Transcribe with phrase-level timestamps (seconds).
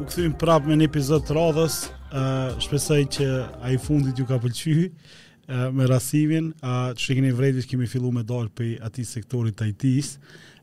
[0.00, 1.76] u kthyim prapë me një epizod të radhës,
[2.14, 3.26] ë uh, shpresoj që
[3.66, 8.14] ai fundit ju ka pëlqyer uh, me rastimin, a uh, çikeni vërejti që kemi filluar
[8.20, 10.12] me dalë për atë sektorin të IT-s,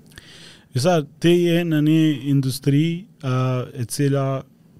[0.76, 2.82] Isa, ti je në një industri
[3.26, 4.28] uh, e cila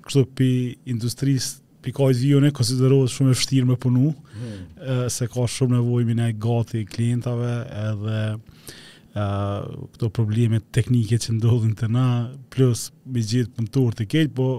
[0.06, 0.50] kështu pi
[0.94, 5.08] industrisë pi ka i e konsiderohet shumë e fështirë me punu, mm.
[5.08, 8.18] se ka shumë nevoj me e gati i klientave edhe
[9.16, 12.04] këto probleme teknike që ndodhin të na,
[12.52, 14.50] plus me gjithë punëtur të kejtë, po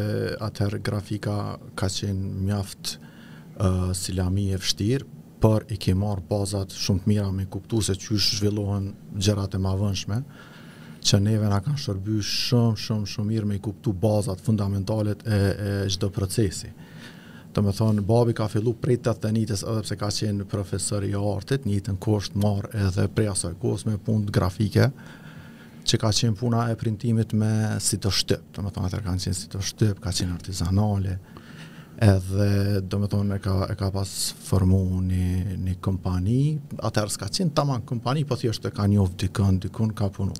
[0.43, 1.35] atë grafika
[1.79, 5.07] ka qenë mjaft uh, si lami e vështirë
[5.41, 9.63] por i ke marë bazat shumë të mira me kuptues se qysh zhvillohen gjërat e
[9.63, 10.19] mëvonshme,
[11.01, 15.39] që neve na kanë shërby shumë, shumë, shumë mirë me i kuptu bazat fundamentalet e,
[15.39, 16.69] e gjdo procesi.
[17.51, 21.03] Të me thonë, babi ka fillu prej të të njëtës edhe pse ka qenë profesor
[21.03, 24.91] i artit, njëtën kosht marë edhe prej asoj kosht me punë grafike,
[25.81, 27.49] që ka qenë puna e printimit me
[27.83, 31.17] si të shtyp, të me thonë, atër kanë qenë si të shtyp, ka qenë artizanale,
[32.01, 34.13] edhe do me thonë e ka, e ka pas
[34.47, 34.79] formu
[35.09, 36.39] një, një kompani,
[36.87, 40.37] atër s'ka qenë taman kompani, po thjeshtë e ka një ofdikën, dikun ka punu.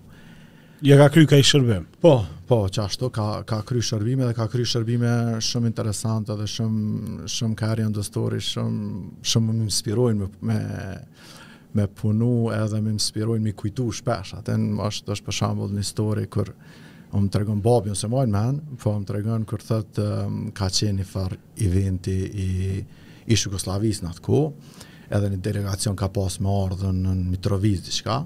[0.84, 1.84] Ja ka kry ka i shërbim?
[2.02, 6.47] Po, po, që ashtu, ka, ka kry shërbime dhe ka kry shërbime shumë interesante dhe
[6.50, 8.81] shumë, shumë kari ndëstori, shumë,
[9.22, 10.88] shumë më inspirojnë me, me,
[11.78, 14.34] me punu edhe më inspirojnë me kujtu shpesh.
[14.40, 16.50] Atë është, është për shembull një histori kur
[17.14, 20.72] më të regon babi, nëse mojnë men, po më të regon kër thëtë um, ka
[20.81, 21.40] qenë një farë
[21.70, 22.50] eventi i,
[23.30, 24.16] i Shukoslavis në
[25.12, 28.24] edhe një delegacion ka pas më ardhën në Mitrovic, diçka,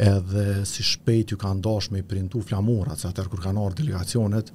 [0.00, 3.80] edhe si shpejt ju kanë dashur me i printu flamura, që atër kur kanë ardhur
[3.80, 4.52] delegacionet,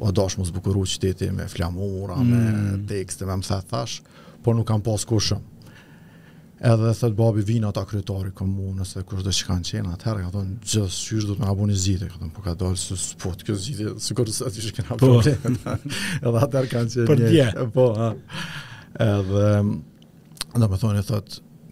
[0.00, 2.30] o dash mu zbukuru qyteti me flamura, mm.
[2.30, 3.98] me tekste, me më thetë thash,
[4.44, 5.42] por nuk kanë pas kushëm.
[6.64, 10.20] Edhe dhe thëtë babi vina ata kryetari komunës dhe kërështë dhe që kanë qenë atëherë,
[10.24, 12.98] ka thonë, gjësë qyshë do të nga bu zite ka thonë, po ka dojë së
[13.04, 15.16] spot, kjo zite së kërështë dhe që kanë
[16.22, 17.88] edhe atëherë kanë qenë po,
[18.94, 19.48] Edhe,
[20.54, 21.00] dhe me thonë,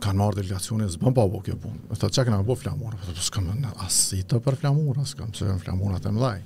[0.03, 1.85] kanë marrë delegacione, s'bën pa kjo punë.
[1.91, 2.99] Më thotë, që këna bo flamura?
[2.99, 6.43] Më thotë, s'këm asitë për flamura, s'këm që e flamura të mdaj.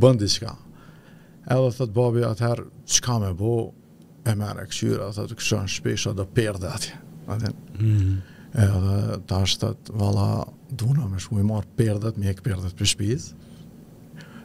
[0.00, 0.52] Bën diçka.
[1.44, 3.52] Edhe thot babi atëherë, çka me bo,
[4.24, 6.94] e mere këqyra, thot, këshën shpesha dhe perde atje.
[7.26, 7.32] Mhm.
[7.34, 8.16] Edhe, mm -hmm.
[8.66, 13.30] edhe ta shtët, vala, duna me shku i marë perdet, mjek perdet për shpiz.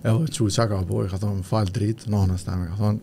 [0.04, 3.00] Edhe që që ka bo, i ka thonë, falë dritë, nënës teme, ka thonë,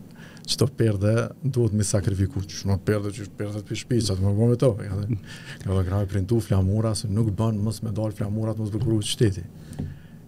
[0.47, 1.13] që të perde
[1.43, 4.69] duhet me sakrifiku, që shumë perde që perde të pishpi, që të më gome to.
[4.85, 9.43] Ja, ka printu flamura, se nuk bën mos me dalë flamura mos mës bëkuru shteti.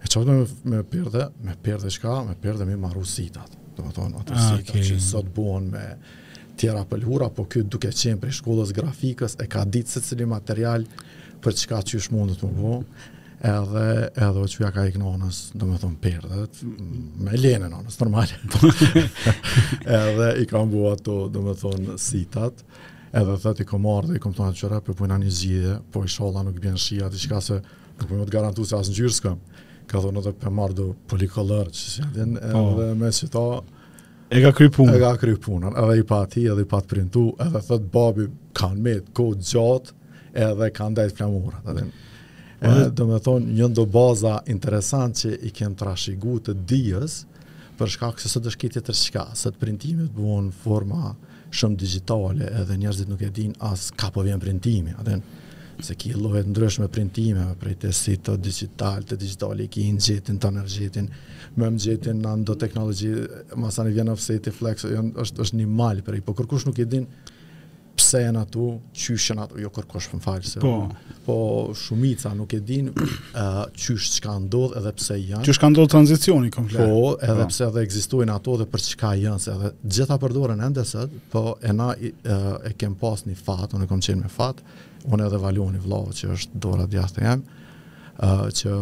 [0.00, 3.56] E qatë me, me perde, me perde shka, me perde me maru sitat.
[3.78, 4.82] Do më tonë, atë ah, okay.
[4.90, 5.86] që sot buan me
[6.60, 10.84] tjera pëllhura, po kjo duke qenë për shkollës grafikës, e ka ditë se cili material
[11.40, 16.60] për çka që shumë mundu të më bëhë edhe edhe çuja ka ignorancë, domethënë perdet
[17.24, 18.36] me lenën onës normale.
[20.04, 22.60] edhe i kam bu ato domethënë sitat
[23.16, 26.04] edhe thot i kom ardhe, i kom thonë qëra, për po pojna një zhjidhe, po
[26.06, 27.56] inshallah nuk bën shia, ati qka se
[27.98, 29.32] nuk pojme të garantu se asë në gjyrë
[29.90, 32.66] ka thonë edhe për mardu polikolër, që si adin, po.
[32.76, 33.44] edhe me që
[34.30, 34.92] E ka kry punë.
[34.94, 38.84] E ka kry punën, edhe i pati, edhe i pat printu, edhe thot babi kanë
[38.84, 39.96] me të kod gjatë,
[40.46, 41.88] edhe kanë dajtë flamurat, adin.
[42.60, 47.14] Po, do me thonë një ndo baza interesant që i kem trashigu të diës
[47.78, 51.14] për shkak se sot është kitje të shka, sot printimit buon forma
[51.56, 55.24] shumë digitale edhe njerëzit nuk e din as ka po vjen printimi, adhen
[55.80, 60.36] se ki llojet ndryshme printime, prej të si të digital, të digitali i ki ngjitin
[60.36, 61.08] të energjetin,
[61.56, 63.14] me ngjitin në ndo teknologji,
[63.56, 64.84] masani vjen offset i flex,
[65.24, 67.08] është është një mal për i, po kërkush nuk e din
[68.00, 68.66] pse janë atu,
[68.96, 70.72] qysh janë atu, jo kërkosh më falë, se po,
[71.26, 71.36] po
[71.76, 75.46] shumica nuk e din uh, qysh që ka ndodhë edhe pse janë.
[75.46, 76.86] Qysh ka ndodhur tranzicioni, komplet.
[76.88, 77.48] Po, edhe po.
[77.52, 81.76] pse edhe egzistujnë ato dhe për ka janë, se edhe gjitha përdorën endeset, po e
[81.76, 84.62] na uh, e kem pas një fat, unë e kom qenë me fat,
[85.10, 87.56] unë edhe valoni vlovë që është dora djathë jemë,
[88.20, 88.72] Uh, që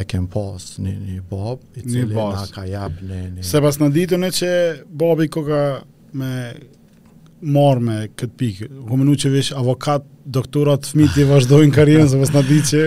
[0.00, 2.16] e kem pas një, një bab, i cili
[2.50, 3.18] ka jap një...
[3.36, 3.44] një...
[3.46, 4.48] Sepas në ditën që
[4.98, 5.60] babi koka
[6.18, 6.30] me
[7.44, 8.68] marrë me këtë pikë?
[8.88, 12.82] U menu që vesh avokat, doktorat, fëmijët i vazhdojnë karrierën, sepse na di që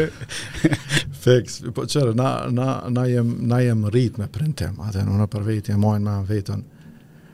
[1.22, 5.28] Feks, po qërë, na na na jam na jam rrit me printem, atë nuk na
[5.32, 6.64] për vetë jam me vetën.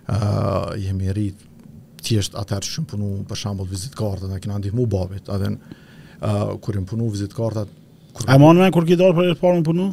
[0.08, 1.36] ë uh, jemi rrit
[2.00, 5.58] thjesht atër që shumë punu për shembull vizit kartët na kena ndihmu babit, atë në
[6.22, 7.68] uh, kur punu vizit kartët,
[8.14, 8.26] Kur...
[8.30, 9.92] A më kur ki dal për të parën punu?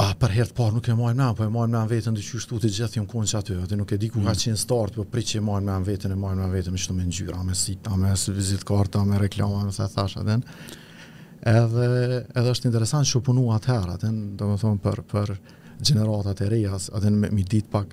[0.00, 2.22] a për herë të parë nuk e mohim nam, po e mohim nam veten dhe
[2.24, 4.38] çështu të gjithë janë konç aty, atë nuk e di ku ka mm.
[4.44, 7.40] qenë start, po pritje mohim nam vetën, e mohim nam veten me çdo me ngjyra,
[7.46, 10.38] me si ta me se vizit karta me reklama, më sa thash atë.
[11.52, 11.88] Edhe
[12.38, 15.32] edhe është interesant çu punu atëherë, atë do të them për për
[15.82, 17.92] gjeneratat e reja, atë më mi dit pak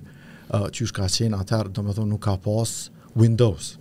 [0.74, 2.76] çysh uh, ka qenë atëherë, do të them nuk ka pas
[3.18, 3.74] Windows.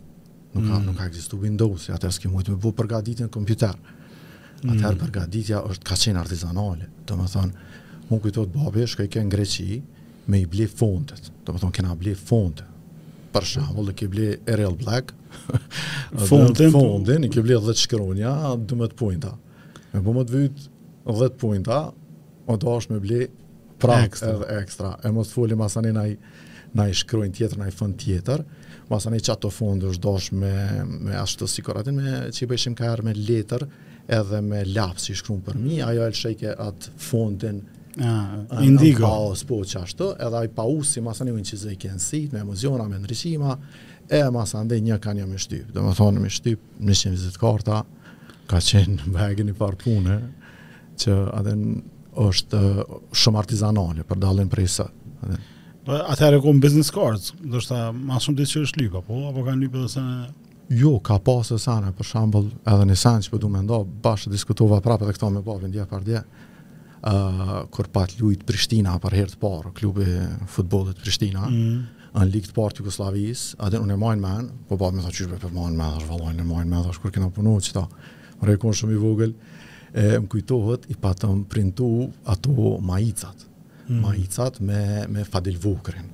[0.56, 0.84] Nuk ka mm.
[0.90, 3.78] nuk ka ekzistu Windows, atë as që mund të bëj kompjuter.
[3.80, 4.74] Mm.
[4.74, 5.02] Atëherë mm.
[5.06, 7.54] për është ka qenë artizanale, do të them
[8.10, 9.80] mu kujtot babi, shkoj ke në Greqi,
[10.30, 12.66] me i ble fondet, do më thonë kena ble fondet,
[13.34, 15.14] për shambull, dhe ke ble Ariel Black,
[16.30, 18.34] fondin, fondin, i ke ble 10 shkronja,
[18.70, 19.36] 12 pojnta,
[19.94, 20.70] me po më të vyjtë
[21.10, 21.82] 10 pojnta,
[22.50, 23.26] o do është me ble
[23.80, 26.18] prak edhe ekstra, e më të foli masani na i,
[26.78, 28.42] na i shkrojnë tjetër, na i fond tjetër,
[28.90, 30.56] masani qatë të fondë është do është me,
[31.10, 33.66] me ashtë të sikoratin, me që i bëjshim ka erë me letër,
[34.10, 37.62] edhe me lapë si shkru për mi, ajo e lëshejke atë fondin,
[38.00, 39.04] Ja, indigo.
[39.04, 42.02] Në paos, po që ashtu, edhe ai pa usi, masa një që zë i kënë
[42.04, 43.56] si, me emozionra, me ndryshima,
[44.10, 45.70] e masa ndë një ka një më shtyp.
[45.76, 47.82] Dhe më thonë, më shtyp, më shtyp, më karta,
[48.50, 50.20] ka qenë bëhegi një parë
[51.00, 51.56] që adhe
[52.28, 52.60] është
[53.24, 54.88] shumë artizanale, për për prej së.
[55.86, 59.26] Po, atëherë e kumë business cards, dhe është ma shumë që është lypa, po?
[59.30, 60.22] Apo ka një lypa dhe se në...
[60.80, 63.80] Jo, ka pasë e sana, për shambull, edhe një sanë që përdu po me ndo,
[64.06, 66.20] bashkë diskutova prapë edhe këto me babin, dje par dje
[67.04, 70.08] uh, kur pat lujt Prishtina për herë të parë, klubi
[70.56, 71.80] futbollit Prishtina, mm
[72.10, 75.38] në ligë të parë të Jugosllavis, atë unë mëojnë me, po pa sa thonë çështë
[75.44, 77.84] për mëojnë me, është vallë në mëojnë me, është kur kena punu çta.
[78.42, 79.36] Unë rekon shumë i vogël,
[79.94, 81.90] e më kujtohet i patëm printu
[82.34, 83.46] ato majicat.
[83.88, 84.00] Mm.
[84.02, 86.10] Majicat me me Fadil Vukrin.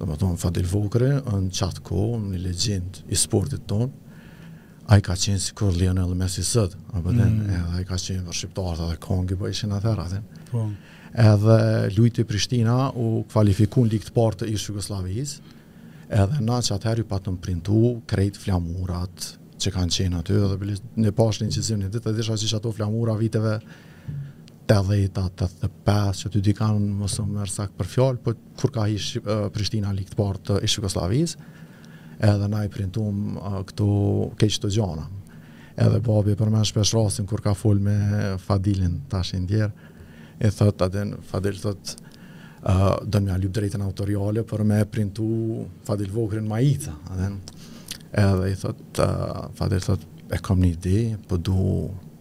[0.00, 3.92] Domethënë Fadil Vukri në çatko në një legjend i sportit tonë,
[4.90, 7.16] ai ka qenë si kur Lionel Messi sot, apo mm.
[7.16, 10.20] den, edhe ai ka qenë vërshqiptar edhe Kongi, po ishin atëherë atë.
[10.50, 10.64] Po.
[11.24, 11.56] Edhe
[11.94, 15.38] lujti Prishtina u kvalifikun ligë të parë të Jugosllavis.
[16.12, 19.28] Edhe na që atëherë i patëm printu krejt flamurat
[19.62, 22.56] që kanë qenë aty edhe bëllis, në pashtë një qizim një ditë, edhe isha që
[22.58, 23.56] ato flamura viteve
[24.68, 28.36] të dhejta, të të pesë, që të di kanë mësë mërë sak për fjallë, po
[28.60, 28.84] kur ka
[29.54, 31.38] Prishtina ligë të parë të Jugosllavis,
[32.28, 33.88] edhe na i printum uh, këtu
[34.40, 35.04] keqë të gjona.
[35.76, 37.94] Edhe babi për me shpesh rasin kur ka full me
[38.42, 39.72] Fadilin tashin djerë,
[40.44, 41.94] i thot, adin, Fadil thot,
[42.62, 46.94] uh, do një alip drejten autoriale për me printu Fadil Vokrin Majita.
[47.14, 47.38] Adin,
[48.14, 51.64] edhe i thot, uh, Fadil thot, e kam një ide, për po du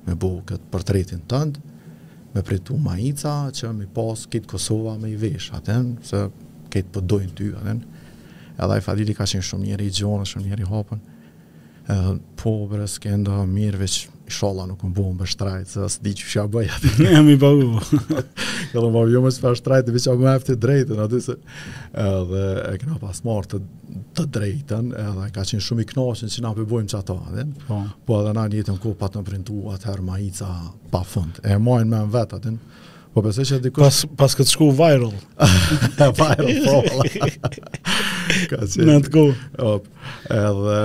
[0.05, 1.61] me bu këtë portretin tëndë,
[2.33, 6.25] me pritu Majica që mi pas këtë Kosova me i vesh, atën, se
[6.73, 7.83] këtë përdojnë po ty, atën,
[8.59, 10.99] edhe i fadili ka qenë shumë njeri i gjonë, shumë njeri i hopën,
[11.83, 13.15] edhe po bre, s'ke
[13.49, 16.91] mirë, veç i sholla nuk më buon për shtrajt, se s'di që shja bëj atë.
[17.01, 17.65] Në jam i bëgu.
[18.71, 21.35] Këllë më bëgu, jo më s'pa shtrajt, veç a më aftë drejtën, aty se,
[22.05, 23.59] edhe e këna pas marrë të,
[24.17, 27.03] të drejtën, edhe ka qenë shumë i knoqen që na përbojmë që
[27.67, 27.81] po.
[28.07, 30.49] po edhe na njëtën ku pa printuat, më printu, atëherë
[30.93, 32.55] pa fund, e majnë me më vetë,
[33.13, 35.11] Po besoj se dikush pas pas këtë shku viral.
[36.19, 37.25] viral po.
[38.51, 38.81] Ka si.
[38.87, 39.35] Në të kohë.
[39.61, 39.85] Hop.
[40.33, 40.77] Edhe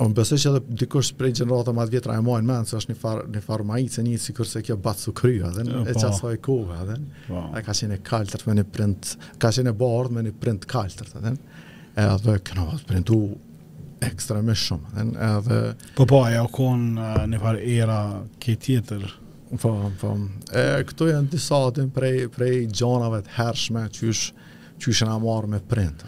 [0.00, 2.92] un besoj se edhe dikush prej gjenerata më të vjetra e mohën mend se është
[2.94, 5.50] një far një farmacie një sikur se kjo bat sukry, po.
[5.50, 5.50] po.
[5.50, 6.98] a dhe e çfarë soi kova, a dhe.
[7.26, 11.24] Ka ka sinë kaltër me një print, ka sinë bord me një print kaltër, a
[11.26, 11.34] dhe.
[12.06, 13.20] Edhe këna printu
[14.06, 15.08] ekstra më shumë.
[15.26, 15.60] Edhe
[15.98, 16.86] po po ajo kon
[17.32, 17.98] në far era
[18.40, 19.18] ke tjetër.
[19.58, 20.14] Po, po.
[20.54, 24.28] E, këto janë disa atën prej, prej gjonave të hershme, që ish,
[24.80, 26.04] që ishë nga marrë me print.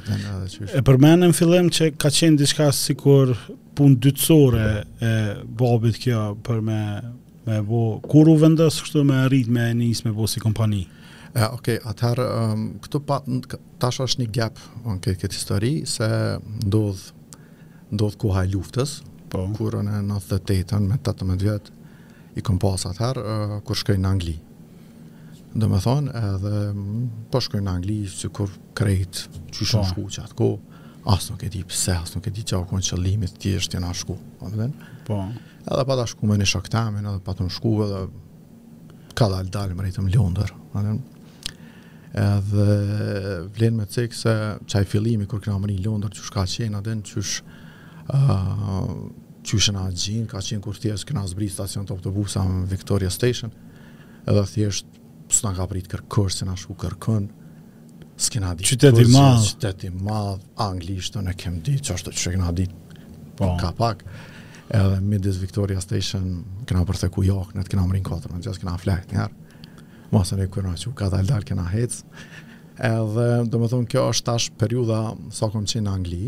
[0.79, 3.33] E përmenë në fillim që ka qenë diçka si kur
[3.79, 4.67] punë dytësore
[5.03, 5.13] e
[5.59, 6.79] babit kjo për me,
[7.49, 10.85] me bo, kur u vendës kështu me rrit me njës me bo si kompani?
[11.33, 13.27] E, okej, okay, atëherë, um, këtu pat
[13.81, 16.07] tash është një gap në um, okay, këtë histori, se
[16.69, 17.19] ndodhë
[17.97, 18.99] ndodh koha luftës,
[19.33, 19.43] po.
[19.57, 21.75] kurën e 98-ën me 18 vjetë,
[22.37, 22.97] i kom pas uh,
[23.65, 24.37] kur shkoj në Angli.
[25.53, 29.71] Dhe me thonë, edhe mm, po shkoj në Angli, si kur krejt, që po.
[29.75, 30.51] shumë shku që atë ko,
[31.13, 33.93] asë nuk e di pëse, asë nuk e di që akon që limit tjështë jena
[33.97, 34.17] shku.
[34.41, 35.19] Po.
[35.63, 38.03] Edhe pa ta shku me një shaktamin, edhe pa të në shku, edhe
[39.19, 40.55] ka dalë dalë më rejtëm ljondër.
[40.81, 42.79] Edhe
[43.53, 44.37] vlenë me cikë se
[44.73, 47.27] qaj fillimi, kur këna më rejtëm ljondër, që shka qenë, adhen, që
[48.09, 48.95] uh,
[49.43, 53.53] qyshën a gjinë, ka qenë kur thjesht këna zbri stacion të autobusa Victoria Station,
[54.29, 54.87] edhe thjesht
[55.33, 57.29] së nga ka prit kërkërë, se nga shku kërkën,
[58.23, 62.53] së këna qyteti madhë, qyteti madh anglishtën e kem ditë, që është të që këna
[62.61, 63.01] ditë
[63.39, 63.49] po.
[63.61, 64.05] ka pak,
[64.71, 66.29] edhe midis Victoria Station,
[66.69, 69.61] këna përse ku jokë, në të këna mërinë kotërë, në gjësë këna flajtë njerë,
[70.13, 72.01] masën e këna që ka dalë dalë këna hecë,
[72.93, 75.03] edhe do më thonë kjo është tash periuda,
[75.95, 76.25] Angli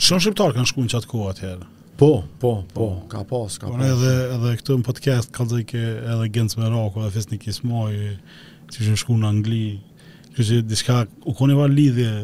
[0.00, 1.66] shumë shqiptar kanë shkuën çat kohë atëherë.
[2.00, 3.76] Po, po, po, ka pas, ka po, pas.
[3.76, 7.96] Por edhe edhe këtu në podcast ka dhënë edhe Gens Merako, edhe Fisnik Ismoj,
[8.72, 9.64] që janë shkuar në Angli.
[10.32, 10.94] Kjo që diçka
[11.28, 12.14] u koni va lidhje.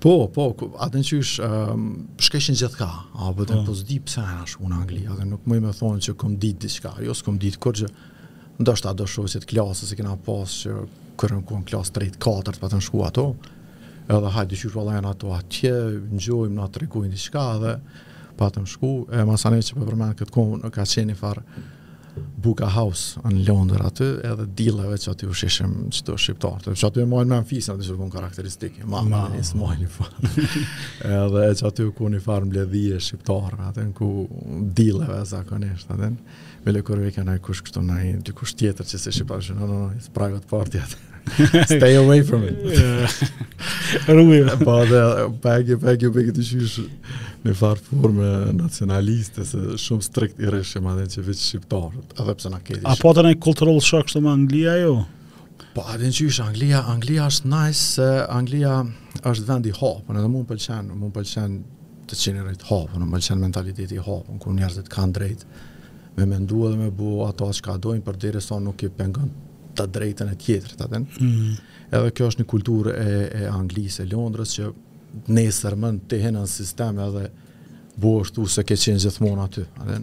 [0.00, 0.46] Po, po,
[0.86, 1.82] atë që ish um, ehm,
[2.24, 2.88] shkeshin gjithka,
[3.20, 5.74] a po të po zdi po pse na shku në Angli, edhe nuk më më
[5.82, 7.88] thonë që kom ditë diçka, jo s'kom ditë kurrë.
[8.62, 10.86] Ndoshta do shohësi të klasës e kena pas që
[11.20, 13.26] kërën ku në klasë 3-4 pa të në shku ato,
[14.08, 15.74] edhe hajtë dyqyrë valajnë ato atje,
[16.14, 17.74] në gjojmë, në atë regujnë një shka, edhe
[18.38, 21.46] patëm shku, e masane që për po përmenë këtë kohë në ka qeni farë
[22.44, 26.88] buka house në Londër aty edhe dilleve që aty u sheshim që të shqiptarë, që
[26.90, 30.32] aty e mojnë me nfisë në të shurkun karakteristikë, ma ma në isë mojnë farë
[31.22, 34.10] edhe e që aty ku një farë mbledhije shqiptarë atën ku
[34.82, 36.18] dilleve zakonisht atën,
[36.66, 39.56] vele kërëve kënë i kush kështu në i dy kush tjetër që se shqiptarë që
[39.56, 41.10] në në në,
[41.64, 42.56] Stay away from it.
[44.16, 44.42] Rumi.
[44.64, 45.02] po, dhe,
[45.42, 46.76] pak e, pak e, pak e të shysh
[47.46, 52.52] në farë formë nacionaliste, se shumë strikt i reshe ma dhe që shqiptarët, edhe pse
[52.54, 54.96] na ke A po të nëjë kulturol shok shtë Anglia, jo?
[55.76, 58.80] Po, a në qysh, Anglia, Anglia është nice, se Anglia
[59.32, 61.56] është vend i hopën, edhe mund pëlqen, mund pëlqen
[62.10, 65.46] të qenërit hopën, mund pëlqen mentaliteti hopën, ku njerëzit kanë drejt
[66.12, 69.30] me mendu edhe me bu ato atë shka dojnë, për diri sa nuk i pengën
[69.76, 71.00] të drejtën e tjetërit atë.
[71.00, 71.58] Mm.
[71.92, 73.12] Edhe kjo është një kulturë e,
[73.42, 74.70] e Anglisë, e Londrës që
[75.36, 77.26] nesër më të hinë në sistem edhe
[78.00, 79.66] bosh tu se ke qenë gjithmonë aty.
[79.84, 79.98] Atë.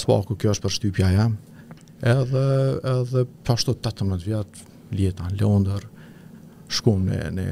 [0.00, 1.38] Spaku kjo është për shtypja jam.
[2.00, 2.44] Edhe
[2.94, 4.62] edhe pashtu 18 vjet
[4.96, 5.88] lieta në Londër
[6.70, 7.48] shkuam në në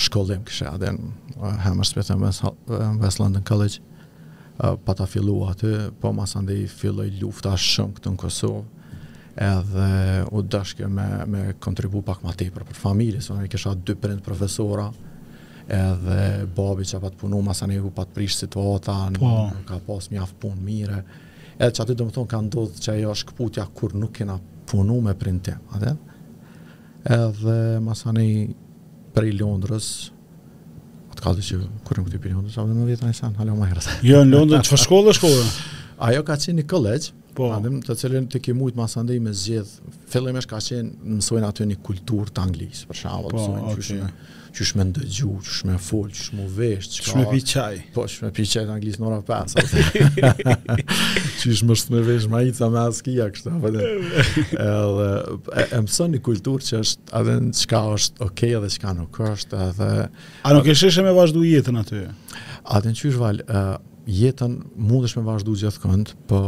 [0.00, 2.10] shkollim kishë atë në Hammersmith
[3.00, 3.78] West London College
[4.58, 8.64] uh, pa ta fillu aty, po mas andaj filloj lufta shumë këtë në Kosovë,
[9.38, 9.88] edhe
[10.34, 14.88] u dashkë me me kontribu pak më tepër për familjes, unë kisha dy prind profesorë
[15.70, 19.50] edhe babi që pa të punu, masani sa ne pa të prish situata, po.
[19.68, 21.02] ka pas mjaft punë mire,
[21.58, 24.38] edhe që aty do më thonë ka ndodhë që ajo është këputja kur nuk kena
[24.70, 26.08] punu me prinë tim, adet?
[27.06, 27.94] edhe masani
[29.14, 29.86] për ne i prej Londrës,
[31.14, 33.18] atë kallë që kur nuk të i prej Londrës, a dhe në dhjetë a një
[33.22, 33.88] sanë, halë o ma herët.
[34.10, 35.48] Jo, në Londrës, që fa shkollë e shkollë?
[36.10, 36.68] Ajo ka qenë një
[37.34, 41.16] Po, Adem, të cilën të ke mujtë masë ndëj me zgjedhë, fillim është ka qenë
[41.20, 43.76] mësojnë aty një kulturë të anglisë, për shavë, po, mësojnë okay.
[43.78, 44.08] qyshme,
[44.58, 49.02] qyshme ndëgju, qyshme full, qyshme vesht, qyshme pi qaj, po, qyshme pi qaj të anglisë
[49.02, 50.82] në ora 5,
[51.44, 53.90] qyshme shtë me vesht, ma i të me askia, kështë, për dhe,
[54.64, 55.10] edhe,
[55.54, 58.96] e, e mësojnë një kulturë që është, adhe në qka është okej okay, dhe qka
[58.98, 59.92] nuk është, edhe...
[60.48, 62.06] A nuk e sheshe me vazhdu jetën aty?
[62.70, 63.40] Atë në qyshval,
[64.10, 66.40] jetën mund është me vazhdu gjithë këndë, po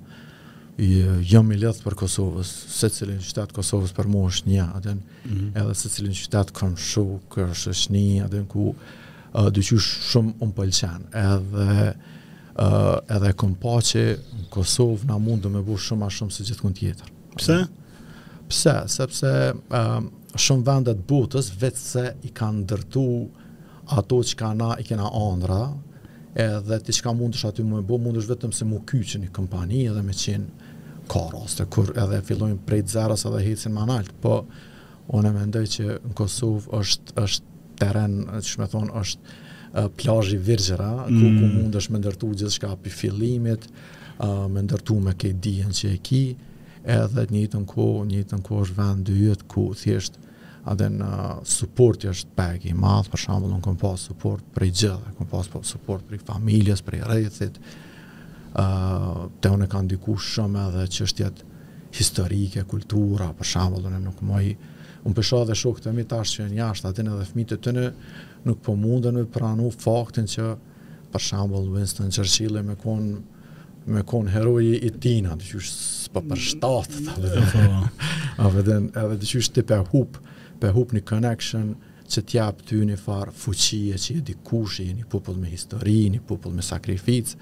[0.82, 5.02] I, jam i lëthë për Kosovës, se cilin qytatë Kosovës për mu është një, aden,
[5.02, 5.60] mm -hmm.
[5.60, 8.74] edhe se cilin qytatë këmë shukë, është është një, në ku
[9.54, 11.94] dyqysh shumë unë pëlqenë, edhe
[13.08, 14.16] edhe këmë pa po që
[14.50, 17.12] Kosovë na mundë me bu shumë a shumë se gjithë kënë tjetër.
[17.36, 17.52] Pse?
[17.54, 17.68] Aden,
[18.52, 18.72] Pse?
[18.92, 19.94] Sepse uh,
[20.36, 23.04] shumë vendet butës vetë se i kanë ndërtu
[23.98, 25.58] ato që ka na i kena andra
[26.42, 29.32] edhe ti çka mundesh mund më e bo mund është vetëm se mu kyqë një
[29.36, 30.68] kompani edhe me qenë
[31.12, 34.38] ka raste kur edhe fillojnë prej të edhe hecin ma naltë po
[35.18, 38.14] unë mendoj që në Kosovë është, është teren
[38.48, 38.70] që me
[39.02, 39.36] është
[39.82, 41.18] uh, virgjera mm.
[41.18, 41.54] ku, ku mm.
[41.58, 45.92] mund është me ndërtu gjithë shka api fillimit uh, me ndërtu me ke dijen që
[45.96, 46.24] e ki
[46.86, 50.16] edhe një të njëjtën kohë, një të njëjtën kohë është vend dyet ku thjesht
[50.70, 51.12] adhe në
[51.48, 55.48] supporti është pek i madhë, për shambull në kom pas support për gjithë, kom pas
[55.50, 57.48] po support për familjes, për i ë
[58.58, 61.44] uh, te unë kanë diku shumë edhe çështjet
[61.96, 64.52] historike, kultura, për shambull në nuk moj,
[65.04, 67.86] unë pësha dhe shokë të mi tash që janë jashtë, atin edhe fmi të në
[68.46, 70.50] nuk po mundën me pranu faktin që
[71.12, 73.14] për shembull Winston Churchill me kon
[73.86, 75.60] me kon heroji i tina, të që
[76.12, 77.02] po për shtatë.
[77.18, 77.62] Po.
[78.42, 80.18] A vëdhen, edhe të qysh të përhup,
[80.62, 81.72] përhup një connection,
[82.12, 85.98] që t'ja për ty një farë fuqie, që i dikush, i një popull me histori,
[86.12, 87.32] një popull me sakrific,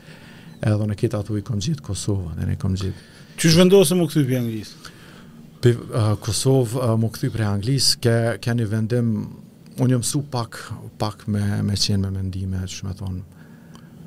[0.63, 3.07] edhe në kitë ato i kom gjithë Kosovë, dhe në kom gjithë.
[3.41, 4.85] Që shë vendosë më këthy për Anglisë?
[5.61, 9.11] Për uh, Kosovë uh, më këthy për Anglisë, ke, ke një vendim,
[9.81, 10.61] unë jë mësu pak,
[11.03, 13.40] pak me, me qenë me mendime, që shme thonë,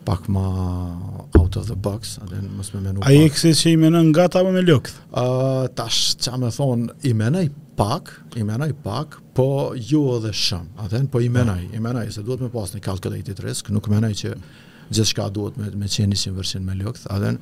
[0.06, 1.00] pak ma
[1.38, 3.10] out of the box, adhe mos mësë me menu pak.
[3.10, 4.96] A i kësi që i menën gata ta me lukët?
[5.12, 7.44] Uh, tash, që me thonë, i menaj
[7.80, 9.48] pak, i menaj pak, po
[9.92, 13.40] ju edhe shumë, adhe po i menaj, i menaj, se duhet me pas në calculated
[13.44, 14.34] risk, nuk menaj që
[14.94, 17.34] gjithë duhet me, me qeni 100% me lukët, adhe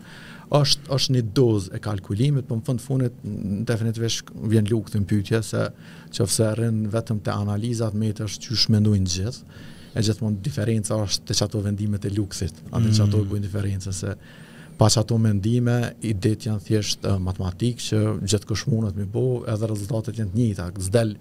[0.55, 3.19] është, është një dozë e kalkulimit, po në fund funit,
[3.67, 5.65] definitivisht vjen lukët në se
[6.15, 6.49] që fse
[6.97, 11.61] vetëm të analizat me të është që shmendujnë gjithë, e gjithmonë diferenca është të çato
[11.65, 12.93] vendimet e luksit, atë mm.
[12.99, 14.13] qato e bujnë diferenca, se
[14.79, 15.75] pa ato mendime,
[16.07, 20.69] idet janë thjeshtë matematikë që gjithë mund të mi bo, edhe rezultatet janë të njëjta,
[20.87, 21.13] zdel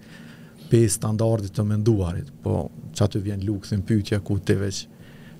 [0.70, 4.84] pe standardit të menduarit, po qato vjen në pytja ku të veç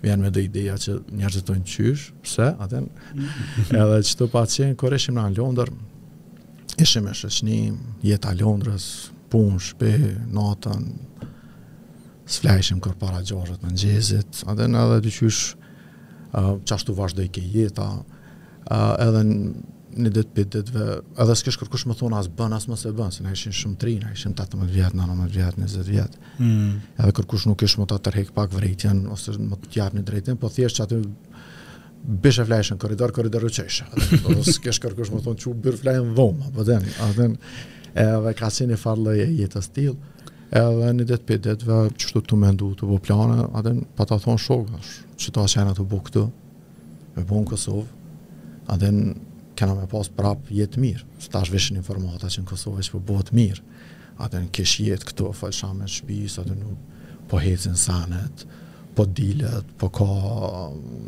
[0.03, 3.79] vjen me dhe ideja që njerëzit të qysh, pse, atën, mm.
[3.79, 5.71] edhe që të pa qenë, eshim në Londër,
[6.81, 7.61] ishim e shëshni,
[8.09, 8.87] jetë a Londrës,
[9.31, 9.95] punë, shpe,
[10.35, 10.87] natën,
[12.33, 17.43] s'flajshim kër para gjoshët më gjezit, edhe në edhe të qysh uh, qashtu vazhdoj ke
[17.55, 17.91] jeta,
[19.05, 19.39] edhe në
[19.91, 20.85] një ditë për ditëve,
[21.25, 23.79] edhe s'kesh kërkush më thonë as bën, as më se bën, se në ishin shumë
[23.83, 26.21] tri, në ishin 18 vjetë, 19 vjetë, 20 vjetë.
[26.39, 26.77] Mm.
[27.03, 30.39] Edhe kërkush nuk ishë më të tërhek pak vrejtjen, ose më të tjapë një drejtjen,
[30.39, 31.01] po thjesht që aty
[32.23, 33.89] bësh e flajshën, koridor, koridor u qeshë.
[34.23, 36.87] Po s'kesh kërkush më thonë që u bërë dhoma, po den,
[37.91, 39.99] edhe ka si një farloj e jetës tilë.
[40.51, 44.17] Edhe një ditë për ditëve që të të mendu të bo plane, atë pa ta
[44.19, 46.25] thonë shokash, që ta qena të bo këtu,
[47.15, 47.85] me bo në Kosovë,
[48.75, 48.91] atë
[49.61, 52.95] kena me pas prap jetë mirë, së ta shveshën informata që në Kosovë e që
[52.97, 53.63] po bo të mirë,
[54.27, 56.73] atë në kesh jetë këtu, falësha me shpisë, atë në
[57.31, 58.43] po hecin sanet,
[58.99, 60.09] po dilet, po ka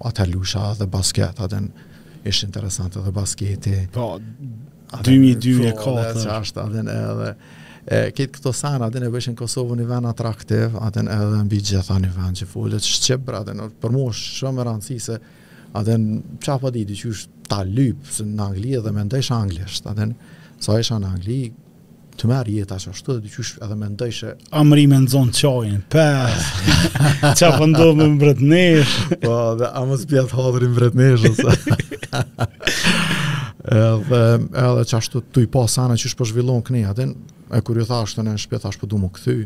[0.07, 1.89] atë lusha dhe basket, atë në
[2.31, 3.75] ishtë interesantë dhe basketi.
[3.99, 4.13] Po,
[5.03, 7.35] 2002 e kohë, që ashtë atë në edhe
[7.89, 11.97] e këtë këto sana atë ne bëshin Kosovën i vend atraktiv, atë edhe mbi gjitha
[11.99, 15.17] në vend që folet shqipra dhe në për mua shumë e rëndësishme
[15.81, 15.93] atë
[16.45, 20.05] çfarë po di ti është ta lyp se në Angli dhe mendesh anglisht, atë
[20.63, 21.41] sa isha në Angli
[22.21, 25.81] të marr jetë as ashtu dhe qysh edhe mendoj se amri me nxon çajin.
[25.89, 26.27] Pa.
[27.41, 28.93] Ça po ndodh me mbretnesh?
[29.25, 31.23] Po, a mos bjet hodrin mbretnesh
[33.65, 37.05] edhe edhe ashtu tu i pas anë që s'po zhvillon këni atë
[37.55, 39.37] e kur ju thash tonë në shtëpi thash po du mu kthy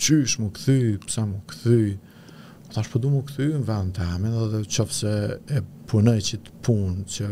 [0.00, 1.98] qysh mu kthy pse mu kthy
[2.72, 6.56] thash po du mu kthy në vend të amin edhe qofse e punoj që të
[6.64, 7.28] punë që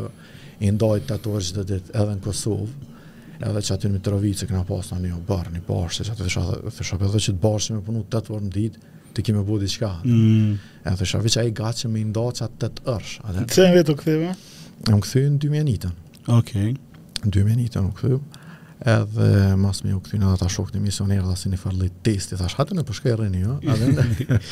[0.68, 4.64] i ndoj të ato vërgjë ditë edhe në Kosovë edhe që aty në Mitrovice këna
[4.68, 7.62] pas në një barë, një barë, se që aty të shabë edhe që të barë
[7.68, 8.80] që me punu të të në ditë,
[9.14, 9.92] të kime bu diqka.
[10.02, 10.56] Mm.
[10.82, 13.12] E të shabë që aji ga që me ndoj që atë të të ërsh.
[13.54, 14.32] Të e në vetë u këthime?
[14.82, 15.94] E më këthime në 2001.
[16.28, 16.76] Okej.
[16.76, 17.28] Okay.
[17.28, 18.20] Dy minuta nuk thëm.
[18.88, 22.36] Edhe mas më u kthyn edhe ta shoh një misionerë dhe si një farlit testi,
[22.38, 23.56] thash atë në përshkaj rrini, jo?
[23.72, 24.28] Ane,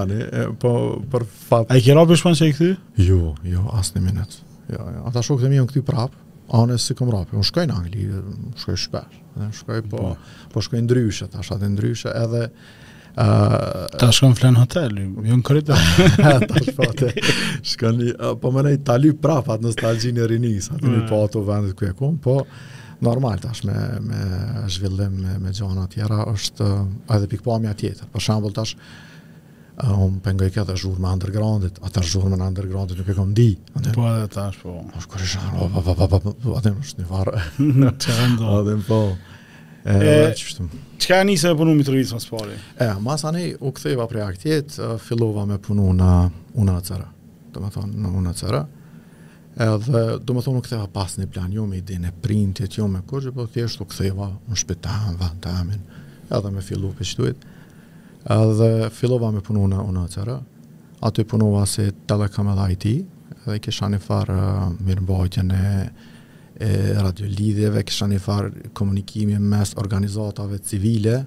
[0.00, 0.18] ane,
[0.58, 0.72] po,
[1.12, 1.70] për fat...
[1.70, 2.70] A i kjera për shpan që i këthi?
[3.06, 4.40] Jo, jo, asë një minutë
[4.74, 6.18] Jo, jo, ata shok të mi u prapë,
[6.58, 8.08] anë si kom rapi, unë shkoj në Angli,
[8.62, 12.44] shkoj shpesh, unë shkoj po, po, po shkoj ndryshe, tash atë ndryshe, edhe,
[13.98, 15.78] Ta shkon flan hotel, jo në kërita.
[16.50, 17.22] Ta shkon,
[17.72, 20.96] shkon një, uh, po më nej, ta në stagjin e rinis, atë mm.
[20.96, 22.40] një po ato vendit kërë po
[23.00, 28.10] normal tash me, me zhvillim me, me gjohëna tjera, është uh, edhe pikpamja tjetër.
[28.12, 33.00] Për shambull tash, uh, unë pengoj këtë e me undergroundit, atë e me në undergroundit
[33.00, 33.48] nuk e kom di.
[33.72, 34.76] Atër, po edhe tash, po.
[35.00, 39.02] Ashtë kërë po, po, po, po, po, po, po, po, po, po
[39.84, 42.56] Që ka njëse me punu Mitrovicë mësë pari?
[42.84, 46.08] E, mas anë u këthejva prej aktjet, fillova me punu në
[46.60, 47.06] unë atë cërë,
[47.54, 48.60] do më thonë në unë cërë,
[49.66, 52.90] edhe do më thonë u këtheva pas një plan, jo me ide në printit, jo
[52.92, 55.80] me kërgjë, po thjesht u këtheva në shpetan, vën amin,
[56.28, 57.48] edhe me fillu për që duhet,
[58.36, 60.38] edhe fillova me punu në unë atë cërë,
[61.08, 62.86] atë i si telekam edhe IT,
[63.46, 64.40] edhe i kësha një farë
[64.84, 65.90] mirë mbojtjën e
[66.60, 71.22] e lidhjeve, kisha një farë komunikimi mes organizatave civile,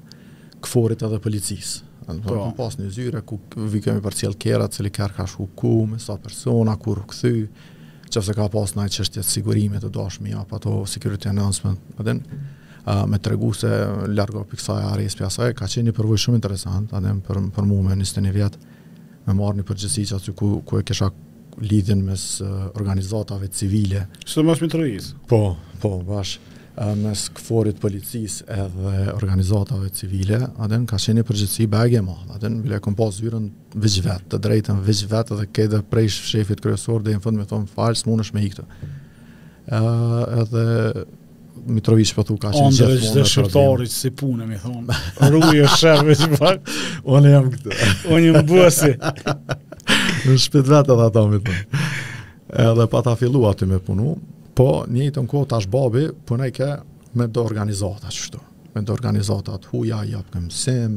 [0.63, 1.89] këforit edhe policisë.
[2.03, 3.39] Po, po pas një zyre ku
[3.71, 7.47] vikemi për cilë kera, cili kërë ka shku ku, me sa persona, kur këthy,
[8.13, 12.19] që fëse ka pas nëjë qështjet sigurimit të dashmi, apo pa to security announcement, adin,
[12.85, 13.69] uh, me të regu se
[14.13, 17.71] largo për kësaj ares për asaj, ka qenë një përvoj shumë interesant, adin, për, për
[17.71, 18.73] mu me njështë një vjetë,
[19.25, 21.09] me marrë një përgjësi që aty ku, ku e kisha
[21.61, 22.23] lidhjen mes
[22.73, 24.07] organizatave civile.
[24.25, 25.13] Së të mos më trojis.
[25.29, 26.37] Po, po, bash.
[27.03, 32.15] Mes këforit policis edhe organizatave civile, adën ka qenë një përgjithsi bagje ma.
[32.33, 33.45] Adën bile kom pas zyrën
[33.77, 37.45] vëgjë vetë, të drejtën vëgjë vetë dhe kede prej shefit kryesor dhe në fund me
[37.45, 38.63] thonë falë, së mund me ikëtë.
[40.43, 40.63] edhe
[41.75, 42.97] Mitrovic po thua ka qenë gjithmonë.
[42.97, 44.89] Andrës dhe shërtori si punë mi thon.
[45.29, 46.65] Ruaj shërbim.
[47.15, 47.75] Unë jam këtu.
[48.09, 48.49] Unë jam
[50.29, 51.83] në shpit vetë edhe atomit më.
[52.63, 54.13] Edhe pa ta fillu aty me punu,
[54.57, 56.67] po një të në kohë tash babi punaj ke
[57.17, 58.41] me do organizata qështu.
[58.73, 60.95] Me do organizatat huja, jatë në mësim,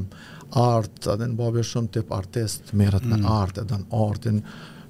[0.56, 3.26] artë, edhe në babi shumë tip artist, merët me mm.
[3.40, 4.38] artë edhe në artin,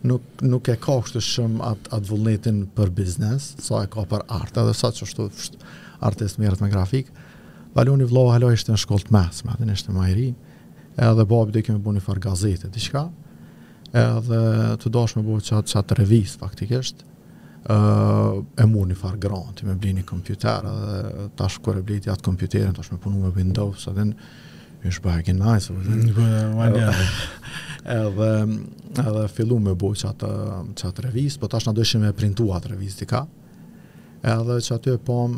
[0.07, 4.27] nuk, nuk e ka kështë shumë atë at vullnetin për biznes, sa e ka për
[4.27, 5.61] artë, edhe sa qështu shtu,
[6.07, 7.23] artist merët me grafikë,
[7.77, 10.31] Valoni vlo halo ishte në shkollë të mesme, atë në ishte më i
[11.05, 13.03] Edhe babi dhe kemi bënë një gazete, diçka
[13.97, 14.39] edhe
[14.83, 17.05] të dosh me bërë qatë qatë revis, faktikisht,
[17.67, 22.13] e mur një farë granti me bli një kompjuter, edhe tash kërë e bli të
[22.15, 24.19] atë kompjuterin, tash me punu me Windows, edhe në
[24.87, 26.93] është bëhe kënë najsë, edhe
[27.87, 28.29] Edhe,
[28.99, 30.29] edhe fillu me bërë qatë,
[30.83, 33.25] qatë revis, po tash në dojshme me printu atë revis të ka,
[34.27, 35.37] edhe që aty e pom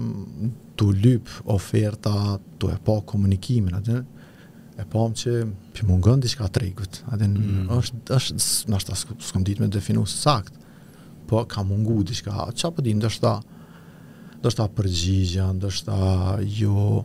[0.78, 2.14] të lyp oferta,
[2.60, 4.00] të e po komunikimin, edhe
[4.78, 5.32] e pam po, që
[5.74, 7.68] për mungën diçka tregut, adhe në mm.
[7.76, 8.38] është, është
[8.72, 10.54] në është së ditë me definu së sakt,
[11.28, 13.40] po ka mungu diçka, qa për po dinë, dështë ta,
[14.54, 17.02] ta përgjigja, dështë ta jo,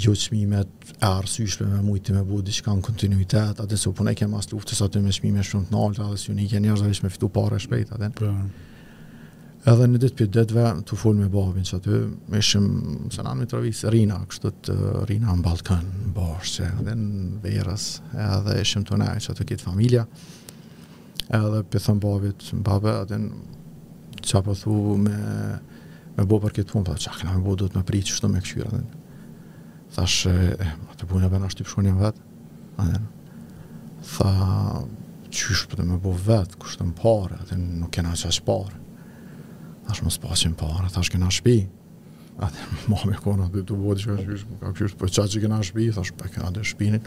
[0.00, 4.14] jo qmimet e arsyshpe me mujti me bu diçka në kontinuitet, atë se u punë
[4.14, 6.82] e kemë asë luftës atë me qmime shumë të nalë, dhe si një e njërë
[6.86, 8.30] dhe me fitu pare shpejt, adhe në, po
[9.68, 11.96] edhe në ditë për detve të full me babin që aty,
[12.32, 12.68] me shim,
[13.12, 14.76] se në në travis, rina, kështë të
[15.10, 17.88] rina në Balkan, në bashkë, që edhe në verës,
[18.26, 20.06] edhe e shim të ne, që aty këtë familja,
[21.40, 23.42] edhe për thëmë babit, në babë, edhe në
[24.24, 25.18] që apë po thu me,
[26.16, 28.16] me bo për këtë punë, dhe po, që këna me bo, dhëtë me pritë që
[28.16, 32.24] shtë me këshyra, edhe në thash, e, më të punë e bëna shtypë shkonjën vetë,
[32.80, 33.08] edhe në
[34.14, 34.32] tha,
[35.30, 38.79] qysh për po të me bo vetë, kështë në pare, edhe nuk kena qash pare,
[39.90, 41.64] Thash mos paqim para, thash kena shtëpi.
[42.46, 45.40] Atë mami kona dhe të bodi që ka shpish, ka shpish, për po qa që
[45.44, 47.02] kena shpi, thash për kena dhe shpinin,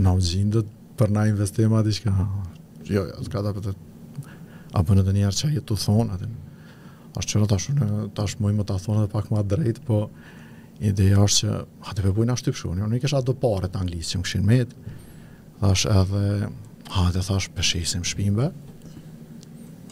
[0.00, 3.74] na u gjindët për na investim ati që jo, jo, të kata për të,
[4.72, 6.30] a për në të njerë që a jetë të thonë, atë,
[7.20, 7.68] ashtë qëra tash,
[8.20, 10.00] tash mëj më të thonë dhe pak ma drejt, po
[10.88, 13.36] ideja është që, hatë për bujnë ashtë të pshu, një, në i kesh atë do
[13.44, 14.96] pare të anglisë që më këshin metë,
[15.60, 16.24] thash edhe,
[16.96, 18.48] hatë e thash, peshisim shpimbe,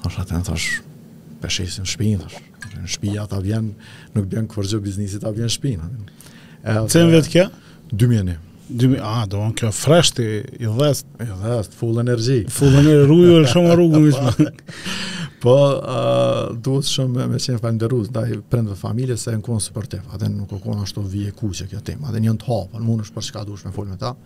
[0.03, 0.71] thash atë thash,
[1.43, 2.43] për shesin shpinë, thash.
[2.77, 3.71] Në vjen,
[4.17, 5.91] nuk vjen kërgjë biznisit, ta vjen shpinë.
[6.67, 7.45] Cënë vetë kë?
[7.93, 8.39] 2000 e një.
[8.67, 10.25] Dimi, a, do në kjo freshti,
[10.59, 12.41] i dhës, I dhës full energi.
[12.51, 14.03] Full energi, rrujë shumë rrugë
[15.45, 19.77] po, uh, duhet shumë me qenë falimderu, da i prendve familje se në konë së
[19.77, 23.05] për tefa, adhe nuk o ashtu vje kuqe kjo tema, adhe njën të hapën, mund
[23.07, 24.17] është për shka dush me full me ta,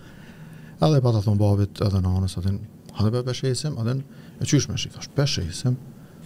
[0.89, 2.55] adhe pata thonë babit edhe nanës, adhe
[2.97, 5.77] adhe për peshesim, adhe e qysh me shikash, peshesim,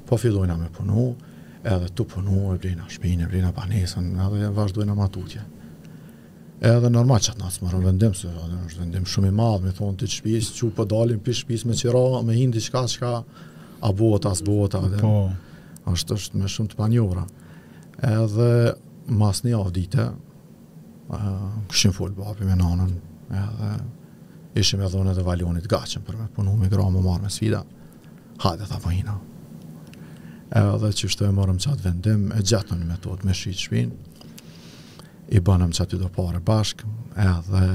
[0.06, 1.14] po fillojna me punu,
[1.64, 5.42] edhe tu punu, e blina shpinë, e blina banesën, edhe vazhdojna matutje.
[6.64, 9.98] Edhe normal që atë nësë më rëvendim, se edhe vendim shumë i madhë, me thonë
[10.02, 13.14] të shpisë, që po dalim për shpisë me qira, me hindi qka, qka,
[13.84, 15.32] a bota, as bota, edhe, po.
[15.92, 17.26] është, është me shumë të panjora.
[18.12, 18.50] Edhe
[19.20, 20.08] mas një avdite,
[21.74, 22.94] këshim full babi me nanën,
[23.44, 23.74] edhe
[24.60, 27.64] ishim e dhone dhe valionit gacim për me punu me gra marrë me sfida,
[28.46, 29.18] hajde ta vajina
[30.54, 33.92] edhe që shtu e morëm qatë vendim, e gjatë në metod me shi shpin,
[35.34, 36.84] i banëm që aty do pare bashk,
[37.18, 37.70] edhe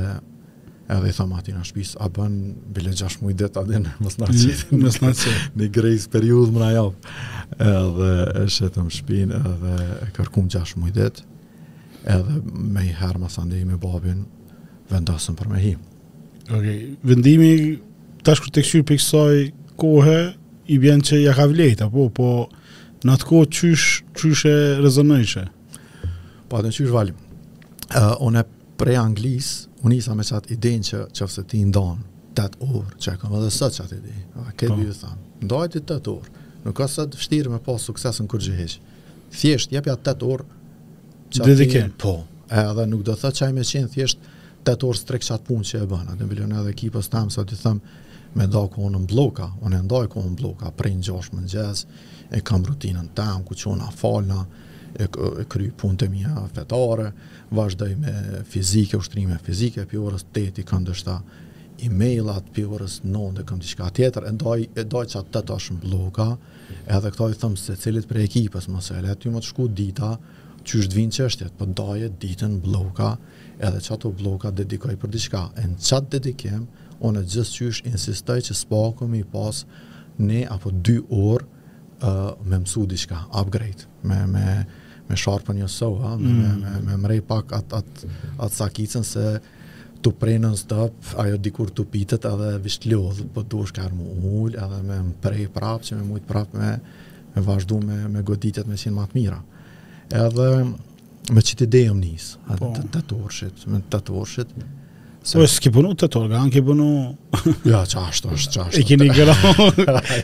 [0.89, 2.37] edhe i thëmë ati në shpis, a bën
[2.73, 6.55] bile 6 mujtë dhe të adin, mës në qitë, mës në qitë, një grejës periudë
[6.55, 7.09] më në javë,
[7.73, 8.07] edhe
[8.39, 9.75] e shetëm shpin, edhe
[10.07, 11.27] e kërkum 6 mujtë dhe,
[12.15, 12.39] edhe
[12.73, 14.23] me i herë më sandej me babin,
[14.89, 15.75] vendasëm për me hi.
[16.49, 16.67] Ok,
[17.11, 17.53] vendimi,
[18.25, 19.37] tash të këshyrë për kësaj
[19.85, 20.19] kohë,
[20.73, 21.45] i bjen që ja ka
[21.85, 22.31] apo, po, po
[23.07, 23.87] Në atë kohë çysh
[24.19, 25.45] çysh e rezonojshe.
[26.51, 27.15] Po atë çysh valim.
[27.89, 28.41] Ë uh, unë
[28.79, 29.51] pre anglis,
[29.87, 32.01] unë isha me çat idenë që çoftë ti ndon.
[32.35, 34.15] Tat or, çka kam edhe sot çat idi.
[34.43, 34.75] A ke po.
[34.79, 35.15] di ju thon.
[35.45, 36.27] Ndajt të tat or.
[36.65, 38.75] Nuk ka sa të vështirë me pa po suksesën kur gjej.
[39.31, 40.43] Thjesht jap ja tat or.
[41.31, 42.17] Çfarë di Po.
[42.51, 45.83] Edhe nuk do thot çaj me çin thjesht të tat or strek çat punë që
[45.85, 46.11] e bën.
[46.13, 47.79] Atë bilion edhe ekipos tam sa të them
[48.35, 51.05] me ndaj ku unë në bloka, unë e ndaj ku unë në bloka, prej në
[51.07, 51.87] gjosh më në gjesë,
[52.31, 54.39] e kam rutinën të tamë, ku qona falna,
[54.93, 55.05] e,
[55.41, 57.11] e kry punë të mija fetare,
[57.55, 58.15] vazhdoj me
[58.49, 61.17] fizike, ushtrime fizike, për orës 8 i kam dështa
[61.87, 65.43] e-mailat, pi orës 9 dhe kam diçka tjetër, e doj, e doj që atë të
[65.49, 66.29] të në bloga,
[66.97, 70.13] edhe këtoj thëmë se cilit për ekipës mëse, e ty më të shku dita,
[70.69, 73.13] që është vinë qështjet, për po doje ditën bloka,
[73.63, 76.67] edhe që ato bloka dedikoj për diçka, e në qatë dedikim,
[76.99, 79.63] unë e gjithë insistoj që s'pako mi pas
[80.19, 81.47] ne apo dy orë
[82.01, 84.65] uh, me mësu diçka, upgrade, me me
[85.09, 86.57] me sharpën e soul, ha, mm.
[86.61, 88.05] me me mre pak at at
[88.39, 89.39] at sakicën se
[90.01, 94.05] tu prenën stop, ajo dikur tu pitet edhe visht lodh, po tu është karmu
[94.37, 96.69] ul, edhe me mprej prapë, që me mujt prapë me,
[97.35, 99.41] me vazhdu me, me goditjet me më matë mira.
[100.07, 100.45] Edhe
[101.35, 102.29] me çit të dejëm njës,
[102.61, 102.71] po.
[102.93, 104.23] të të me të të
[105.23, 105.37] Se...
[105.37, 106.85] Po s'ki punu të torga, anë ki punu...
[107.67, 108.79] Ja, që ashtë, ashtë, që ashtë.
[108.79, 109.33] E kini gëra,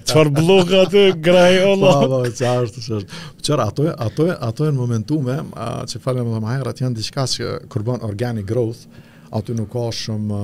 [0.08, 1.90] qëfar blokë atë, gëra e ola.
[2.00, 3.00] Po, po, që ashtë,
[3.44, 6.98] Qërë, ato e, ato ato e në momentume, a, që falem dhe maherë, atë janë
[7.02, 8.86] diçka që kërbën organic growth,
[9.36, 10.40] aty nuk ka shumë,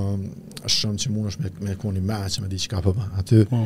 [0.68, 3.08] shumë që mund është me koni me që me diçka përbën.
[3.08, 3.24] Po, po.
[3.24, 3.62] Atë, po.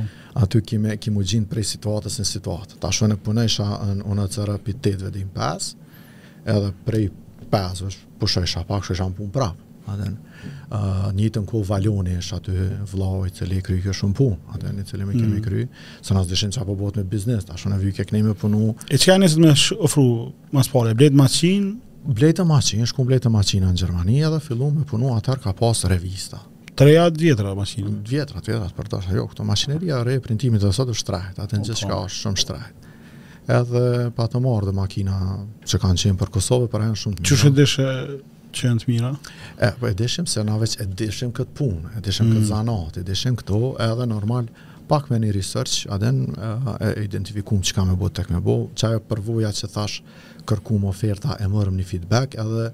[0.45, 2.77] aty ki me, ki mu gjinë prej situatës në situatë.
[2.85, 5.73] Ta shumë po në punë isha në unë të cërë 8 vedin 5,
[6.57, 7.09] edhe prej
[7.49, 8.35] 5, për shumë, për
[8.93, 9.49] shumë, shumë, për
[9.85, 14.37] Atën, ë, uh, një tonku valoni është aty vllau i cili kryi kjo shumë punë,
[14.55, 15.43] atë në cilën e kemi mm.
[15.45, 18.73] kryer, sonë as dishin çfarë po bëhet me biznes, tash unë vi kë me punu.
[18.89, 19.53] E çka nisi më
[19.85, 20.05] ofru
[20.55, 21.69] më sporë blet maçin,
[22.05, 26.41] bletë maçin, është kompletë maçina në Gjermani dhe fillu me punu atë ka pas revista.
[26.75, 30.17] Treja të vjetra maçin, të mm, vjetra, të vjetra, por tash ajo këto maçineria re
[30.23, 32.81] printimit të sot është trahet, atë gjithë çka është shumë trahet
[33.45, 33.81] edhe
[34.17, 35.19] pa të marrë dhe makina
[35.69, 37.35] që kanë qenë për Kosovë, për e shumë të një.
[37.43, 37.83] Qështë
[38.55, 39.09] qenë të mira?
[39.59, 42.35] E, po e dishim se na veç e dishim këtë punë, e dishim mm.
[42.37, 44.47] këtë zanat, e dishim këto edhe normal
[44.89, 46.51] pak me një research, aden e,
[46.85, 49.97] e identifikum që ka me bo tek me bo, që ajo përvoja që thash
[50.49, 52.69] kërkum oferta e mërëm një feedback edhe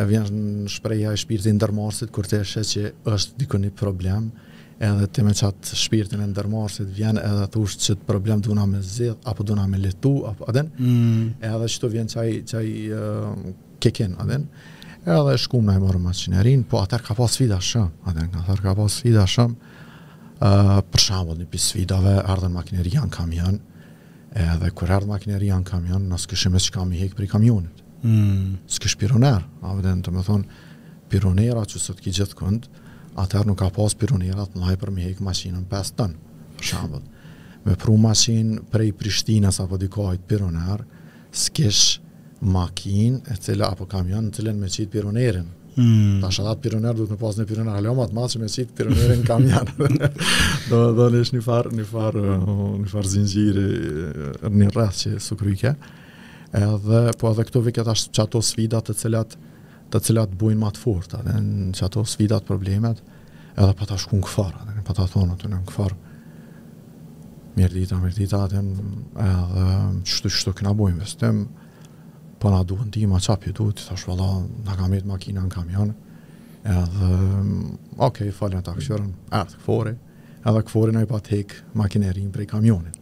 [0.00, 4.30] e vjen shpreja e shpirtin ndërmorsit, kur të eshe që është diko një problem
[4.82, 8.80] edhe ti me qatë shpirtin e ndërmarsit vjen edhe thush që të problem duna me
[8.82, 11.28] zidh apo duna me letu apo, aden mm.
[11.50, 13.52] edhe që të vjen qaj, qaj uh,
[13.84, 14.48] keken aden
[15.02, 18.60] edhe shkum në e morë maqinerin, po atër ka pas sfida shumë, atër ka atër
[18.62, 19.56] ka pas sfida shumë,
[20.38, 23.58] uh, për shambull një për sfidave, ardhen makineria në kamion,
[24.32, 27.80] edhe kër ardhë makineria janë kamion, nësë këshime që kam i hekë për i kamionit.
[28.02, 28.60] Mm.
[28.66, 29.74] Së pironer, a
[30.06, 30.70] të me thonë,
[31.12, 32.68] pironera që sot ki gjithë kënd,
[33.22, 37.02] atër nuk ka pas pironera të mlaj për mi hekë maqinën 5 tënë, për shambull.
[37.66, 40.86] Me pru maqinë prej Prishtinës apo dikojt pironer,
[41.30, 41.68] së
[42.42, 45.46] makinë e cila apo kamion në cilën me qit pironerin.
[45.72, 46.18] Mm.
[46.20, 48.72] Tash edhe pironer duhet me pas në pironer alo më të madh që me qit
[48.76, 49.86] pironerin kamion.
[50.70, 53.66] do do nis një far, një far, një far zinxhiri
[54.58, 55.74] në rreth që sukrykja.
[56.58, 59.38] Edhe po edhe këto vjen tash çato sfida të cilat
[59.92, 63.00] të cilat bujnë më të forta, në çato sfida të problemet,
[63.52, 65.94] edhe pa po ta shkuën kfar, edhe pa po ta thonë aty në kfar.
[67.58, 68.62] Mirë dita, mirë dita, edhe
[70.08, 71.61] qështu qështu këna bojmë, së temë,
[72.42, 74.26] po na duhet ndihma, çfarë pi duhet, thash valla,
[74.66, 75.92] na kam hit makina në kamion.
[76.72, 77.60] Edhe mm,
[78.02, 79.06] okay, falë ata aksion.
[79.34, 79.94] Ah, fore.
[80.42, 82.98] Edhe kforin ai patik makinerin për prej kamionit.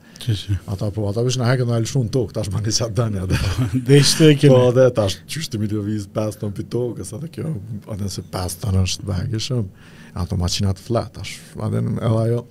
[0.69, 2.99] Ata po, ata vishë në hekën në elë shumë të tokë, tash bani sa të
[2.99, 3.39] dënja dhe.
[3.89, 4.53] Dhe ishte e kënë.
[4.53, 7.55] Po, po dhe tash, qështë të milio vizë 5 tonë për tokë, sa dhe kjo,
[7.89, 9.87] atë nëse 5 tonë është bëgë shumë,
[10.21, 12.43] ato macinat flet, tash, atë në edhe ajo,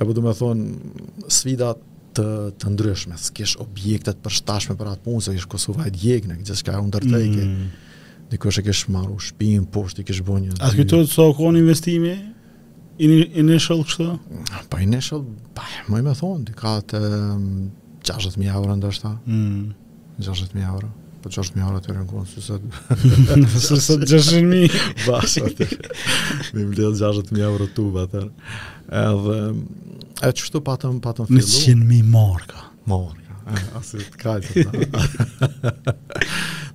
[0.00, 1.84] e po du me thonë, sfidat
[2.16, 2.24] të
[2.60, 6.56] të ndryshme, s'kesh objektet për shtashme për atë punë, se ishë Kosova e në këtë
[6.60, 7.70] që ka e undërtejke, mm.
[8.30, 11.52] dhe e kesh marru shpinë, poshtë shtë i kesh bo A të këtë të sako
[11.54, 12.14] në investimi?
[13.00, 14.08] In, initial kështë?
[14.70, 15.22] Pa initial,
[15.56, 20.18] pa, më i me thonë, di ka të 60.000 mm, euro ndërshëta, mm.
[20.26, 20.90] 60.000 euro
[21.20, 22.98] po qashtë mjë harë të rënkuon, së sëtë...
[23.66, 24.60] Së sëtë gjëshën mi.
[25.06, 25.66] Bas, atë.
[26.56, 28.26] Mi më lëdhë gjashtë të mjë euro të tubë, atër.
[29.02, 29.36] Edhe...
[30.20, 31.44] E që shtu patëm, patëm fillu?
[31.44, 32.66] Në qënë mi morka.
[32.90, 33.38] Morka.
[33.80, 35.78] Asë të kajtë, atër.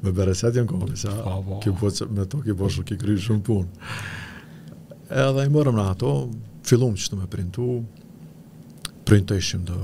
[0.05, 1.13] Me bereset jënë kohë, misa,
[1.49, 1.59] po.
[1.65, 3.93] po me to ki po shumë ki kry shumë punë.
[5.25, 6.13] Edhe i mërëm në ato,
[6.65, 7.69] fillum që të me printu,
[9.05, 9.75] printu ishim të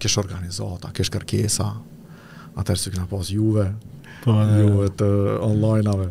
[0.00, 1.70] kesh organizata, kesh kërkesa,
[2.60, 3.68] atër së këna pas juve,
[4.24, 4.30] po,
[4.60, 4.92] jo uh,
[5.52, 6.08] online-ave.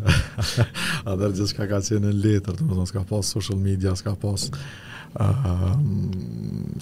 [1.06, 4.16] A dhe gjithë shka ka qenë në letër, të më s'ka pas social media, s'ka
[4.22, 4.50] pas...
[5.10, 5.74] Uh,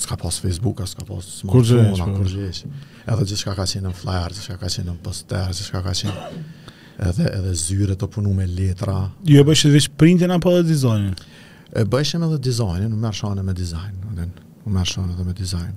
[0.04, 2.66] s'ka pas Facebook, s'ka pas smartphone, kur gjesh.
[2.68, 3.02] Po?
[3.13, 5.98] Edhe gjithë shka ka qenë në flyer, gjithë shka ka në poster, gjithë shka ka
[7.08, 8.98] edhe edhe zyre të punu me letra.
[9.30, 11.12] Ju e bëshit vetë printin apo edhe dizajnin?
[11.78, 14.00] E bëshim edhe dizajnin, më mërshon me dizajn,
[14.66, 15.76] më mërshon edhe me dizajn.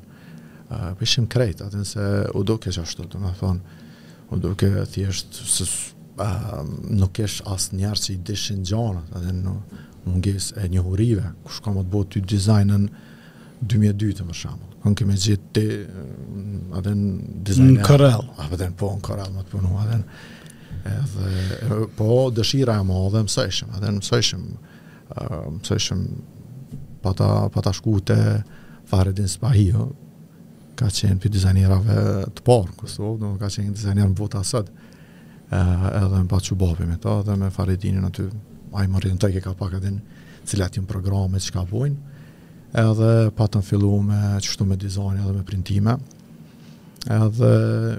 [0.71, 3.79] Uh, bëshim krejt, atën se u do kështë ashtu, të më thonë,
[4.39, 5.65] duke thjesht se
[6.91, 9.55] nuk kesh asë një arsye që i dishin gjona, atë në
[10.05, 12.85] mungesë e njohurive, kush ka më të bëjë ty dizajnën
[13.73, 14.61] 2002 të mëshëm.
[14.85, 15.65] Kanë kemi gjetë ti,
[16.77, 17.15] atë në
[17.49, 18.27] dizajnën Karel.
[18.37, 20.03] A po po në Karel më të punu atë.
[20.93, 24.45] Edhe po dëshira e madhe më sajshëm, atë më sajshëm.
[25.57, 26.05] Më sajshëm
[27.05, 28.17] pata pata shkute
[28.91, 29.87] Faredin Spahio, jo,
[30.81, 31.97] ka qenë për dizajnirave
[32.37, 34.71] të parë në Kosovë, do ka qenë dizajner në vota asad,
[35.53, 38.29] edhe me Pachu Bapi me ta, dhe me Faridinin aty,
[38.73, 41.67] a i më rritën të eke ka pak edhe në cilat jim programe që ka
[41.69, 42.17] bojnë,
[42.85, 45.99] edhe në fillu me qështu me dizajnë edhe me printime,
[47.21, 47.53] edhe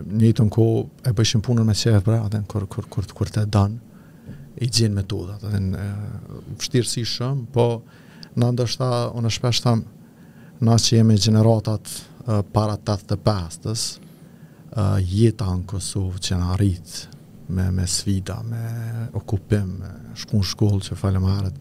[0.09, 0.67] një të në ko
[1.05, 3.89] e bëshim punën me qefre, edhe në kur, kur, kur, kur të danë,
[4.61, 5.89] i gjenë metodat, edhe në
[6.59, 7.69] vështirësi shëmë, po
[8.39, 9.83] në ndështë ta, unë shpesh tam,
[10.61, 11.87] na që jemi generatat,
[12.53, 13.17] para të të
[13.67, 17.15] uh, jeta në Kosovë që në arritë
[17.51, 18.63] me, me svida, me
[19.17, 21.57] okupim, me shku në shkollë që falem arët,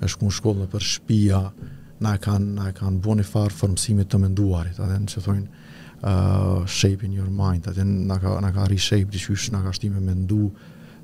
[0.00, 1.40] me shku në shkollë për shpia,
[2.00, 5.62] na kanë na kanë bënë farë formësimit të menduarit, atë që thonë
[6.00, 9.74] uh, shape in your mind, atë na ka na ka reshape di çysh na ka
[9.74, 10.52] shtimë me mendu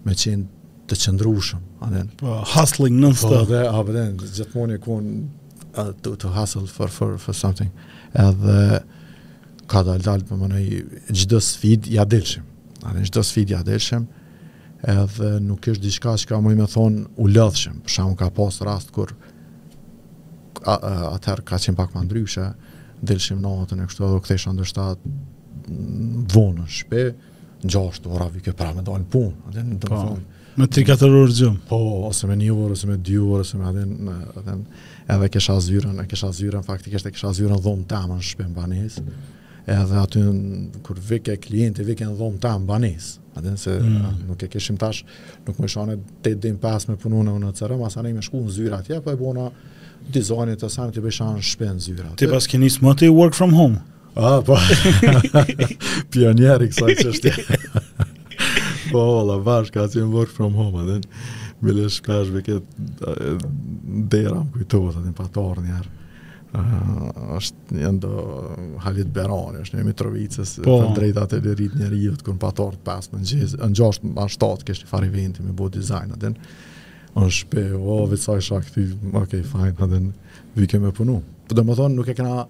[0.04, 2.04] me qenë të qëndrushëm, atë.
[2.20, 3.48] Po hustling non stop.
[3.48, 4.82] Po, atë gjithmonë e
[5.78, 7.70] uh, to, to hustle for for for something
[8.12, 8.80] edhe
[9.66, 12.44] ka dal dal për po më nëj gjdo sfid ja delshim
[12.84, 14.06] edhe çdo sfid ja delshim
[14.94, 18.58] edhe nuk është diçka që ka mëj me thonë u lëdhshim për shkakun ka pas
[18.70, 19.14] rast kur
[20.66, 22.48] atëherë ka qenë pak më ndryshe
[23.04, 24.94] delshim natën e kështu edhe këthesha në
[26.34, 27.04] vonë në shpe
[27.64, 30.16] në gjashtë ora vike para më dalë punë edhe në të më po.
[30.56, 31.60] Me 3-4 orë gjumë?
[31.66, 33.94] Po, ose me 1 orë, ose me 2 orë, ose me adhen,
[34.38, 34.60] adhen,
[35.10, 39.02] edhe kësha zyren, e kësha zyren, faktikisht e kësha zyren dhomë tamë në shpinë banisë,
[39.74, 44.04] edhe aty në kur vike klienti, vike në dhomë tamë amë banisë, adhen se mm.
[44.28, 45.02] nuk e këshim tash,
[45.48, 48.14] nuk më shane 8 din në pas me punu në në cërëm, asa ne i
[48.14, 49.48] me shku në zyra atje, po e bona
[50.14, 52.12] dizajnit të sanë të bësha në shpinë zyra.
[52.20, 53.82] Ti pas ke njësë më të i work from home?
[54.14, 54.54] A, po,
[56.14, 57.88] pionjeri kësaj që ës
[58.94, 61.02] po, valla, vash, ka qenë work from home, edhe
[61.64, 63.46] me le shpesh me këtë
[64.12, 65.90] dera më kujtova, të një patorë njerë.
[66.54, 66.90] Uh,
[67.34, 68.10] është një ndo
[68.84, 70.76] Halit Berani, është një Mitrovicës, po.
[70.84, 74.28] të drejta të lirit një rivët, kënë patorë të pasë në gjithë, në gjashtë, në
[74.36, 76.30] shtatë, kështë një fari vendi me bo dizajnë, atë
[77.16, 81.18] në shpe, o, vëtë saj shak ti, okej, okay, fajn, atë në vike me punu.
[81.50, 82.46] Po dhe më thonë, nuk e këna,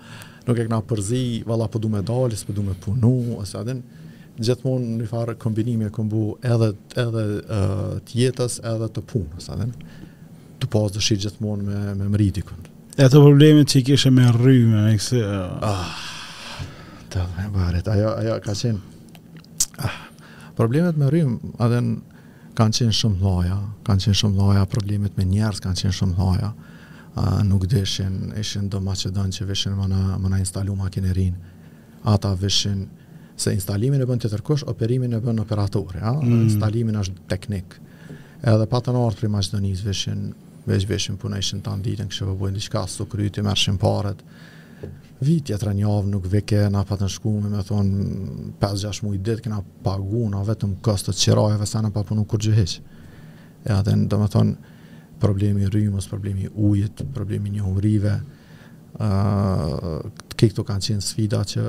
[0.50, 3.78] nuk e këna përzi, vala po du me dalis, s'pë du me punu, ose atë
[3.80, 4.02] në,
[4.40, 6.70] gjithmonë një farë kombinimi e këmbu edhe,
[7.00, 7.24] edhe
[8.08, 9.74] të jetës edhe të punës, adhen,
[10.62, 12.66] të pas dëshirë gjithmonë me, me mëritikën.
[12.94, 15.20] E të problemet që i kishe me rrymë, me kësë...
[15.20, 15.68] Uh...
[15.68, 16.64] Ah,
[17.12, 18.82] të dhe barit, ajo, ajo ka qenë...
[19.78, 20.00] Ah,
[20.58, 21.80] problemet me rrymë, adhe
[22.58, 26.52] kanë qenë shumë dhoja, kanë qenë shumë dhoja, problemet me njerës kanë qenë shumë dhoja,
[27.18, 31.38] uh, nuk dëshin, ishin do Macedon që vishin më në instalu makinerin,
[32.14, 32.86] ata vishin
[33.36, 36.12] se instalimin e bën të tërkush, operimin e bën operatori, ja?
[36.22, 36.40] mm.
[36.48, 37.78] instalimin është teknik.
[38.44, 40.28] Edhe pa të në artëri ma qdo vishin,
[40.68, 43.78] veç vishin puna ishin të anditën, kështë vë po bojnë një qka su kryti, mërshin
[43.80, 44.20] paret,
[45.24, 48.06] vitja të rënjavë nuk veke, na pa të në me thonë,
[48.62, 52.76] 5-6 mujtë ditë, këna pagu, na vetëm këstët qirajeve, sa në pa punu kur gjëhish.
[53.64, 54.54] E atë do me thonë,
[55.22, 58.14] problemi rymës, problemi ujit, problemi një humrive,
[59.00, 59.98] uh,
[60.36, 61.64] këto kanë qenë sfida që,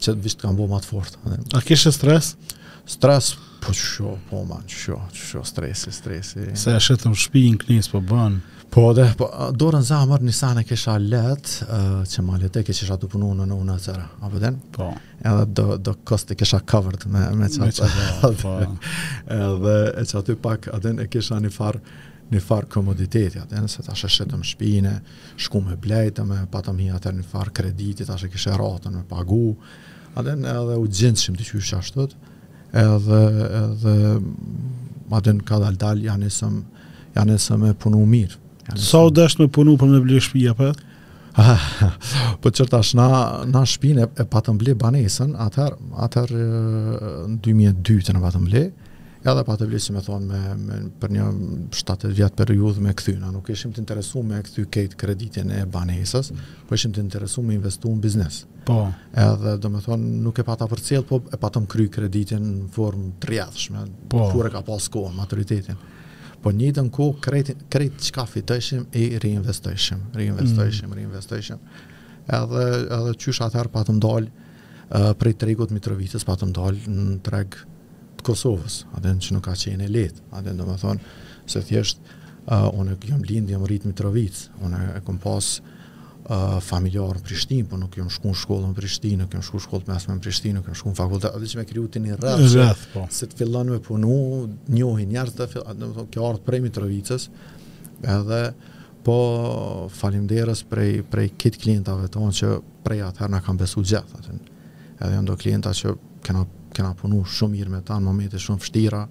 [0.00, 1.18] që të vishtë kam bo matë fort.
[1.54, 2.32] A kishë stres?
[2.90, 3.30] Stres,
[3.64, 6.48] po që po man, që shu, që shu, stresi, stresi.
[6.60, 8.42] Se e shetëm shpi në knisë, po banë?
[8.74, 12.66] Po dhe, po, dorën zamër një sanë e kisha letë, uh, që ma letë e
[12.68, 14.56] kisha të punu në në unë atëra, a përden?
[14.74, 15.18] Po, po.
[15.20, 17.86] Edhe do, do kost e kisha covered me, me qatë.
[17.86, 18.56] Me qatë, po.
[19.36, 21.80] Edhe e që aty pak, atën e kisha një farë,
[22.34, 24.96] një farë komoditeti, atë, se tash e shetëm shpine,
[25.40, 29.52] shku me blejtëm, patëm hi atër një kreditit, tash e kisha ratën me pagu,
[30.16, 32.06] aden edhe u gjendshim të qysh ashtu
[32.72, 33.20] edhe
[33.62, 33.94] edhe
[35.14, 36.58] aden ka dal dal janë sëm
[37.18, 40.70] janë se e punu mirë sa u dash me punu për me blerë shtëpi apo
[42.42, 43.04] po çertash na
[43.52, 48.64] na shtëpinë e, e patëm banesën atëherë atë në 2002 të na patëm ble,
[49.30, 51.24] edhe pa të vlisim e thonë me, me, për një
[51.76, 56.30] 7-8 vjetë periudhë me këthyna, nuk ishim të interesu me këthy kejtë kreditin e banesës,
[56.68, 58.42] po ishim të interesu me investu në biznes.
[58.68, 58.78] Po.
[59.26, 62.46] Edhe do me thonë nuk e pata për cilë, po e patëm më kry kreditin
[62.58, 64.26] në formë të rjathshme, po.
[64.34, 65.80] kur e ka pas kohë maturitetin.
[66.44, 70.96] Po një të në kohë krejtë që ka fitëshim e reinvestëshim, reinvestëshim, mm.
[71.00, 71.62] reinvestëshim.
[72.24, 72.64] Edhe,
[72.98, 77.64] edhe qysh atëherë pa të ndalë uh, prej tregut Mitrovicës, pa të ndalë në tregë
[78.24, 81.14] të Kosovës, atë që nuk ka qenë e lehtë, atë do të thonë
[81.52, 87.18] se thjesht uh, unë jam lindë jam rrit Mitrovic, unë e kam pas uh, familjar
[87.20, 89.90] në Prishtinë, por nuk jam shku në shkollë në Prishtinë, nuk jam shku në shkollë
[89.92, 92.86] mes në Prishtinë, nuk jam shku në fakultet, atë që më kriju ti në rreth.
[92.94, 93.04] Po.
[93.18, 94.18] Se të fillon me punu,
[94.72, 97.28] njohin njerëz të, do të thonë kjo ardh prej Mitrovicës.
[98.14, 98.42] Edhe
[99.04, 99.18] po
[99.92, 102.48] falimderës prej prej kit klientave tonë që
[102.86, 104.38] prej atëherë na kanë besuar gjithë
[104.94, 105.90] Edhe janë do klienta që
[106.24, 106.42] kanë
[106.74, 109.02] kena punu shumë mirë me ta në momente shumë fështira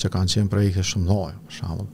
[0.00, 1.90] që kanë qenë projekte shumë dhojë, për shambull,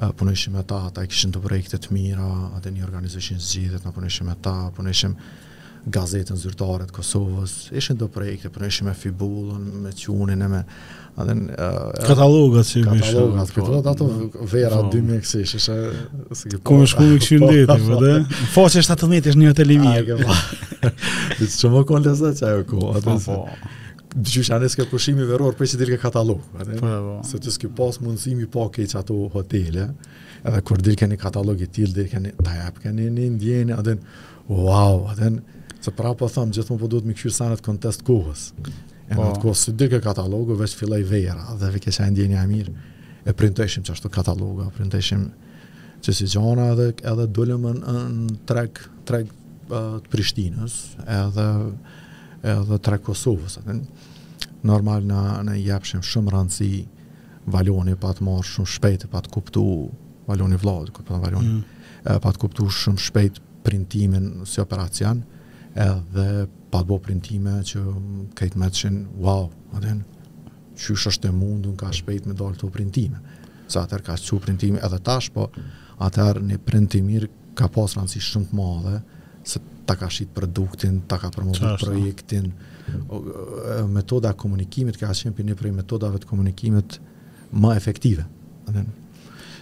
[0.00, 3.40] për po me ishme ta, ta i këshën të projekte të mira, atë një organizëshin
[3.42, 5.30] së gjithet, për me ishme ta, për ishme
[5.90, 10.62] gazetën zyrtare të Kosovës, ishin të projekte, për me ishme fibullën, me qunin, me
[11.18, 13.10] Uh, katalogat që i bishë.
[13.10, 15.66] Katalogat, po, po, ato po, vera po, 2000 kësish,
[16.38, 16.86] Si ku me po.
[16.86, 18.14] shku po, në këshu në deti, më dhe?
[18.54, 20.16] 17 ishë një hotel një mirë.
[20.16, 20.24] livi.
[21.40, 23.38] Në që më konë lëzë që ajo ku, atë në se...
[24.10, 27.16] Dëshu pushimi anës përshimi për që dirke katalog, po, po.
[27.28, 29.84] se të s'ki pas mundësimi po keqë ato hotele,
[30.42, 33.96] edhe kur dirke një katalog i tjil, dirke një tajep, ke një një ndjeni,
[34.48, 35.42] wow, adën,
[35.80, 38.40] Se prapo thëmë, gjithë më përdu të më këshirë sanët kontest kohës.
[39.10, 39.24] E në po.
[39.28, 42.74] atë kohë, së dyke katalogu, veç filloj vera, dhe vi kësha e ndjenja e mirë,
[43.26, 45.24] e printojshim që ashtu katalogu, printojshim
[46.04, 49.34] që si gjona, edhe, edhe dullim në, në trek, trek të
[50.10, 50.76] Prishtinës,
[51.14, 51.48] edhe,
[52.54, 53.58] edhe trek Kosovës.
[54.70, 56.70] normal në, në jepshim shumë rëndësi
[57.48, 59.62] valoni pa të marrë shumë shpejt, pa të kuptu
[60.28, 62.18] valoni vladë, kuptu valoni, mm.
[62.20, 65.39] pa të kuptu shumë shpejt printimin si operacionë,
[65.76, 67.80] edhe pa të bo printime që
[68.38, 70.02] kajtë me të shenë, wow, adhen,
[70.78, 73.18] qysh është e mundun ka shpejt me dalë të printime.
[73.70, 75.48] Sa atër ka që printime edhe tash, po
[76.02, 78.96] atër një printimir ka pasë rëndësi shumë të madhe,
[79.46, 82.50] se ta ka shqit produktin, ta ka promovit projektin,
[83.90, 86.98] metoda komunikimit ka qenë për një prej metodave të komunikimit
[87.50, 88.26] më efektive.
[88.70, 88.86] Adhen,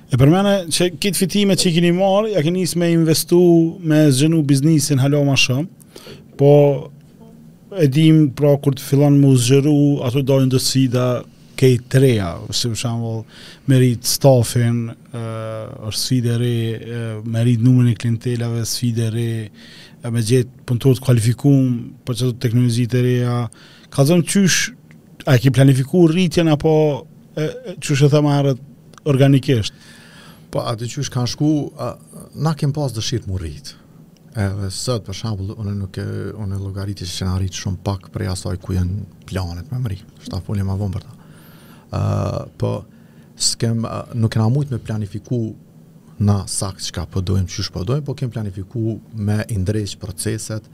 [0.09, 3.39] E për mene që kitë fitime që i kini marë, ja kini isë me investu,
[3.85, 5.67] me zgjënu biznisin halo ma shumë,
[6.41, 6.49] po
[7.79, 9.75] e dim pra kur të fillon mu zgjëru,
[10.07, 11.09] ato dojnë dësi da
[11.59, 13.11] kej të reja, si për shumë
[13.69, 14.79] me rrit stafin,
[15.19, 16.55] është sfide re,
[17.29, 19.29] me rrit numërën e klintelave, sfide re,
[20.09, 21.69] me gjithë punëtor të kvalifikum,
[22.09, 23.37] për që të teknologjit e reja,
[23.93, 24.59] ka zonë qysh,
[25.29, 26.73] a e ki planifiku rritjen, apo
[27.85, 28.65] qysh e thëmarët
[29.09, 29.77] organikisht?
[30.53, 31.49] Po, atë që është kanë shku,
[31.85, 31.89] a,
[32.41, 33.75] na kem pas dëshirë më rritë.
[34.39, 36.07] Edhe sëtë, për shambullë, unë nuk e,
[36.41, 40.21] unë logaritë që në rritë shumë pak prej asaj ku janë planet me më rritë.
[40.25, 41.17] Shta punje ma vonë për ta.
[41.89, 42.71] Uh, po,
[43.41, 45.39] s'kem, uh, nuk na mujtë me planifiku
[46.29, 48.83] na sakt që ka përdojmë, po që shpërdojmë, po, po kem planifiku
[49.29, 50.67] me indrejqë proceset,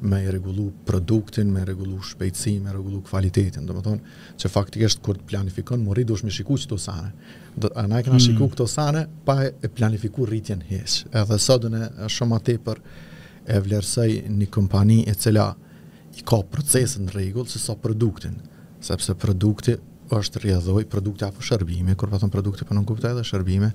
[0.00, 3.66] me i regullu produktin, me i regullu shpejtësi, me i regullu kvalitetin.
[3.66, 6.78] Do më thonë që faktikështë kërë të planifikon, më rritë dush me shiku që të
[6.82, 7.10] sane.
[7.58, 8.24] Do, a na e këna mm.
[8.26, 11.04] shiku këto sane, pa e planifiku rritjen hesh.
[11.10, 12.82] Edhe sotën e dëne shumë atë për
[13.48, 15.48] e vlerësaj një kompani e cila
[16.18, 18.36] i ka procesën në regullë, se sa so produktin.
[18.84, 19.74] Sepse produkti
[20.14, 23.70] është rjedhoj, produkti apo shërbimi, kërë pa thonë produkti për po në kuptaj dhe shërbimi,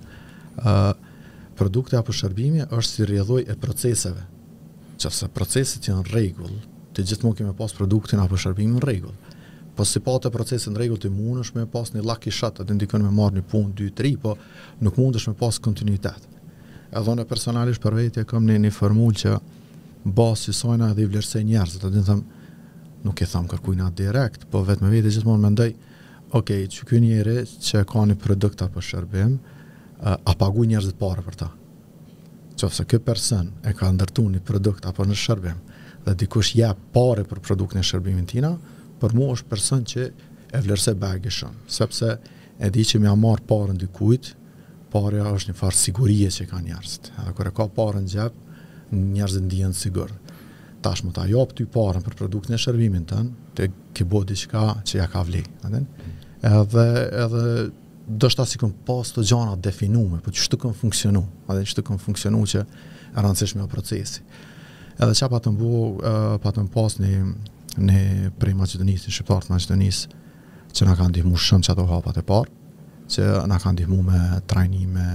[0.63, 0.85] uh,
[1.59, 4.23] produkti apo shërbimi është si rjedhoj e proceseve
[5.01, 6.53] qëfëse procesit janë regull,
[6.93, 9.15] të gjithë mund kemi pas produktin apo shërbimin regull,
[9.73, 12.59] po si pa të procesit në regull të mund është me pas një lucky shot,
[12.61, 14.35] të ndikon me marrë një punë, 2, 3, po
[14.85, 16.27] nuk mund është me pas kontinuitet.
[16.93, 19.33] Edhe në personalisht për vetë e kam një një formull që
[20.13, 22.53] basi sojna dhe i vlerësej njerëzë, të dinë thëmë,
[23.07, 25.73] nuk e thëmë kërkujna direkt, po vetë me vetë e gjithë mund ndëj,
[26.37, 27.35] ok, që kë njëri
[27.69, 29.39] që ka një produkt apo shërbim,
[30.13, 31.49] a pagu njerëzit parë për ta?
[32.57, 35.59] që se kjo person e ka ndërtu një produkt apo në shërbim,
[36.05, 38.53] dhe dikush ja pare për produkt në shërbimin tina,
[39.01, 40.05] për mu është person që
[40.55, 42.11] e vlerëse bagi shumë, sepse
[42.63, 44.33] e di që mi a marë parën dikujt,
[44.93, 47.07] pare është një farë sigurie që ka njerëzit.
[47.17, 48.35] Edhe kër e ka parën gjep,
[48.93, 50.11] njerëzit ndijen sigur.
[50.85, 54.05] Tashmë më ta jopë ty parën për produkt në shërbimin tënë, të ke
[54.39, 55.41] që ka që ja ka vli.
[55.63, 55.87] Mm.
[56.59, 56.85] edhe,
[57.23, 57.45] edhe
[58.07, 61.71] do shta si këmë pas të gjana definume, po që shtë këmë funksionu, adhe që
[61.73, 64.23] shtë këmë funksionu që e rëndësishme o procesi.
[65.01, 65.79] Edhe që pa të mbu,
[66.43, 67.23] pa të mpas një,
[67.79, 70.03] një prej Macedonis, një shqiptartë Macedonis,
[70.73, 72.51] që nga kanë dihmu shumë që ato hapat e parë,
[73.15, 75.07] që nga kanë dihmu me trajnime,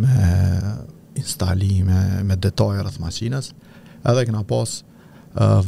[0.00, 0.30] me
[1.20, 3.52] instalime, me detajrë atë macinës,
[4.08, 4.78] edhe këna pas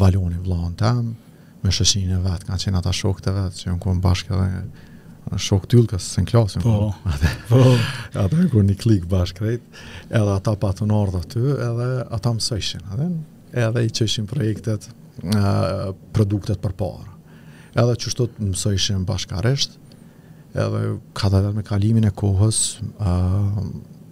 [0.00, 1.14] valoni vlahën temë,
[1.62, 4.64] me shëshinë e vetë, kanë qenë ata shokët e vetë, që jënë kënë bashkë edhe
[5.30, 6.64] në shok t'yllë, ka se në klasin.
[6.64, 6.92] Po,
[7.50, 7.60] po.
[8.22, 8.48] Ata në po.
[8.56, 13.08] kur një klik bashkë edhe ata patë në ardhë aty, edhe ata më sëshin, edhe,
[13.66, 14.88] edhe i qëshin projektet,
[16.16, 17.08] produktet për parë.
[17.72, 20.80] Edhe që shtot më sëshin bashkë edhe
[21.16, 22.58] ka të me kalimin e kohës,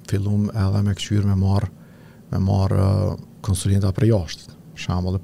[0.09, 1.69] fillum edhe me këqyrë me marë
[2.31, 3.07] me marë e,
[3.43, 5.17] konsulenta për jashtë, shembull,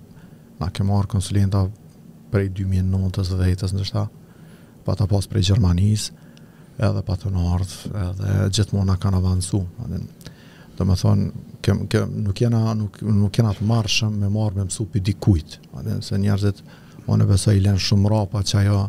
[0.59, 1.61] na ke marë konsulenta
[2.33, 4.26] për i 2009-ës dhe 2010-ës, në shtarë,
[4.87, 6.11] pa të pas prej Gjermanis,
[6.79, 7.75] edhe pa të nërth,
[8.07, 9.61] edhe gjithmona kanë avansu.
[9.85, 10.05] Adin,
[10.79, 11.27] të me thonë,
[11.65, 15.59] kem, kem, nuk, jena, nuk, nuk jena të marshëm me marrë me mësu për dikujt.
[15.81, 16.61] Adin, se njerëzit,
[17.07, 18.83] o në beso i lenë shumë rapa që ajo,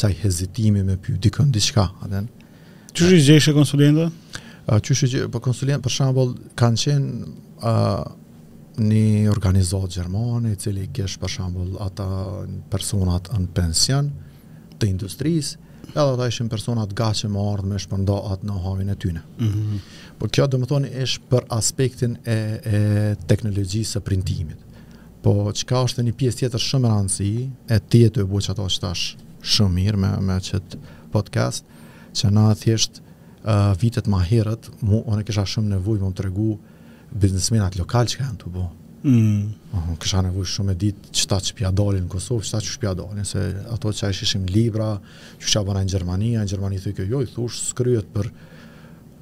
[0.00, 1.86] që ajo hezitimi me po për dikën diqka.
[2.92, 4.08] Që shë i gjeshe konsulenta?
[4.68, 7.30] Që shë i gjeshe konsulenta, për shambull, kanë qenë
[7.60, 8.02] uh,
[8.88, 12.06] një organizatë Gjermani, cili gjeshë për shambull ata
[12.72, 14.30] personat në pensionë,
[14.82, 15.58] të industrisë,
[15.92, 19.24] edhe ata ishin persona të gatshëm me ardhmë shpërnda atë në havin e tyre.
[19.40, 19.68] Mhm.
[19.72, 19.82] Mm
[20.22, 22.34] por kjo domethënë është për aspektin e
[22.78, 22.80] e
[23.30, 24.58] teknologjisë së printimit.
[25.24, 27.30] Po çka është një pjesë tjetër shumë rëndësi,
[27.74, 29.16] e tjetë e buqë ato që tash
[29.56, 30.78] shumë mirë me, me qëtë
[31.16, 31.64] podcast,
[32.20, 36.52] që na thjesht uh, vitet ma herët, unë kisha shumë nevuj më të regu
[37.24, 38.68] biznesmenat lokal që ka janë të bo.
[38.68, 38.81] Po.
[39.02, 39.52] Mm.
[39.98, 43.24] Kësha nevoj shumë e ditë qëta që pja dalin në Kosovë, qëta që pja dalin,
[43.26, 43.42] se
[43.74, 44.92] ato që a ishim libra,
[45.42, 48.28] që që a bëna në Gjermania, në Gjermani i kjo, jo, i thush, skryet për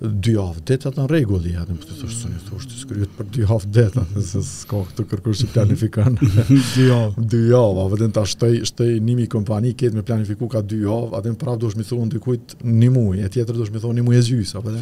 [0.01, 3.29] dy javë detet në regull, i për të po thush, sonjë thush, të skryet për
[3.37, 6.17] dy javë detet, se s'ka këtu kërkur që planifikan.
[6.77, 7.25] dy javë.
[7.35, 11.13] dy javë, a vëdhen ta shtëj, shtëj nimi kompani, ketë me planifiku ka dy javë,
[11.21, 14.21] adem prap dush mi thonë dykujt një muj, e tjetër dush mi thonë një muj
[14.21, 14.77] e gjysa, po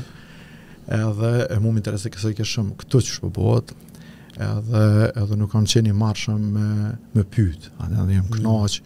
[0.89, 3.11] Edhe e mu më interese kësë e këshëm këtë që
[4.39, 4.83] edhe
[5.21, 6.67] edhe nuk kanë qenë i marrshëm me
[7.15, 7.69] me pyet.
[7.83, 8.35] Ata janë mm.
[8.39, 8.79] knaq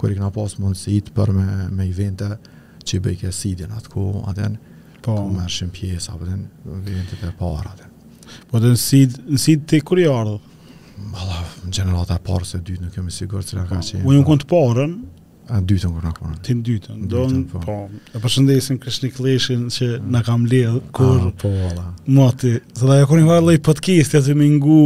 [0.00, 2.30] kur i kanë pas mundësi të për me me vente
[2.86, 4.58] që bëj ke sidin atë ku, atën,
[5.02, 6.36] po, ku më është në pjesë, apë
[7.10, 8.12] të të parë, atën.
[8.50, 10.36] Po të në sid, në sid të kërë i ardhë?
[11.10, 11.26] Më
[11.64, 14.04] në gjenerat e parë, se dytë nuk jemi sigur, që ka po, qenë.
[14.06, 14.94] Unë në kënë të parën,
[15.46, 16.36] A dytën kur na kanë.
[16.42, 17.20] Ti në dytën, do
[17.52, 17.60] po.
[17.62, 17.74] po.
[18.10, 20.06] E përshëndesim Krishni Kleshin që hmm.
[20.10, 21.84] na ka mbledh kur ah, po valla.
[22.16, 24.78] Moti, thotë ajo kur i vallë podcast ti më ngu.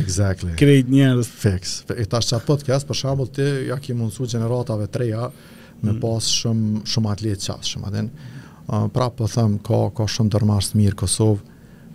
[0.00, 0.52] Exactly.
[0.60, 1.72] Krejt njerëz fix.
[1.94, 6.00] E tash çat podcast për shkak të ja ke në gjeneratave treja me hmm.
[6.02, 8.12] pas shumë shumë atlet çash, më den.
[8.64, 11.38] Uh, pra po them ka ka shumë dërmarrës mirë Kosov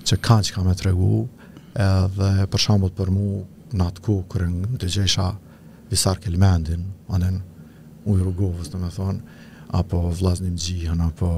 [0.10, 1.24] që kanë çka më tregu,
[1.86, 3.46] edhe për shembull për mua
[3.78, 4.46] natku kur
[4.82, 5.30] dëgjesha
[5.92, 6.84] Visar Kelmendin,
[7.14, 7.42] anën
[8.08, 9.36] ujë rrugovës, të me thonë,
[9.80, 11.30] apo vlasnim gjihën, apo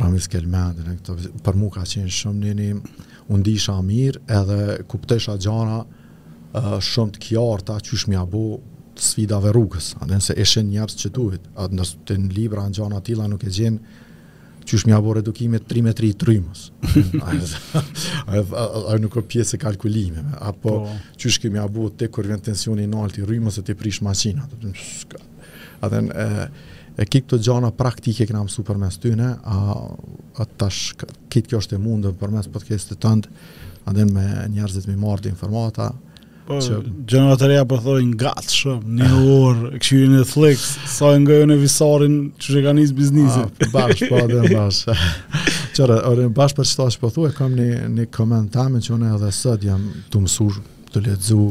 [0.00, 0.98] ramis kelmendin,
[1.44, 2.94] për mu ka qenë shumë një një,
[3.32, 4.60] unë mirë edhe
[4.90, 5.84] kuptesha gjana
[6.84, 8.44] shumë të kjarta që shmi abo
[8.94, 13.00] sfidave rrugës, adhen se eshen njerës që duhet, atë nështë të në libra në gjana
[13.06, 14.02] tila nuk e gjenë
[14.64, 16.62] që shmi abo redukimet 3 me 3 i trymës,
[18.30, 20.94] a nuk e pjesë e kalkulime, apo po.
[21.20, 24.54] që shmi abo të kur vjen tensioni në alti rrymës e të prish masinat,
[25.84, 26.72] Adhen, e,
[27.02, 29.76] e ki këto gjana praktike këna mësu për mes tyne, a,
[30.44, 31.04] a kit
[31.34, 33.32] kitë kjo është e mundë për mes podcast të tëndë,
[33.90, 34.24] adhen me
[34.54, 35.92] njerëzit mi marrë informata,
[36.44, 36.76] Po, që...
[37.08, 39.06] gjënëra të reja për po thojnë gatë shumë, një
[39.40, 43.46] orë, këshyri në Netflix, sa nga jo visarin që që ka biznesin.
[43.72, 45.06] Bash, po, atë bash.
[45.74, 49.32] Qërë, orën, bash për që që po e kam një, një komentamin që unë edhe
[49.34, 50.50] sot jam të mësu
[50.92, 51.48] të letëzu,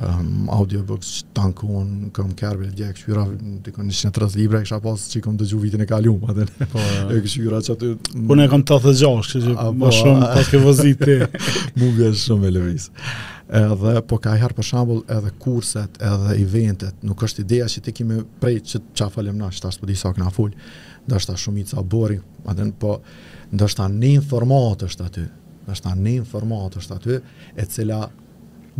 [0.00, 3.24] um, audio books që të në kuon, në këmë kërbë e dje, e këshyra,
[3.64, 6.52] të kënë një qëtërës libra, kësha pasë që i këmë të vitin e kaliumë, atër,
[6.72, 7.90] po, e këshyra që aty...
[8.14, 8.28] Mm.
[8.34, 9.72] Unë e kam të atë gjash, që që po.
[9.82, 11.18] më shumë pas ke vëzit të...
[11.80, 12.86] Mu bje shumë e lëvis.
[13.60, 17.94] Edhe, po ka i për shambull edhe kurset, edhe eventet, nuk është ideja që ti
[18.00, 20.54] kime prej që të që na, që ta shpëdi po sa këna full,
[21.10, 22.16] dhe është ta shumë bori,
[22.48, 22.96] atë po
[23.50, 25.24] dhe është ta një informat është aty,
[25.66, 27.18] dhe është ta një informat është aty,
[27.58, 28.04] e cila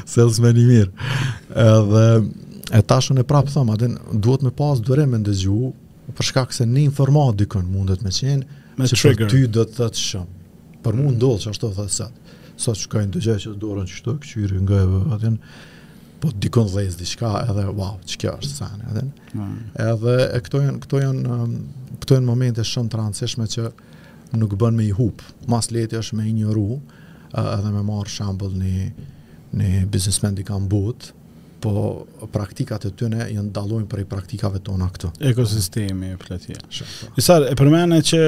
[0.10, 1.10] Sales me një mirë.
[1.66, 2.06] Edhe,
[2.70, 5.60] E tashun e prapë thëmë, adin, duhet me pas dërim me ndëgju,
[6.18, 8.46] për shkak se një informat mundet me qenë,
[8.78, 9.26] me që trigger.
[9.26, 10.84] për ty dhe të të shumë.
[10.84, 12.38] Për mu ndodhë që ashtë të thëtë sëtë.
[12.60, 15.36] Sot që ka i ndëgjë që dorën që shtë, këqyri nga e vëvatin,
[16.22, 19.04] po dikon dhejzë di shka, edhe wow, që kjo është sen, edhe.
[19.34, 19.54] Mm.
[19.90, 21.54] Edhe e këto janë, këto janë, um,
[22.04, 23.70] këto janë momente shumë transishme që
[24.40, 25.24] nuk bën me i hup.
[25.50, 28.88] Mas leti është me i njëru, uh, edhe me marë shambull një,
[29.60, 31.14] një biznesmen di kam butë,
[31.62, 35.12] po praktikat e tyre janë dallojnë prej praktikave tona këtu.
[35.32, 36.58] Ekosistemi e plotë.
[37.20, 38.22] Isha e përmendën që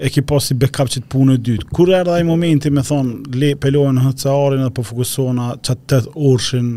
[0.00, 1.68] e ki pas si backup që të punë e dytë.
[1.76, 5.90] Kur erdha i momenti me thonë, le pelohen në in dhe po fokusona që të
[5.92, 6.70] tëtë orëshin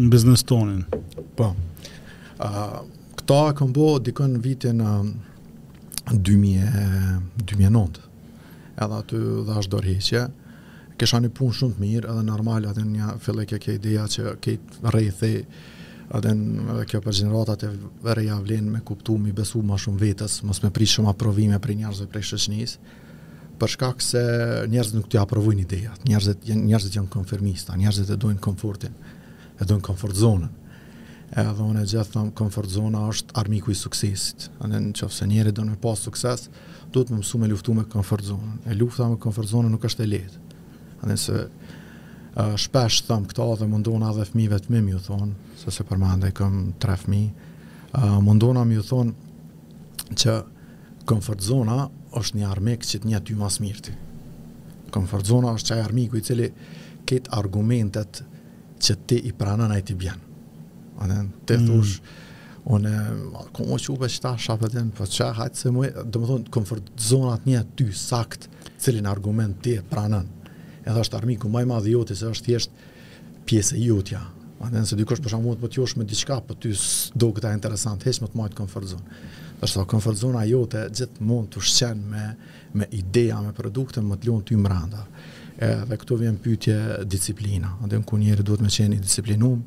[0.00, 0.84] në biznes tonin?
[1.38, 2.62] Po, uh,
[3.20, 5.04] këta e këmbo dikën vitin uh,
[6.14, 8.00] 2000, 2009,
[8.74, 10.24] edhe aty dhe ashtë dorheqje,
[11.00, 14.34] kisha një punë shumë të mirë edhe normal edhe një fillë kjo ke ideja që
[14.44, 14.54] ke
[14.88, 15.30] rrethe
[16.14, 17.70] edhe në kjo për gjeneratat e
[18.06, 21.74] vëreja vlen me kuptu, mi besu ma shumë vetës, mos me prish shumë aprovime për
[21.80, 22.76] njerëzve për shëshnis,
[23.58, 24.22] për shkak se
[24.70, 28.94] njerëzit nuk t'ja aprovojnë idejat, njerëzit, njerëzit janë konfirmista, njerëzit e dojnë komfortin,
[29.58, 30.52] e dojnë komfort zonën,
[31.40, 35.30] edhe unë e gjithë thëmë komfort zona është armiku i suksesit, edhe në që fëse
[35.32, 36.46] njerë i dojnë me pas sukses,
[36.94, 40.04] duhet me mësu me luftu me komfort zonën, e lufta me comfort zonën nuk është
[40.06, 40.43] e letë,
[41.04, 45.30] Nëse se uh, shpesh thëmë këto dhe mundona dhe fmive të mi mi thonë,
[45.60, 50.38] se se përmande këm tre fmi, uh, mundona mi u thonë që
[51.08, 51.84] comfort zona
[52.16, 53.94] është një armik që të një ty mas mirti.
[54.94, 56.48] Comfort zona është qaj armiku i cili
[57.10, 58.22] ketë argumentet
[58.84, 60.30] që ti i pranën a i ti bjenë.
[61.04, 61.18] Adhe
[61.50, 61.66] të mm.
[61.66, 62.22] thush,
[62.70, 62.92] unë,
[63.56, 67.50] ku më qupe që ta shapetin, po që hajtë se më thonë, comfort zona të
[67.50, 68.46] një ty sakt,
[68.80, 70.30] cilin argument ti e pranën
[70.84, 72.82] edhe është armiku më i madh i jotë se është thjesht
[73.48, 74.20] pjesë e jotja.
[74.64, 76.70] Andaj nëse dikush për shkakun po të josh me diçka, po ti
[77.20, 79.18] do këta interesant, hiç më të mohit comfort zone.
[79.60, 82.26] Do të thotë comfort zona jote gjithmonë të shqen me
[82.74, 85.04] me idea, me produkte më të lund ty mbrenda.
[85.62, 87.68] Edhe këtu vjen pyetje disiplina.
[87.84, 89.58] Atë ku njëri duhet të qenë i disiplinuar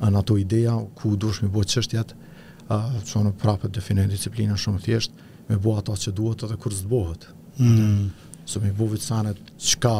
[0.00, 2.14] në ato idea ku duhesh me bëj çështjat,
[2.72, 5.12] ë, çon prapë definoj disiplinën shumë thjesht
[5.50, 7.28] me bëu ato që duhet edhe kur s'bëhet.
[7.60, 8.06] Mm.
[8.48, 9.96] Se me bëu vetë sanet çka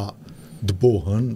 [0.68, 1.28] të bohen,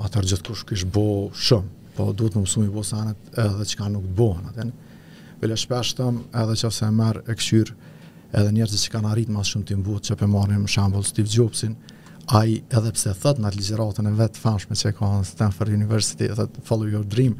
[0.00, 1.04] atër gjithë kush kish bo
[1.36, 4.50] shumë, po duhet të mësumi bo sanet edhe që ka nuk të atë.
[4.50, 4.72] atën.
[5.40, 7.76] Vele shpeshtëm edhe që se merë e këshyrë
[8.40, 11.76] edhe njerëzë që kanë arritë mas shumë të imbut, që përmarim shambull Steve Jobsin,
[12.38, 15.28] a i edhe pse thët në atë ligjeratën e vetë fashme që e ka në
[15.32, 17.34] Stanford University, e thët follow your dream,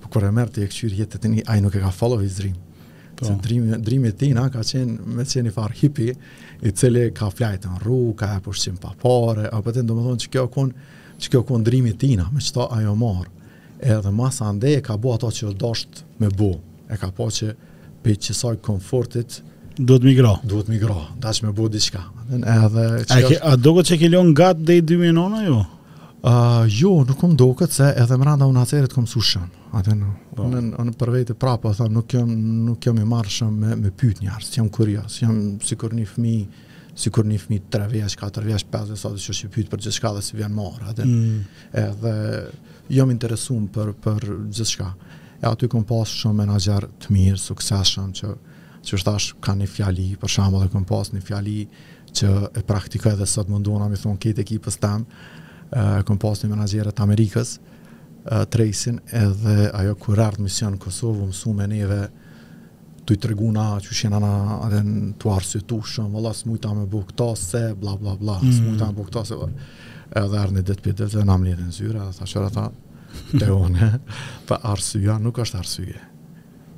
[0.00, 1.90] po kërë e mërë të e këqyrë jetët e një, a i nuk e ka
[1.92, 2.56] follow his dream,
[3.22, 3.26] Po.
[3.28, 6.06] Se drimi, drimi tina ka qenë me qenë i farë hipi,
[6.66, 10.04] i cili ka flajtë në rru, ka e përshqim pa pare, a përten do më
[10.08, 10.88] thonë që kjo konë
[11.22, 13.30] që kjo drimi tina, me qëta ajo marë.
[13.94, 15.70] Edhe mas ande e ka bu ato që do
[16.22, 16.50] me bu,
[16.90, 17.54] e ka po që
[18.02, 19.42] pe qësaj konfortit
[19.72, 20.34] Do të migro.
[20.44, 22.02] Do të migro, dash me bu diçka.
[22.34, 23.14] Edhe që...
[23.16, 25.60] A, ke, a do që ke lion gatë dhe i 2009 jo?
[26.24, 29.48] Uh, jo, nuk kom do se edhe më randa unë atërit kom sushën.
[29.74, 29.90] Ate
[30.36, 30.44] po.
[30.46, 32.28] në, në, unë për vete prapë, tha, nuk, jam,
[32.64, 33.04] nuk jam i
[33.50, 36.46] me, me pyt si jam kurios, jam si kur një fmi
[36.94, 39.70] si kur një fmi 3 vjesh, 4 vjesh, 5 vjesh, atë që është i pyt
[39.72, 41.42] për gjithë shka dhe si vjen marrë, mm.
[41.82, 42.14] edhe
[43.00, 44.88] jam interesum për, për gjithë shka.
[45.42, 48.30] E aty kom pas shumë menagjer të mirë, sukseshëm, që,
[48.84, 51.60] që është ashtë ka një fjali, për shambë dhe kom pas një fjali
[52.20, 55.24] që e praktikoj dhe sot mundona, mi thonë, këtë ekipës temë,
[55.72, 57.54] Eh, kom pas një menagjerët Amerikës,
[58.26, 62.00] eh, tracy edhe ajo kur ardhë mision në Kosovë, mësu me neve
[63.06, 64.32] të i tregu na që shenë na
[64.66, 68.36] edhe në të arsë të ushëm, së mujta me bu këta se, bla bla bla,
[68.42, 68.50] mm.
[68.52, 69.34] së mujta me bu këta se,
[70.22, 72.50] edhe arë një ditë për ditë, dhe nga më lirë në zyre, dhe ta shërë
[72.52, 72.68] ata,
[73.32, 73.88] të one,
[74.48, 76.02] pa arsëja nuk është arsëje.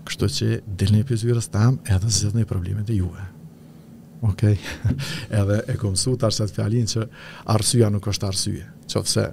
[0.07, 3.27] Kështu që një për zyres tam, edhe se një problemet e juve.
[4.25, 4.55] Okej?
[4.55, 4.97] Okay?
[5.41, 7.05] edhe e kom të fjalin që
[7.57, 9.29] arsëja nuk është arsëje qofse,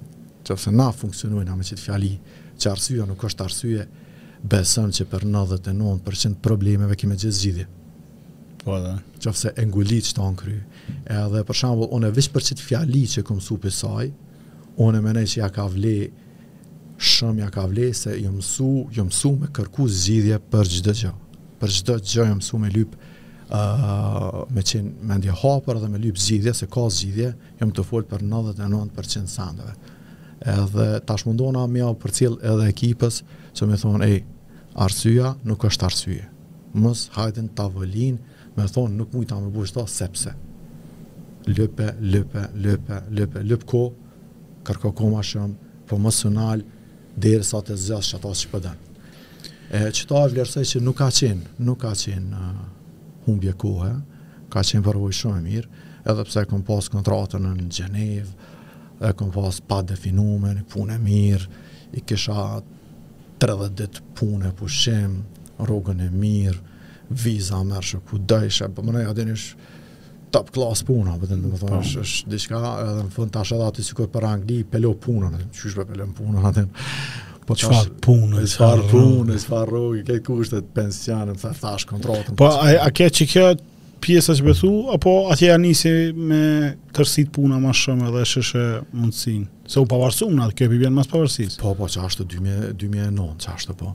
[0.46, 2.12] qofse na funksionuin me qitë fjali,
[2.60, 3.86] që arsyja nuk është arsyje,
[4.42, 7.68] besëm që për 99% problemeve kime gjithë gjithje.
[8.62, 8.96] Po da.
[9.58, 10.56] e ngulit që ta në kry.
[11.20, 14.12] Edhe për shambull, one vish për qitë fjali që kom su për saj,
[14.78, 16.10] one menej që ja ka vle,
[17.02, 21.10] shumë ja ka vle, se jë mësu, jë mësu me kërku zgjidhje për gjithë gjë.
[21.62, 23.10] Për gjithë gjë jë mësu me lypë
[23.52, 28.08] uh, me qenë mendje hapër dhe me lypë zgjidhje, se ka zgjidhje, jam të folë
[28.10, 29.74] për 99% sandëve.
[30.52, 33.20] Edhe tash mundona me për cilë edhe ekipës,
[33.56, 34.22] që me thonë, ej,
[34.86, 36.28] arsyja nuk është arsyje.
[36.74, 38.16] Mësë hajtën tavolin,
[38.56, 40.32] me thonë, nuk mujta me bush ta, sepse.
[41.46, 43.84] Lëpe, lëpe, lëpe, lëpe, lëpe ko,
[44.66, 46.80] kërko koma shumë, po mësë nalë,
[47.20, 48.78] dhe sa të zjasë që ata që
[49.72, 52.64] E, që ta e vlerësej që nuk ka qenë, nuk ka qenë, uh,
[53.26, 53.92] humbje kohë,
[54.52, 55.80] ka qenë përvoj shumë e mirë,
[56.12, 58.34] edhe pse kom pas kontratën në Gjenevë,
[59.06, 61.60] e kom pas pa definume një punë e mirë,
[61.98, 62.60] i kisha
[63.42, 65.20] 30 ditë punë e pushim,
[65.66, 66.60] rogën e mirë,
[67.22, 69.70] viza mërshë ku dëjshë, për po mëne, adin ishë
[70.32, 71.80] top class puna, po më thonë po.
[71.82, 75.76] është është diçka edhe në fund tash edhe aty sikur për Angli pelo punën, çysh
[75.76, 76.64] për pelën punën atë.
[77.46, 81.88] Po të shfarë punë, të shfarë punë, të shfarë rogë, këtë kushtet pensionën, të thash
[81.90, 82.36] kontratën.
[82.38, 86.42] Po, a, a ke që këtë pjesa që bethu, apo atje ja nisi me
[86.94, 88.62] tërsit puna ma shumë edhe sheshe
[88.92, 89.42] mundësin?
[89.72, 91.58] Se u pavarësumë, në atë, kjo i bjenë mas pavarësis.
[91.62, 93.92] Po, po, që ashtë 2000, 2009, që ashtë po.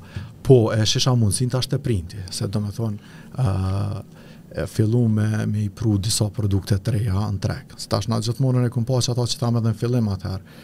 [0.48, 3.12] Po, e shesha mundësin të ashtë të printi, se do me thonë,
[3.44, 4.00] uh,
[4.58, 7.76] e fillu me me i pru disa produkte të reja në trek.
[7.80, 10.58] Së tash na gjithmonën e kumpa që që thamë edhe në fillim atëherë,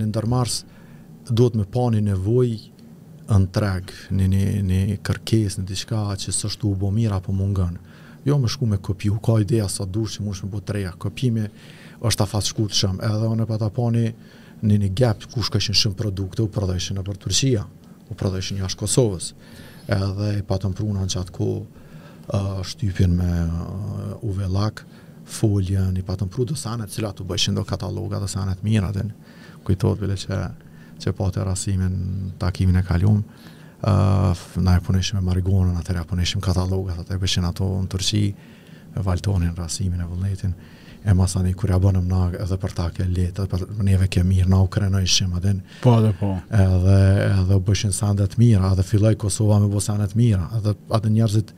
[0.00, 0.75] në ndërmarsë,
[1.30, 2.48] duhet me pa një nevoj
[3.26, 7.34] në treg, një, një, një kërkes, një diçka që së shtu u bo mirë apo
[7.34, 7.76] mungën.
[8.26, 10.92] Jo me shku me kopi, u ka ideja sa dur që mush me bo treja.
[10.92, 11.46] Kopimi
[12.00, 13.02] është ta fatë shku të shumë.
[13.06, 14.04] Edhe unë e pa ta pa një,
[14.66, 17.64] një, një gap, ku shkëshin shumë produkte, u prodheshin në për Turqia,
[18.10, 19.32] u prodheshin jashtë Kosovës.
[19.86, 24.84] Edhe i pa të mpruna në qatë ko uh, shtypin me uh, uvelak,
[25.26, 29.02] foljen, i pa të mpru do sanet, cilat u bëshin do kataloga dhe mirat,
[29.66, 30.44] kujtojt bile që
[31.02, 35.96] që po të rasimin takimin e kaljum, uh, na e punëshim e margonën, në të
[35.98, 38.24] re punëshim katalogë, të të bëshin ato në tërqi,
[38.96, 40.54] e valtonin rasimin e vëlletin,
[41.06, 44.48] e masani kur ja bënëm na edhe për ta ke letë, për neve ke mirë,
[44.50, 46.30] na u krenojshim, adin, po dhe po.
[46.62, 46.96] edhe,
[47.36, 51.52] edhe bëshin sandet mira, edhe filloj Kosova me bësandet mira, edhe, atë njerëzit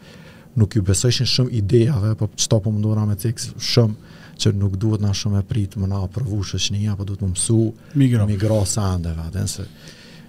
[0.58, 4.07] nuk ju besëshin shumë idejave, po qëto po mundura me të shumë,
[4.38, 7.60] që nuk duhet na shumë e pritë më na përvu shëshnija, po duhet më mësu
[7.98, 9.68] migro, migro sa ndeve, nëse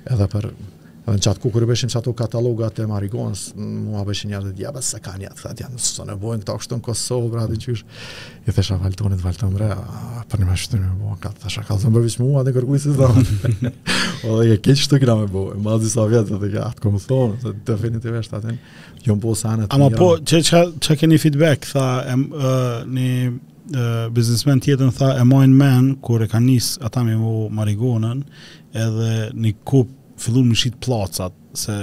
[0.09, 0.49] edhe për
[1.09, 4.51] edhe në qatë kukur i beshim që ato katalogat e marigonës, mua beshim një atë
[4.59, 7.57] djabës se ka një atë, atë janë së në bojnë këta kështu në Kosovë, bradi
[7.63, 7.81] qysh,
[8.45, 11.45] i thesha valtonit, valton bre, a, për një me shtu një me bojnë, ka të
[11.47, 13.73] thesha kalëzën përvish mua dhe kërkuj si zonë,
[14.29, 16.85] o dhe ke keqë shtu kina me bojnë, ma zi sa vjetë, dhe ka atë
[16.85, 18.57] këmë thonë, dhe definitivisht atë
[19.09, 20.13] jo në po sanët Ama
[21.01, 22.27] keni feedback, tha, em,
[22.99, 23.09] një
[24.11, 28.23] biznesmen tjetën tha e mojnë men, kur e ka nis ata me vo marigonën,
[28.73, 31.75] edhe një kup fillun të shit placat, se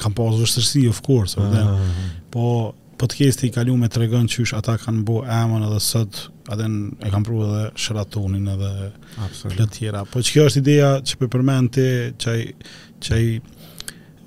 [0.00, 1.52] kam pas vështërsi, of course, uh ah.
[1.52, 2.08] -huh.
[2.30, 6.92] po podcasti i kalu me të regën qysh ata kanë bue emën edhe sot, aden
[7.00, 8.92] e kam pru edhe shëratonin edhe
[9.24, 9.70] Absolut.
[9.70, 10.04] tjera.
[10.04, 12.52] Po që kjo është ideja që përmenti, që,
[13.00, 13.40] që,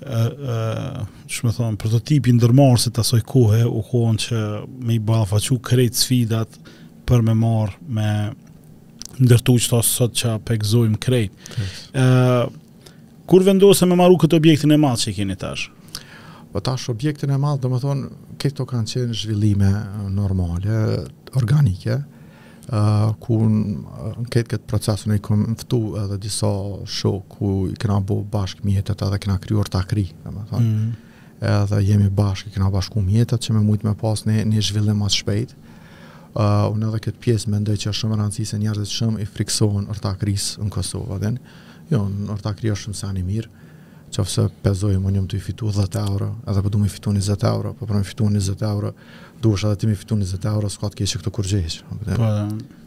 [0.04, 4.40] uh, uh, thonë, prototipi ndërmarsit të asoj kohë, u kohën që
[4.86, 6.58] me i balafaqu krejt sfidat
[7.08, 8.08] për me marr me
[9.20, 11.56] ndërtu që ta sot që pekzojmë krejt.
[11.94, 12.06] ë
[13.30, 15.68] kur vendosem me maru këtë objektin e madh që i keni tash?
[16.52, 18.08] Po tash objektin e madh dhe më thonë,
[18.42, 19.70] këto kanë qenë zhvillime
[20.12, 20.80] normale,
[21.38, 21.96] organike,
[23.20, 26.48] ku në ketë këtë procesu në i këmë nëftu edhe disa
[26.88, 30.70] shok ku i këna bo bashkë mjetët edhe këna kryo rëta kri, në më thonë.
[30.70, 30.92] Mm -hmm
[31.44, 35.12] edhe jemi bashkë, këna bashku mjetët që me mujtë me pas një, një zhvillim mas
[35.12, 35.50] shpejt.
[36.34, 39.24] Uh, unë edhe këtë pjesë me ndoj që është shumë rëndësi se njerëzit shumë i
[39.26, 41.38] frikësohen ërta krisë në Kosovë, adhen,
[41.90, 43.48] jo, në ërta është shumë se i mirë,
[44.14, 46.92] qofse pezoj më njëm të i fitu 10 euro, edhe për po du më i
[46.92, 48.92] fitu 20 euro, për po për më i fitu 20 euro,
[49.42, 51.78] du është edhe ti më i fitu 20 euro, s'ka të kjeqë këtë kurgjejsh.
[52.16, 52.32] Po,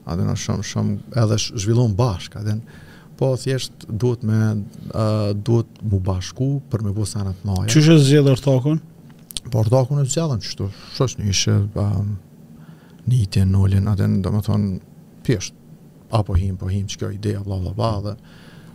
[0.07, 2.79] a dhe në shumë, shumë, edhe sh zhvillon bashkë, a dhe në,
[3.19, 4.39] po thjesht duhet me,
[4.93, 7.67] uh, duhet mu bashku për me bësë anët maja.
[7.73, 8.81] Qështë e zhjelë ortakon?
[9.51, 12.13] Po ortakon e zhjelë, në qështë, shështë në ishe, um,
[13.07, 14.97] një të nëllin, a dhe në do me thonë,
[15.27, 15.55] pjesht,
[16.15, 18.15] apo him, po him, që kjo ideja, bla, bla, bla, dhe,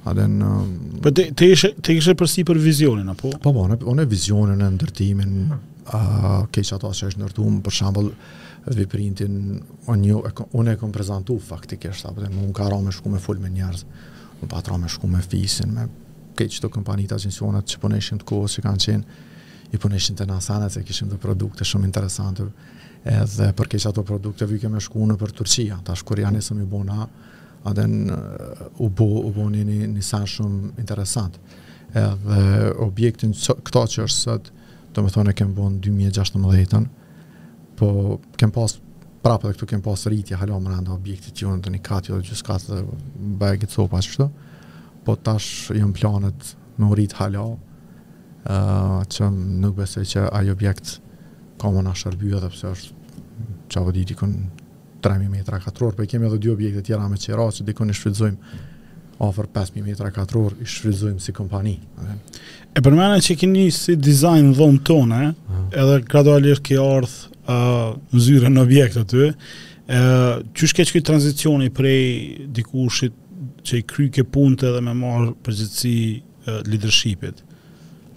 [0.05, 0.45] Aden
[1.03, 3.31] Po te te ishe te ishe për për vizionin apo?
[3.43, 5.35] Po po, në vizionin e ndërtimin
[5.95, 8.09] a uh, keq ato që është ndërtuar për shembull
[8.79, 9.37] veprintin
[9.91, 10.03] on
[10.53, 13.85] unë e kam prezantuar faktikisht apo më ka me shku me fol me njerëz.
[14.43, 15.87] Unë pa me shku me fisin me
[16.37, 19.03] keq të të agencionat që po të kohë, që kanë qenë
[19.73, 22.45] i po neshin të nasanet, se kishim të produkte shumë interesante
[23.09, 27.09] edhe për keq ato produkte vi kemë shku në për Turqia tash kur janë më
[27.65, 28.11] adhen
[28.79, 31.39] u bo u bu një një, një shumë interesant.
[31.93, 34.55] Edhe objektin këta që është sëtë,
[34.97, 36.87] do me thone, kem bo në 2016-ën,
[37.79, 37.91] po
[38.41, 38.75] kem pas
[39.23, 42.15] prapë dhe këtu kem pas rritje halo më randa objektit që unë të një katë
[42.17, 42.97] dhe gjusë katë dhe
[43.41, 44.27] bëjë gjithë sopa që shtë,
[45.07, 49.29] po tash jëm planet me u rritë halo, uh, që
[49.63, 50.97] nuk besoj që ajo objekt
[51.63, 52.99] ka më nga shërbyë dhe pëse është
[53.73, 54.35] që avë ditikon
[55.03, 58.61] 3000 metra katror, po kemi edhe dy objekte tjera me qera që dikon i shfrytëzojmë
[59.27, 61.75] ofër 5000 metra katror i shfrytëzojmë si kompani.
[62.75, 65.23] E përmendën që keni si design dhomë tonë,
[65.83, 69.31] edhe gradualisht ke ardh ë uh, zyra në objekt aty.
[69.93, 72.03] ë uh, është shkeç këtë tranzicioni prej
[72.55, 73.13] dikushit
[73.67, 77.43] që i kry ke punte dhe me marë përgjithsi uh, leadershipit.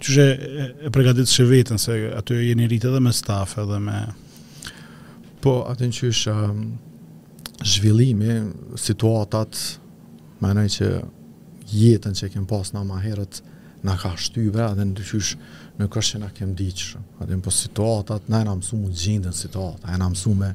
[0.06, 3.78] Që e, e, e përgatit shë vetën se aty jeni rritë edhe me staff edhe
[3.82, 3.98] me
[5.42, 6.22] Po, atë në qysh,
[7.66, 8.36] zhvillimi,
[8.80, 9.58] situatat,
[10.42, 10.88] menaj që
[11.72, 13.42] jetën që kem pas ma herët,
[13.86, 15.34] në ka shtyve, atë në qysh,
[15.80, 17.02] në kështë që në kem diqë.
[17.20, 20.52] Atë në po situatat, në e në mësu gjindë gjindën situatat, e në mësu me,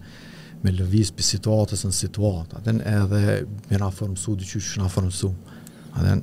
[0.65, 5.29] me lëviz për situatës në situatat, atën, edhe me në formësu, dy qysh në formësu.
[5.93, 6.17] Atë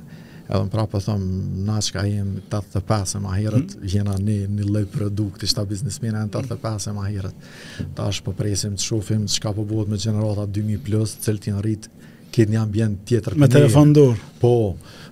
[0.49, 3.89] edhe më prapë thëmë, na që ka jemi 85 e maherët, herët, mm.
[3.93, 7.91] jena një, një lej produkt, ishta biznismin e 85 e maherët, herët.
[7.97, 11.43] Ta është po presim të shofim që ka përbohet po me generata 2000 plus, cëllë
[11.45, 11.91] t'jen rritë,
[12.33, 14.17] këtë një ambjent tjetër me telefon dorë?
[14.41, 14.53] Po,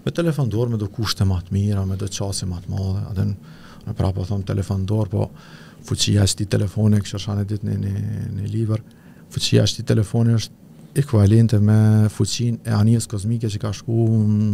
[0.07, 3.05] me telefon dorë, me do kushte më të mira, me do çase më të mëdha.
[3.13, 3.27] Atë
[3.87, 5.29] në prapë thon telefon dorë, po
[5.87, 7.97] fuqia e këtij telefoni që shanë ditë në
[8.33, 8.81] në në
[9.33, 10.65] fuqia e këtij telefoni është
[10.97, 11.77] ekuivalente me
[12.09, 13.97] fuqinë e anijes kozmike që ka shku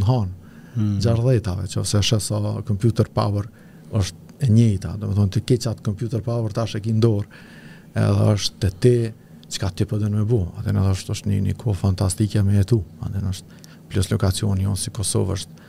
[0.03, 0.33] në hanë
[0.75, 0.99] mm.
[1.01, 3.47] gjardhetave, që ose është so computer power
[3.95, 7.27] është e njëjta, do të thonë ti ke çat computer power tash e ke dorë,
[8.01, 8.93] edhe është te ti
[9.55, 10.41] çka ti po dën me bu.
[10.59, 12.81] Atë na thosh tash një një kohë fantastike me jetu.
[13.05, 13.61] Atë na është
[13.91, 15.61] plus lokacioni on si Kosova është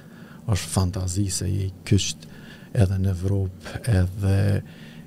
[0.55, 2.27] është fantazi se i kysht
[2.77, 4.37] edhe në Evropë, edhe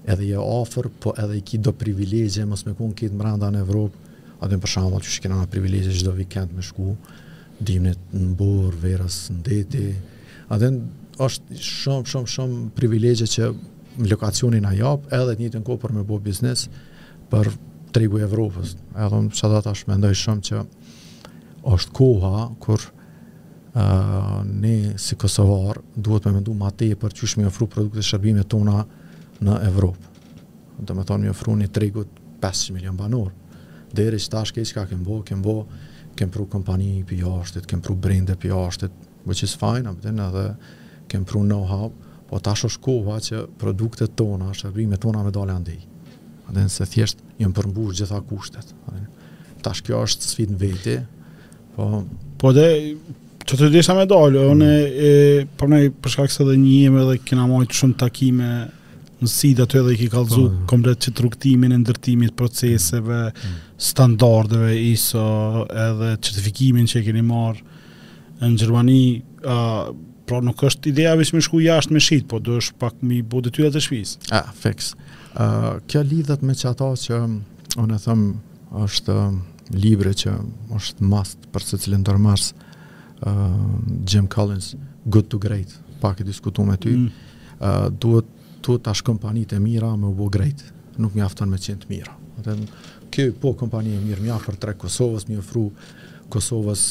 [0.07, 3.61] edhe i ofër, po edhe i ki do privilegje mos me në kitë mranda në
[3.65, 4.05] Evropë.
[4.41, 6.93] Atë për shembull, që shikon në privilegje çdo vikend me shku,
[7.61, 9.85] dimnit në burë, verës, në deti.
[10.53, 10.71] A dhe
[11.21, 13.49] është shumë, shumë, shumë privilegje që
[13.97, 16.67] në lokacionin a japë, edhe të një të nko për me bo biznes
[17.31, 17.49] për
[17.95, 18.75] tregu e Evropës.
[18.93, 20.61] E dhe në shëtë atë është me shumë që
[21.71, 27.47] është koha kur uh, ne si Kosovar duhet me mendu ma teje për që shmi
[27.49, 28.83] ofru produkte shërbime tona
[29.41, 30.13] në Evropë.
[30.77, 32.05] Dhe me thonë me ofru një tregu
[32.37, 33.33] 500 milion banor.
[33.93, 35.86] Dere që tashke që ka kembo, kembo, kembo,
[36.17, 38.93] kem pru kompani për jashtet, kem pru brende për jashtet,
[39.27, 40.47] which is fine, abiden, edhe
[41.11, 41.91] kem pru know-how,
[42.27, 42.69] po ta shë
[43.27, 45.77] që produktet tona, shërbime tona me dole andi.
[46.47, 48.67] dhe nëse thjesht, jem përmbush gjitha kushtet.
[48.87, 50.93] Tash ta shkjo është sfit në veti,
[51.75, 51.87] po...
[52.39, 52.67] Po dhe,
[53.43, 54.53] që të disa me dole, mm.
[54.53, 58.47] une, e, po për nej, përshka kësë dhe një edhe kena mojtë shumë takime,
[59.23, 60.65] në sidë të edhe i ki kalzu po.
[60.69, 63.55] komplet që truktimin e ndërtimit proceseve, mm.
[63.81, 65.23] standardeve ISO
[65.71, 67.75] edhe certifikimin që e keni marë
[68.43, 68.99] në Gjermani,
[69.49, 69.89] uh,
[70.29, 73.39] pra nuk është ideja vishë me shku jashtë me shqit, po dësh pak mi bu
[73.41, 74.17] dhe tyra të shvis.
[74.29, 74.91] A, ah, feks.
[75.37, 77.17] Uh, kjo lidhet me që ata që
[77.81, 79.39] unë e thëmë është um,
[79.73, 80.35] libre që
[80.77, 82.57] është must për se cilin dërmars uh,
[83.31, 84.75] um, Jim Collins,
[85.07, 87.37] Good to Great, pak e diskutu me ty, mm.
[87.57, 88.27] uh, duhet
[88.61, 90.63] tu tash kompani e mira me u bo grejt,
[90.97, 92.13] nuk me afton me qenë të mira.
[92.43, 92.55] Dhe
[93.13, 95.67] kjo po kompani e mirë, me afër tre Kosovës, mi ofru
[96.33, 96.83] Kosovës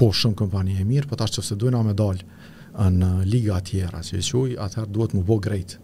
[0.00, 4.00] po shumë kompani e mirë, po tash që se dojna me dalë në liga atjera,
[4.04, 5.76] që i qoj, atëherë duhet u bo grejt.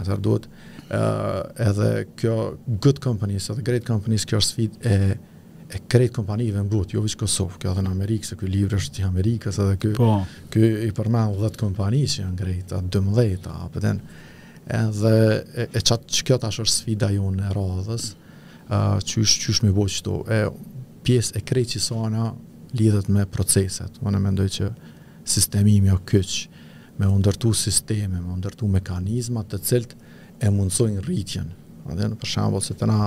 [0.00, 2.36] Atëherë duhet uh, edhe kjo
[2.80, 4.96] good companies edhe great companies, kjo është sfit e
[5.70, 8.78] e krejt kompanive në bot, jo vishë Kosovë, kjo edhe në Amerikë, se kjo livrë
[8.82, 10.08] është i Amerikës, edhe kjo, po.
[10.50, 14.29] kjo i përmenë 10 kompani që janë krejt, 12, apëten, po
[14.68, 15.14] edhe
[15.56, 18.10] e, e qatë që kjo tash është sfida ju në radhës,
[18.68, 20.40] uh, që është me bo qëto, e
[21.06, 22.30] pjesë e krej që sona
[22.76, 24.68] lidhet me proceset, unë e mendoj që
[25.30, 26.36] sistemi o kyç,
[27.00, 29.94] me undërtu sisteme, me undërtu mekanizmat të cilt
[30.44, 31.48] e mundësojnë rritjen,
[31.94, 32.98] edhe në përshambull se të na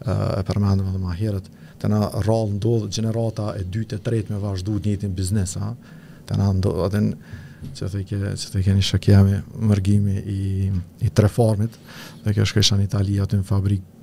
[0.00, 1.46] e përmendëm edhe ma herët,
[1.80, 5.74] të na rallë ndodhë generata e dytë e tretë me vazhdu të njëtin biznesa,
[6.28, 7.02] të na ndodhë,
[7.76, 9.40] që të, ke, që të keni shëkjemi
[9.70, 10.40] mërgimi i,
[11.08, 11.74] i tre formit,
[12.24, 13.96] dhe kjo shkesha në Itali aty në fabrikë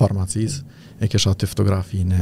[0.00, 0.60] farmacis,
[1.00, 2.16] e kësha të fotografi në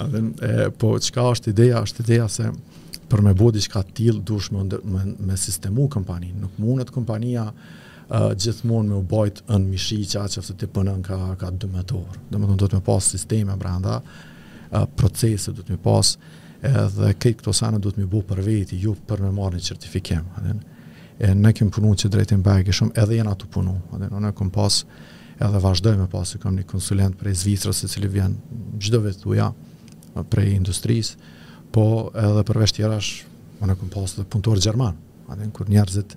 [0.03, 0.61] atë ah.
[0.83, 0.93] po,
[1.35, 2.51] është ideja, është ideja se,
[3.13, 6.39] për me bodi që ka tilë, dush me, me, me sistemu kompaninë.
[6.41, 11.03] Nuk mundet kompania uh, gjithmonë me u bajt në mishi që aqë aftë të pënën
[11.05, 12.17] ka, ka dëmëtorë.
[12.31, 16.15] Dhe më do të me pas sisteme brenda, uh, procese do të me pas,
[16.63, 19.67] edhe këtë këto sanë do të me bo për veti, ju për me marrë një
[19.69, 20.23] certifikim.
[20.39, 20.63] Adin.
[21.19, 23.75] E ne kem punu që në bajke shumë, edhe jena të punu.
[23.97, 24.15] Adin.
[24.25, 24.79] Ne kem pas
[25.43, 28.35] edhe vazhdoj me pas, kam një konsulent prej Zvistrës, se cili vjen
[28.79, 29.51] gjdo vetë uja
[30.31, 31.17] prej industrisë,
[31.73, 34.97] po edhe përveç tjera është më në këmë dhe punëtorë Gjerman,
[35.33, 36.15] adin, kur njerëzit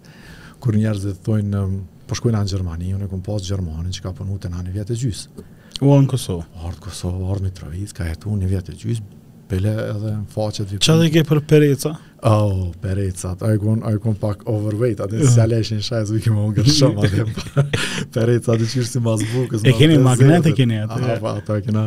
[0.62, 1.60] kur njerëzit thojnë në
[2.08, 5.00] po shkojnë në Gjermani, unë e Gjermanin që ka punu të në një vjetë e
[5.02, 5.44] gjysë.
[5.84, 6.46] U anë Kosovë?
[6.68, 9.08] Ardë Kosovë, ardë Mitrovic, ka jetu një vjetë e gjysë,
[9.48, 10.84] pele edhe në faqet vipin.
[10.86, 11.94] Qa dhe ke për pereca?
[12.26, 16.70] Oh, pereca, a i kun, pak overweight, atë në sjalesh një shajzë, i kemë ungër
[16.74, 18.54] shumë atë.
[18.90, 19.62] si mas bukës.
[19.68, 20.98] E keni magnet e keni atë.
[21.18, 21.84] Apo, ato e kena,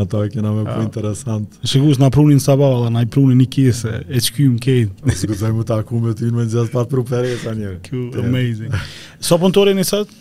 [0.00, 1.60] ato e kena me po interesant.
[1.70, 5.14] Shikus, na prunin sabala, na i prunin një kese, e që kjo më kejnë.
[5.20, 7.78] Së këtë zaj mu ta ku me ty në me nëzjas pru pereca njërë.
[7.86, 8.74] Kjo, amazing.
[9.20, 10.20] Sa so punëtore një sëtë?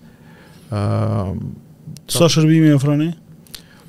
[2.17, 3.09] Sa shërbimi e froni?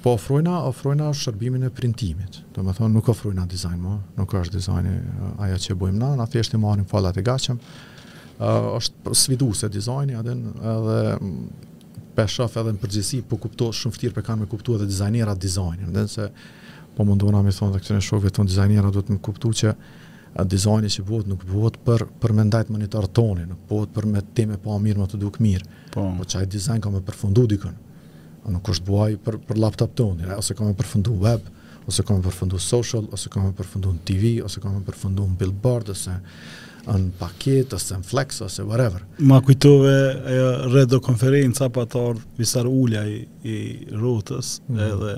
[0.01, 2.41] Po, ofrojna, ofrojna shërbimin e printimit.
[2.55, 3.97] Do me thonë, nuk ofrojna design, ma.
[4.17, 4.95] nuk është dizajni
[5.45, 7.59] aja që bojmë na, na thjesht i marim falat e gacem.
[8.37, 11.67] Uh, është svidu se design, edhe edhe mm,
[12.17, 15.41] për shof edhe në përgjësi, po kuptu, shumë fëtirë për kanë me kuptu edhe designerat
[15.43, 16.29] dizajnin, edhe
[16.97, 19.73] po më ndona me thonë dhe këtë në shofje tonë dizajnjera duhet më kuptu që
[20.41, 24.07] a dizajni që bëhet nuk bëhet për për me ndajt monitor toni, nuk bëhet për
[24.15, 25.67] me teme pa po mirë më të dukë mirë.
[25.93, 26.05] Po.
[26.17, 27.75] Po çaj dizajn ka më përfundu dikën.
[28.47, 31.47] A nuk është buaj për për laptop toni, ose ka më përfundu web,
[31.89, 35.25] ose ka më përfundu social, ose ka më përfundu në TV, ose ka më përfundu
[35.31, 36.17] në billboard ose
[36.87, 39.03] në paket ose në flex ose whatever.
[39.27, 39.93] Ma kujtove
[40.33, 41.85] ajo redo konferenca pa
[42.39, 43.57] Visar Ulaj i, i
[43.91, 44.79] mm -hmm.
[44.91, 45.13] edhe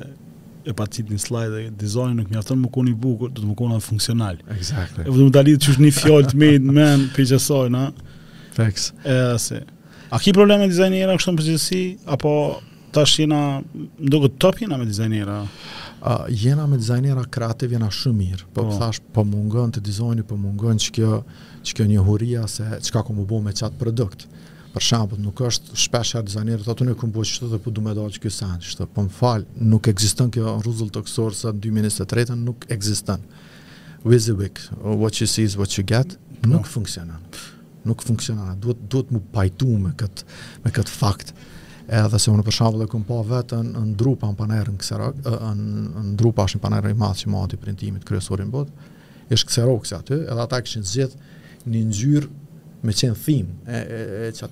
[0.69, 3.55] e pa cit një slajt dhe dizajnë nuk mjafton më koni bukur, do të më
[3.57, 4.37] koni dhe funksional.
[4.55, 5.05] Exactly.
[5.07, 7.85] E vë të më dalit që është një fjallë të mejtë, man për qësoj, na?
[8.59, 8.89] Thanks.
[9.01, 9.61] E, asë.
[10.13, 11.81] A ki probleme dizajnjera kështë në përgjësi,
[12.17, 12.33] apo
[12.95, 13.41] tash jena,
[14.01, 15.39] ndukë të top jena me dizajnjera?
[15.99, 18.77] Uh, jena me dizajnjera kreativ jena shumë mirë, po oh.
[18.79, 21.23] thash po mungon të dizajni, po mungon që kjo,
[21.89, 23.17] një huria se çka ku
[23.47, 24.29] me çat produkt
[24.79, 27.97] për shembull nuk është shpesh herë dizajneri thotë unë kam bërë çdo të po duhet
[27.97, 32.65] dalë ky sen, çto po më fal, nuk ekziston kjo rruzull toksor sa 2023-ën nuk
[32.71, 33.23] ekziston.
[34.05, 36.15] Wizwick, what you see is what you get,
[36.47, 36.71] nuk po.
[36.77, 37.19] funksionon.
[37.85, 38.55] Nuk funksionon.
[38.63, 40.23] Duhet duhet më pajtu me kët
[40.63, 41.33] me kët fakt.
[41.89, 46.05] Edhe se unë për shembull e kam pa vetën në drupa në panerën kësaj, në
[46.05, 48.93] në drupa është një panerë i madh që mohati printimit kryesor i botë.
[49.33, 51.17] Ish kësaj rrokse aty, edhe ata kishin zgjedh
[51.69, 52.29] një ngjyrë
[52.85, 54.45] me qenë thim, e, e, e që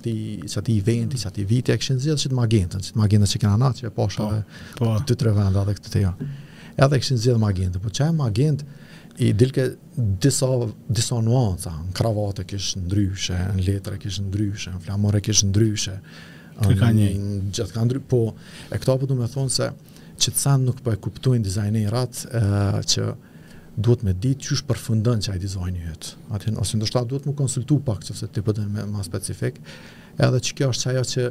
[0.58, 3.54] ati, eventi, që ati viti, e këshin zhjetë që të magentën, që të që kena
[3.62, 4.40] na, që e posha po, dhe
[4.76, 4.96] po, po.
[5.08, 6.28] të tre vende dhe këtë të janë.
[6.78, 8.66] E dhe këshin zhjetë magentën, po që e magentë,
[9.24, 9.64] i dilke
[10.22, 10.46] disa,
[10.94, 15.94] disa nuanca, në kravate këshë ndryshe, në letre këshë ndryshe, në flamore këshë ndryshe,
[16.60, 17.08] në, ka një.
[17.48, 18.22] gjithë ka ndryshe, po
[18.68, 19.72] e këta po du me thonë se
[20.18, 22.22] që të sanë nuk po e kuptojnë dizajnerat
[22.92, 23.26] që uh,
[23.78, 26.08] duhet me ditë që është përfundon çaj dizajni yt.
[26.34, 29.60] Atëh ose ndoshta duhet më konsultu pak çfarë ti po dën më më specifik.
[30.18, 31.26] Edhe kjo është ajo që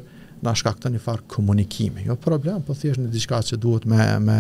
[0.48, 2.06] na shkakton i farë komunikimi.
[2.08, 4.38] Jo problem, po thjesht në diçka që duhet me me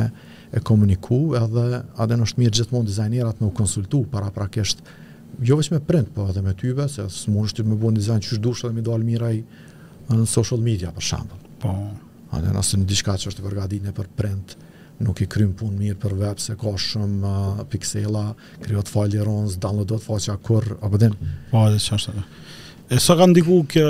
[0.55, 4.93] e komuniku, edhe a dhe nështë mirë gjithmonë dizajnerat me u konsultu, para pra kështë,
[5.49, 7.97] jo vështë me print, po edhe me tybe, se së mund është të me buon
[7.99, 9.34] dizajnë qështë dushë me dalë miraj
[10.14, 11.41] në social media, për shambë.
[11.66, 11.74] Po.
[12.32, 14.55] A dhe nështë në diçka që është të përgadit në për print,
[15.04, 18.24] nuk i krym pun mirë për web se ka shumë uh, piksela,
[18.64, 21.14] krijohet fajl i rronz, downloadohet faqja kur apo din.
[21.52, 22.24] Po, edhe çfarë.
[22.93, 23.88] E sa kanë diku kjo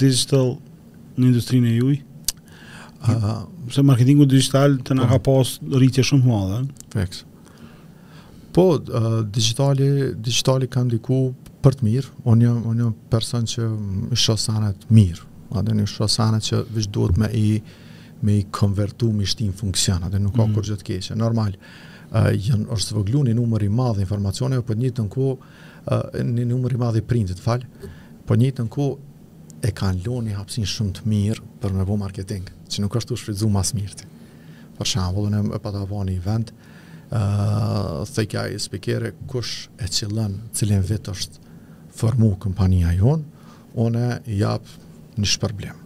[0.00, 0.54] digital
[1.16, 1.98] në industrinë e juaj?
[3.06, 3.30] Uh,
[3.70, 5.12] se marketingu digital të nga po.
[5.12, 6.60] ka pas rritje shumë të madhe.
[6.94, 7.24] Feks.
[8.56, 11.20] Po, uh, digitali, digitali kanë diku
[11.64, 12.14] për të mirë.
[12.24, 13.66] Unë jam, unë jam person që
[14.14, 15.26] i shosanet mirë.
[15.60, 17.74] Adën një shosanet që vishë duhet me i uh,
[18.22, 20.54] me i konvertu me shtim funksionat dhe nuk ka mm.
[20.54, 21.16] kur gjithë keqe.
[21.18, 25.28] Normal, uh, janë është vëglu një numër i madhe informacioneve, po një të nko,
[25.86, 27.64] uh, një numri i madh i printit, fal,
[28.26, 28.88] po një të nko,
[29.64, 33.12] e kanë loni një hapsin shumë të mirë për me bo marketing, që nuk është
[33.14, 34.04] të shfridzu mas smirt.
[34.76, 36.52] Për shembull, në e pata po një event,
[37.06, 41.42] uh, thekja i spikere, kush e çillon, cilën vet është
[41.96, 43.48] formu kompania jonë,
[43.86, 44.04] one
[44.36, 44.68] jap
[45.16, 45.82] një shpërblim.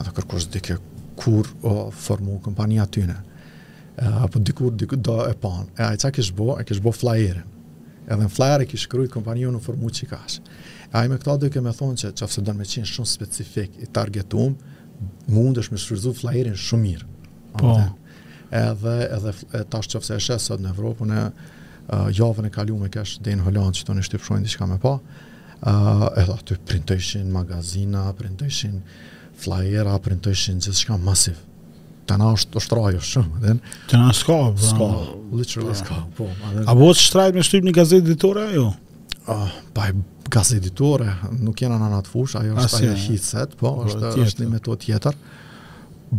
[0.00, 0.80] Edhe kërkush dikë
[1.16, 3.14] kur o formu kompania tyne.
[3.96, 5.66] Apo dikur dikur do e pan.
[5.78, 7.44] E a i ca kish bo, e kish bo flyere.
[8.08, 10.38] Edhe në flyere kish kryjt kompania në formu që i kash.
[10.94, 13.78] A i me këta dyke me thonë që qafse do në me qenë shumë specifik
[13.82, 14.54] i targetum,
[15.32, 17.08] mund është me shfryzu flyerin shumë mirë.
[17.58, 17.76] Po.
[18.54, 21.26] Edhe, edhe e tash qafse e shesë sot në Evropën e
[21.84, 24.66] Uh, javën e kalu me kesh dhe në Holland që të në shtipëshojnë një shka
[24.70, 28.78] me pa uh, edhe aty printëshin magazina printëshin
[29.38, 31.36] flyer apo printoshin gjithçka masiv.
[32.04, 33.60] Të na është ushtrojë shumë, den.
[33.88, 34.70] Të na ska, po.
[34.70, 34.88] ska,
[35.32, 35.84] literally yeah.
[35.84, 36.00] Po, ska.
[36.18, 38.66] Po, po a do të shtrajmë shtypni gazetë ditore ajo?
[39.24, 39.86] Ah, pa
[40.34, 41.08] gazetë ditore,
[41.40, 44.26] nuk jena në natë fush, ajo është ajo hitset, po, është tjetër.
[44.26, 45.18] është një metodë tjetër.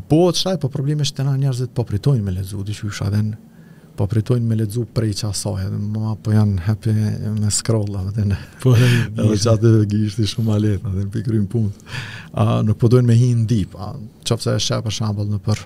[0.09, 3.31] Bëhet shtaj, po problemi është të na njerëzit po pritojnë me lezu, diqë u shadhen
[3.95, 6.93] po pritojnë me ledzu prej çasoj, edhe ma po janë happy
[7.39, 8.37] me scroll edhe ne.
[8.63, 8.73] Po
[9.17, 9.71] dhe çati
[10.19, 11.93] të shumë a lehtë, në pikrin punë.
[12.35, 13.93] A nuk po dojnë me hinë dip, a
[14.27, 15.63] çopse e shepë për shembull në për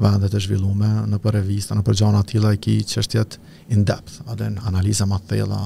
[0.00, 3.38] vendet e zhvillume, në për revista, në për gjana të tilla e ki çështjet
[3.74, 5.62] in depth, edhe analiza më të thella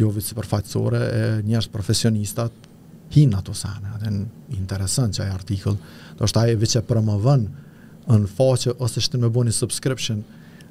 [0.00, 2.70] jo vetë superfaqësore e njerëz profesionistat
[3.14, 4.10] hin ato sana, edhe
[4.58, 5.76] interesant çaj artikull,
[6.18, 7.46] do shtaj e promovon
[8.04, 10.18] në faqe ose shtën me bo një subscription,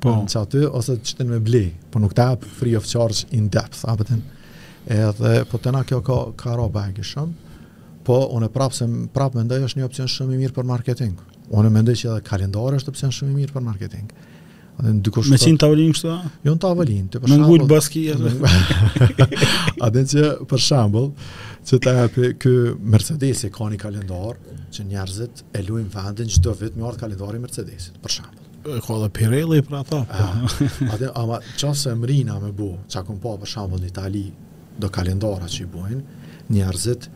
[0.03, 0.15] po.
[0.27, 3.25] që aty, ose që të në me bli, po nuk të apë free of charge
[3.37, 4.17] in depth, apë të
[4.97, 7.55] edhe, po të na kjo ka, ka ro bagi shumë,
[8.07, 11.15] po unë prapë se prapë mendoj është një opcion shumë i mirë për marketing,
[11.55, 14.11] unë mendoj që edhe kalendore është opcion shumë i mirë për marketing,
[14.73, 16.13] me në dykush me sin tavolin kështu?
[16.47, 18.07] Jo në të ti për Me baski
[19.85, 20.97] A dhe që për shemb,
[21.63, 24.41] që ta hapi kë Mercedes e ka një kalendar
[24.73, 28.17] që njerëzit e luajn vendin çdo vit me ardh kalendari Mercedesit, për
[28.63, 29.97] E ka dhe Pirelli për ato.
[30.07, 34.21] A ama që se më me bu, që akum pa për shambull në Itali,
[34.79, 36.01] do kalendara që i bujnë,
[36.55, 37.09] njerëzit,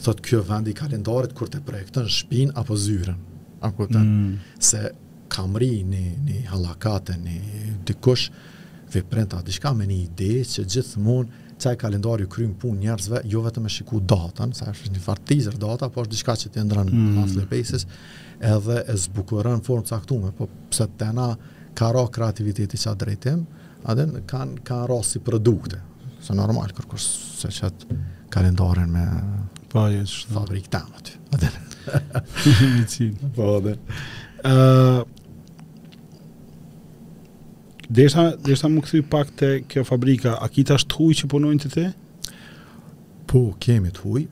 [0.00, 3.20] thot kjo vend i kalendarit, kur të projektën shpin apo zyren.
[3.60, 4.00] A të?
[4.00, 4.32] Mm.
[4.58, 4.80] Se
[5.28, 7.38] kam ri një, një halakate, një
[7.88, 8.30] dikush,
[8.92, 11.28] ve prenta, di shka me një ide, që gjithë mund,
[11.64, 15.56] qaj kalendari u krymë pun njerëzve, jo vetëm me shiku datën, sa është një fartizër
[15.60, 17.08] data, po është di shka që të ndranë mm.
[17.12, 17.84] në hasle në
[18.42, 21.28] edhe e zbukurën formë caktume, po pëse të tena
[21.78, 23.42] ka ra kreativiteti që a drejtim,
[23.90, 25.80] adin kan, ka ra si produkte,
[26.24, 27.98] se normal, kërkur se qëtë
[28.34, 29.06] kalendarin me
[29.68, 31.50] pa, po, jesh, jo, fabrik të po, më të.
[32.62, 33.32] Një cilë.
[33.36, 33.74] Po, dhe.
[34.44, 35.02] Uh,
[37.90, 41.86] desha, më këthy pak të kjo fabrika, a kita huj që punojnë të te?
[43.30, 44.22] Po, kemi të huj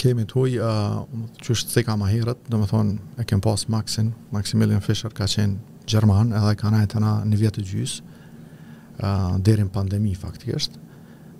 [0.00, 0.98] kemi të huj, uh,
[1.42, 5.26] që është të sejka ma herët, dhe thonë, e kem pas Maxin, Maximilian Fischer ka
[5.30, 10.78] qenë Gjerman, edhe ka nëjë të na një vjetë të gjys, uh, dherën pandemi, faktikisht,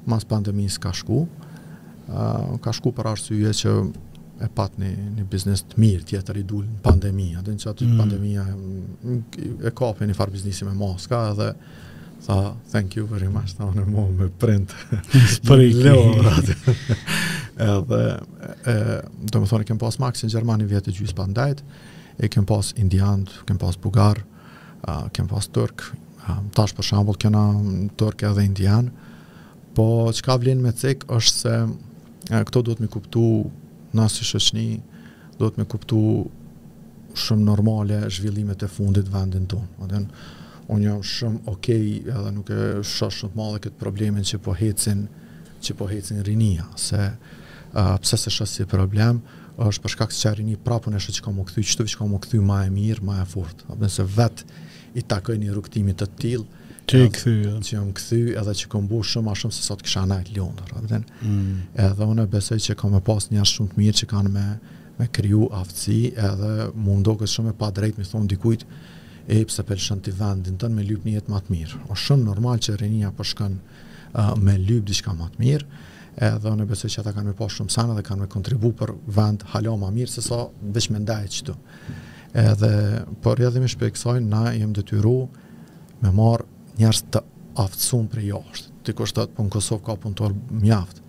[0.07, 3.77] mas pandemi ka shku, uh, ka shku për arsë ju e që
[4.45, 7.71] e pat një, një biznes të mirë, tjetër i dulë në pandemi, edhe në që
[7.73, 8.47] atë mm pandemi e,
[9.65, 11.53] e kapë një farë biznesi me Moska, edhe
[12.27, 14.73] Tha, thank you very much, tha, në mojë me print.
[15.47, 16.55] Për i kërë.
[17.57, 18.01] edhe
[18.69, 18.75] e,
[19.31, 21.63] do të thonë kem pas Max në Gjermani vjetë e gjysë pas
[22.19, 24.23] e kem pas indian kem pas bugar
[24.89, 25.85] a, kem pas turk
[26.27, 27.43] a, tash për shambull kena
[28.01, 28.91] turk edhe indian
[29.77, 29.87] po
[30.17, 31.55] çka vlen me cik është se
[32.37, 33.49] a, këto duhet mi kuptu
[33.97, 34.81] na si shoqni
[35.39, 36.01] duhet mi kuptu
[37.17, 40.03] shumë normale zhvillimet e fundit vendin tonë do
[40.75, 44.41] unë jam shumë okej okay, edhe nuk e shoh shumë të madhe këtë problemin që
[44.45, 45.07] po hecin
[45.65, 47.11] që po hecin rinia se
[47.77, 49.21] a pse s'është si problem,
[49.57, 52.13] është për shkak se çfarë një prapun është që kam u kthy, çto që kam
[52.13, 53.67] u kthy më e mirë, më e fortë.
[53.73, 54.43] A bën vet
[54.97, 56.45] i takojnë një rrugtimi të till.
[56.89, 57.35] Ti e kthy,
[57.67, 60.29] ti jam kthy edhe që kam bërë shumë më shumë se sot të kisha ndaj
[60.37, 61.07] lëndë, a bën.
[61.23, 61.63] Mm.
[61.89, 64.47] Edhe unë besoj që kam pas një shumë të mirë që kanë me
[64.97, 68.63] me kriju aftësi edhe më ndokës shumë e pa drejt, më thon dikujt
[69.29, 71.81] e pse pelshën ti vendin tën me lyp një jetë më të mirë.
[71.93, 75.69] Është shumë normal që rinia po shkon uh, me lyp diçka më të mirë
[76.21, 78.95] edhe në besoj që ata kanë me pas shumë sana dhe kanë me kontribu për
[79.17, 81.57] vend halo mirë, se sa vëq me ndajt qëtu.
[82.41, 82.71] Edhe,
[83.25, 83.91] por edhe me
[84.25, 84.85] na jem dhe
[86.03, 86.45] me marë
[86.79, 87.21] njerëz të
[87.57, 91.01] aftësun për jashtë, të kështët për po në Kosovë ka punëtor mjaftë,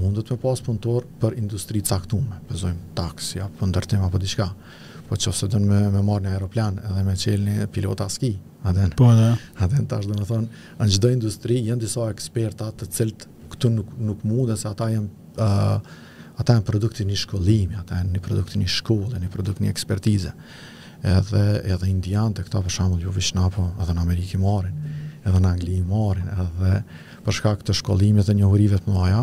[0.00, 4.54] mundët me pas punëtor për industri caktume, përzojmë taksi, apo për apo për
[5.10, 8.36] po që ose dënë me, me marë një aeroplan edhe me qelë një pilota ski,
[8.62, 13.22] Aden, po, aden, të dhe me thonë, në gjithë industri, jenë disa ekspertat të cilët
[13.60, 15.80] këtu nuk nuk mundet se ata janë ë uh,
[16.40, 20.30] ata janë produkti një shkollimi, ata janë një produkti një shkolle, një produkt një ekspertize.
[21.04, 21.42] Edhe
[21.74, 24.74] edhe indianët këta për shembull ju jo vish po, edhe në Amerikë morën,
[25.26, 26.72] edhe në Angli morën, edhe
[27.26, 29.22] për shkak të shkollimit dhe njohurive të mëdha,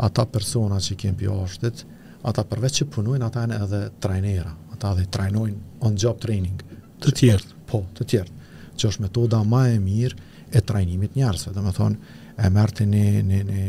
[0.07, 1.85] ata persona që kanë bjoshtet,
[2.27, 6.63] ata përveç që punojnë, ata janë edhe trajnera, ata dhe trajnojnë on job training
[7.03, 7.53] të tjerë.
[7.71, 8.35] Po, të tjerë
[8.79, 10.19] që është metoda më e mirë
[10.57, 13.65] e trajnimit njerëzve, dhe me thonë, e mërti një, në një,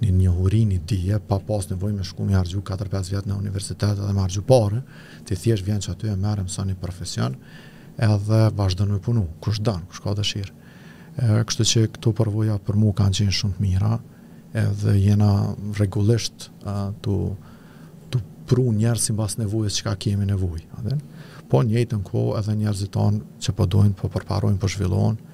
[0.00, 4.24] një njohuri, dije, pa pas nevojë me shku me 4-5 vjetë në universitet edhe me
[4.24, 4.80] argju parë,
[5.28, 7.36] të thjesht vjen që aty e mërë sa një profesion,
[8.00, 10.56] edhe vazhdo në punu, kush dan, kush ka dëshirë.
[11.44, 13.98] Kështu që këto përvoja për mu kanë qenë shumë të mira,
[14.62, 15.30] edhe jena
[15.78, 16.46] regullisht
[17.04, 17.16] të,
[18.10, 20.62] të pru njerë si mbas nevojës që ka kemi nevoj.
[20.80, 21.02] Aden?
[21.50, 25.29] Po njëjtën në kohë edhe njerëzit tonë që po duhen po përparojnë, po zhvillojnë,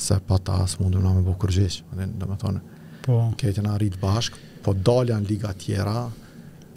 [0.00, 2.62] se pa ta as mundu na me bukurgjesh, kërgjesh në më thonë,
[3.04, 3.18] po.
[3.40, 6.06] kejtë nga rritë bashkë, po dalja në liga tjera.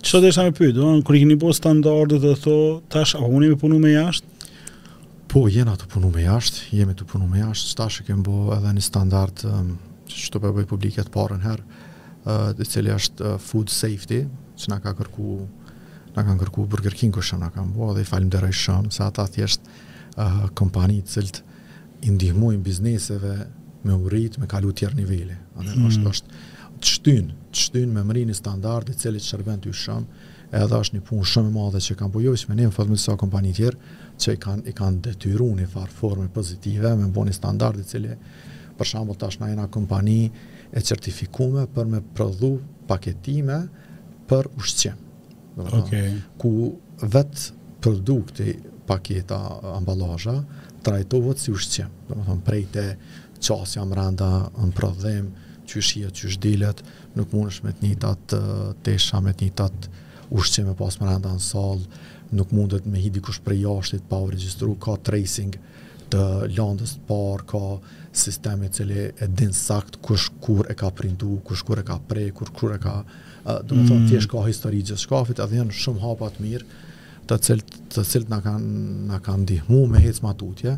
[0.04, 2.58] Qëtë dhe shëta me pyjtë, do në kërë i i bo standardet dhe tho,
[2.92, 4.30] tash, a unë i me punu me jashtë?
[5.32, 8.40] Po, jena të punu me jashtë, jemi të punu me jashtë, qëta shë kemë bo
[8.58, 9.72] edhe një standard um,
[10.12, 11.66] që të përbëj publiket parën herë,
[12.28, 14.24] uh, dhe cili është uh, food safety,
[14.60, 15.30] që nga ka kërku
[16.14, 19.24] nga kanë kërku Burger King kështë nga kanë bua dhe i falenderoj shumë se ata
[19.34, 19.64] thjesht
[20.20, 21.53] uh, kompani cilët uh,
[22.04, 23.34] i ndihmojnë bizneseve
[23.84, 25.38] me urrit, me kalu tjerë nivele.
[25.58, 25.88] Andaj mm.
[25.90, 26.40] është është
[26.84, 31.04] të shtyn, të shtyn me mrinë standard i cili shërben ty shumë, edhe është një
[31.08, 33.94] punë shumë e madhe që kanë bujë që me ne në fatmë sa kompani tjerë
[34.24, 38.16] që i kanë i kanë detyruar në formë pozitive me bën standard i cili
[38.78, 40.18] për shembull tash na jena kompani
[40.74, 42.56] e certifikuar për me prodhu
[42.90, 43.62] paketime
[44.30, 45.00] për ushqim.
[45.56, 46.16] Okay.
[46.42, 46.52] Ku
[47.06, 47.52] vet
[47.84, 48.58] produkti
[48.90, 49.38] paketa
[49.78, 50.34] amballazha
[50.84, 51.88] trajtohet si ushqim.
[52.08, 52.84] Do të thon prej të
[53.44, 54.30] çosja randa
[54.60, 55.32] në prodhim,
[55.70, 56.84] qyshia qysh dilet,
[57.18, 58.36] nuk mundesh me të njëjtat
[58.86, 59.88] tesha me të njëjtat
[60.38, 61.82] ushqim me pas randa në sall,
[62.34, 65.56] nuk mundet me hidhi kush prej jashtit pa u regjistruar ka tracing
[66.14, 66.24] të
[66.58, 67.64] lëndës të parë ka
[68.24, 71.98] sistemi i cili e din sakt kush kur e ka printu, kush kur e ka
[72.10, 73.00] prej, kur kur e ka,
[73.66, 76.70] do të thon thjesht ka histori gjithë shkafit, edhe janë shumë hapa të mirë
[77.30, 80.76] të cilët të cilët na kanë na kanë ndihmuar me hec matutje.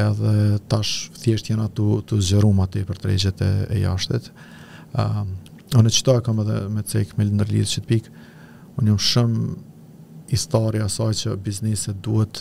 [0.00, 0.32] Edhe
[0.70, 4.30] tash thjesht janë atu të zgjerum atë për tregjet e, e jashtët.
[4.94, 5.10] ë
[5.76, 8.06] Unë çtoj kam edhe me cek me ndërlidh çt pik.
[8.80, 9.42] Unë jam shumë
[10.32, 12.40] historia saj që bizneset duhet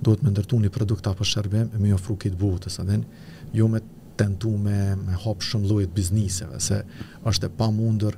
[0.00, 3.80] duhet me ndërtu një produkt apo shërbim e me ofru frukit buhët, e jo me
[4.16, 6.84] tentu me, me hopë shumë lojit bizneseve, se
[7.26, 8.16] është e pa mundër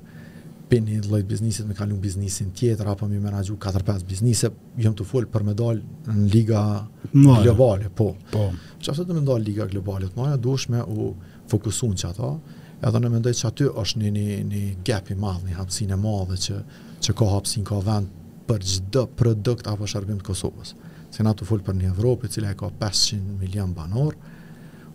[0.73, 4.49] pin një lloj biznesit me kalon biznesin tjetër apo më menaxhu 4-5 biznese,
[4.81, 6.63] jam të fol për me dal në liga
[7.21, 7.43] Mare.
[7.45, 8.13] globale, po.
[8.33, 8.47] Po.
[8.81, 10.09] Çfarë do të më dal liga globale?
[10.09, 11.11] Të moja dush me u
[11.53, 12.31] fokusuar që ato.
[12.83, 16.01] Edhe në mendoj që aty është një një, një gap i madh, një hapësin e
[16.07, 16.57] madhe që
[17.05, 18.09] që ka hapësin ka vend
[18.49, 20.73] për çdo produkt apo shërbim të Kosovës.
[21.13, 24.17] Se na të fol për një Evropë e cila ka 500 milion banorë,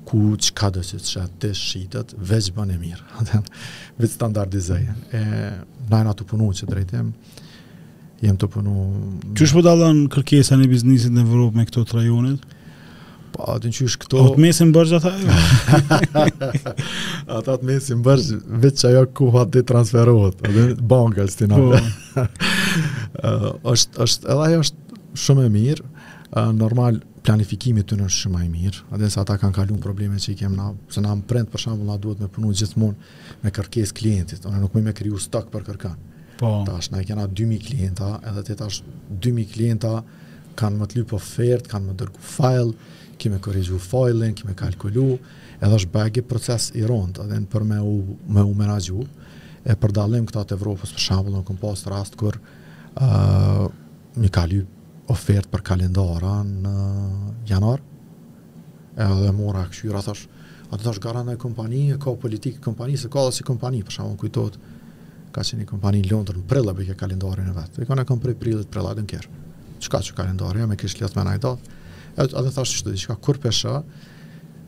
[0.07, 3.19] ku që ka do që të shetë të shqitët, veç bën e mirë,
[3.99, 4.85] veç standardizaj.
[5.11, 5.21] E,
[5.91, 7.09] na e na të punu që drejtim,
[8.23, 8.75] jem të punu...
[9.35, 12.47] Që është po dalën kërkesa në biznisit në Evropë me këto trajonet?
[13.35, 14.23] Po, atë në që është këto...
[14.23, 15.75] A të mesin bërgjë ata?
[17.39, 20.65] Atë të mesin bërgjë, veç që ajo ku hatë të transferohet, dhe
[20.95, 21.83] banka është të nabë.
[22.15, 22.25] Po.
[23.75, 25.91] është, është, edhe ajo është shumë e mirë,
[26.63, 30.35] normal, planifikimit të nërë shumë i mirë, adhe sa ata kanë kaluar probleme që i
[30.39, 33.09] kemë na, se na më prend për shembull na duhet me punu gjithmonë
[33.43, 35.97] me kërkes klientit, Ona nuk më me kriju stok për kërkan.
[36.39, 36.51] Po.
[36.65, 38.93] Ta është na i kena 2.000 klienta, edhe të ta është
[39.27, 39.91] 2.000 klienta
[40.61, 45.17] kanë më të lypë kanë më dërgu file, kime korrigju file-in, kime kalkulu,
[45.59, 47.95] edhe është bagi proces i rondë, edhe në për me u,
[48.37, 49.03] me u menagju,
[49.67, 52.39] e dallim këta të Evropës për shembull në kompost rast kër,
[52.95, 53.63] uh,
[54.17, 54.76] një kalyp
[55.13, 56.73] ofertë për kalendara në
[57.47, 57.81] janar,
[58.99, 60.25] edhe mora këshyra, thash,
[60.73, 63.95] a thash garanda e kompani, e ka politikë kompani, se ka dhe si kompani, për
[63.99, 64.57] shumë kujtot,
[65.35, 68.07] ka që një kompani në Londër, në prilla për kalendarin e vetë, e ka në
[68.09, 69.41] kom prej prillit prilla dhe në kjerë,
[69.85, 71.71] që ka që kalendarin, ja me kishë lëtë me najdat,
[72.25, 73.79] edhe thash që shtë, që ka kur pesha,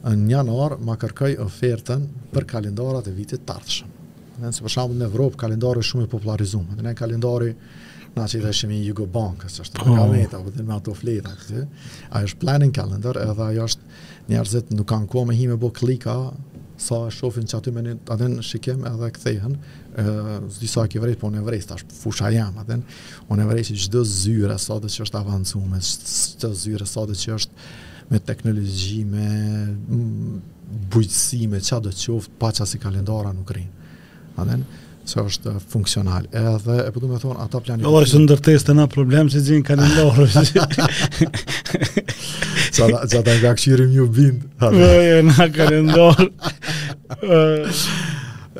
[0.09, 3.95] në janar, ma kërkaj ofertën për kalendarat e vitit tartëshëm.
[4.39, 7.49] Në nëse për shumë në Evropë, kalendari shumë e popularizumë, Në kalendari,
[8.17, 10.03] na që i dhe shemi Jugo Bank, së është oh.
[10.07, 11.63] apo po dhe me ato fleta, këtë,
[12.15, 13.97] a është planning calendar, edhe ajo është
[14.29, 16.15] njerëzit nuk kanë kohë me hi me bo klika,
[16.79, 19.57] sa e shofin që aty me një të adhen shikim edhe këthehen,
[20.55, 22.83] zdi sa ki vrejt, po në vrejt, tash fusha jam, adhen,
[23.27, 27.17] o në vrejt që gjdo zyre, sa dhe që është avancume, gjdo zyre, sa dhe
[27.21, 27.65] që është
[28.13, 29.31] me teknologji, me
[30.93, 33.91] bujtësi, me qa dhe qoftë, pa që si kalendara nuk rinë.
[34.39, 34.63] Adhen,
[35.09, 36.25] se është funksional.
[36.35, 37.85] Edhe e po do të them ata plani.
[37.87, 40.21] Allahu është ndërtesë të na problem se zin kalendor.
[42.71, 44.43] Sa sa ta ngaxhiri më bind.
[44.83, 46.25] Jo, jo, na kalendor.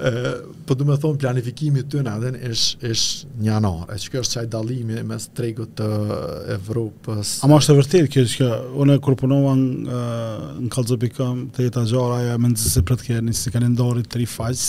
[0.70, 3.06] po du me thonë planifikimi të në adhen ish, ish
[3.42, 3.80] një anor.
[3.90, 5.88] e që kjo është qaj dalimi mes tregut të
[6.58, 7.32] Evropës.
[7.44, 8.50] A ma e vërtet, kjo që
[8.84, 13.54] unë kur punova në kalzopi këm, të jetë a gjarë, se për të kërë, nëse
[13.56, 14.68] kanë ndori tri faqës,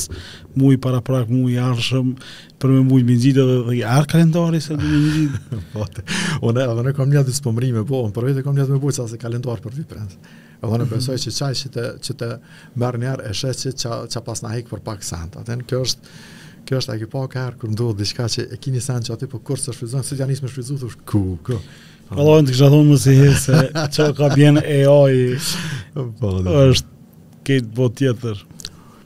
[0.56, 2.14] mui para prak, mui arshëm,
[2.60, 5.47] për me mui mingjitë dhe, dhe arë kalendari se du mingjitë.
[5.74, 6.01] Po, po,
[6.48, 8.78] unë e, unë e kam një atë dispomrime, po, unë përvejt e kam një me
[8.82, 10.94] bujtë, sa se kalendari për vipërënë edhe në mhm.
[10.94, 12.28] besoj që qaj që të, që të
[12.82, 15.42] mërë njerë e shetë që, që, që pas në hekë për pak santë.
[15.42, 16.14] atë në kjo është,
[16.68, 19.28] kjo është aki pa po kërë kërë ndodhë diçka që e kini sanë që aty,
[19.32, 22.18] po kur së se si janë ismë shfrizu, thush, ku, ku, po.
[22.18, 23.60] Allo, të kështë dhëmë si hi, se
[23.96, 25.20] që ka bjen e oj,
[26.20, 26.34] po,
[26.64, 28.44] është këtë bo tjetër.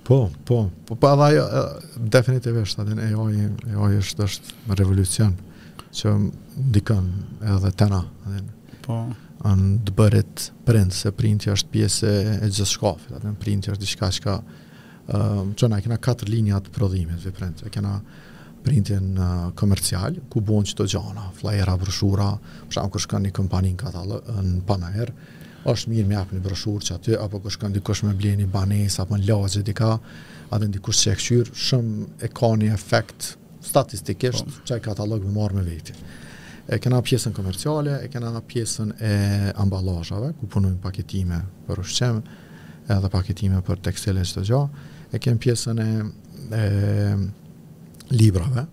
[0.04, 0.58] Po, po,
[0.88, 1.44] po, po, adha jo,
[2.16, 3.38] definitivisht, atë e oj,
[3.70, 5.36] e oj është, është revolucion,
[5.96, 6.16] që
[6.68, 7.12] ndikon
[7.54, 8.02] edhe tena.
[8.84, 9.04] po,
[9.52, 12.08] në të bërit print, se printi është pjesë
[12.46, 14.36] e gjithë shkafit, atë në printi është diçka që ka,
[15.18, 17.98] um, që na kena katër linja të prodhimit dhe print, e kena
[18.64, 22.30] printin uh, komercial, ku bon që të gjana, flajera, brëshura,
[22.70, 25.12] përshamë kërë shkën një kompani në katalë, në panajer,
[25.68, 28.50] është mirë me apë një brëshur që aty, apo kërë shkën dikush me blenë një
[28.52, 29.92] banes, apo në di dika,
[30.48, 33.34] atë në dikush që e këshyrë, shumë e ka një efekt
[33.64, 34.64] statistikisht po.
[34.68, 36.00] që e katalog me marë me vetit
[36.66, 39.12] e kena pjesën komerciale, e kena pjesën e
[39.60, 42.22] ambalazhave, ku punojnë paketime për ushqem,
[42.88, 44.60] edhe paketime për tekstile çdo gjë,
[45.14, 45.88] e kanë pjesën e,
[46.58, 46.64] e
[48.14, 48.64] librave,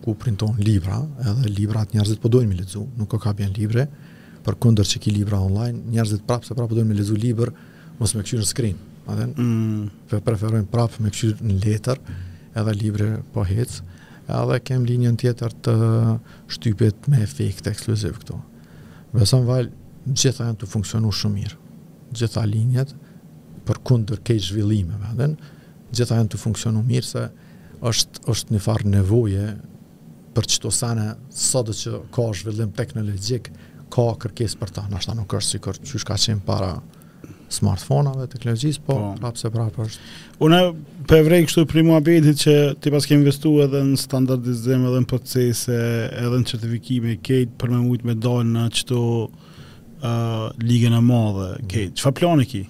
[0.00, 3.84] ku printon libra, edhe librat njerëzit po dojnë me lexu, nuk ka ka bien libre,
[4.44, 7.52] për kundër që ki libra online, njerëzit prapë se prapë dojnë me lexu libër,
[8.00, 9.86] mos me këshirë në screen, Atëh, mm.
[10.22, 12.60] preferojnë prapë me këshirë në letër, mm.
[12.62, 13.84] edhe libre po hecë,
[14.30, 15.74] edhe kem linjën tjetër të
[16.54, 18.38] shtypit me efekt ekskluziv këto.
[19.14, 19.68] Besom val,
[20.10, 21.56] gjitha janë të funksionu shumë mirë.
[22.16, 22.92] Gjitha linjet,
[23.68, 24.98] për kundër kej zhvillime,
[25.92, 27.26] gjitha janë të funksionu mirë, se
[27.90, 29.50] është, është një farë nevoje
[30.36, 33.50] për që të sene, së dhe që ka zhvillim teknologjik,
[33.90, 36.74] ka kërkes për ta, nështë ta nuk është si kërë që shka qenë para,
[37.52, 40.10] smartfonave, teknologjisë, po, po hapse prapë është.
[40.46, 40.60] Unë
[41.10, 45.02] po e vrej kështu primu abedit që ti pas ke investuar edhe në standardizim edhe
[45.02, 45.78] në procese,
[46.22, 50.06] edhe në certifikime e këtij për me mujtë me dojnë në çto uh,
[50.62, 51.68] ligën e madhe mhm.
[51.72, 51.90] këtij.
[52.02, 52.64] Çfarë plani ke?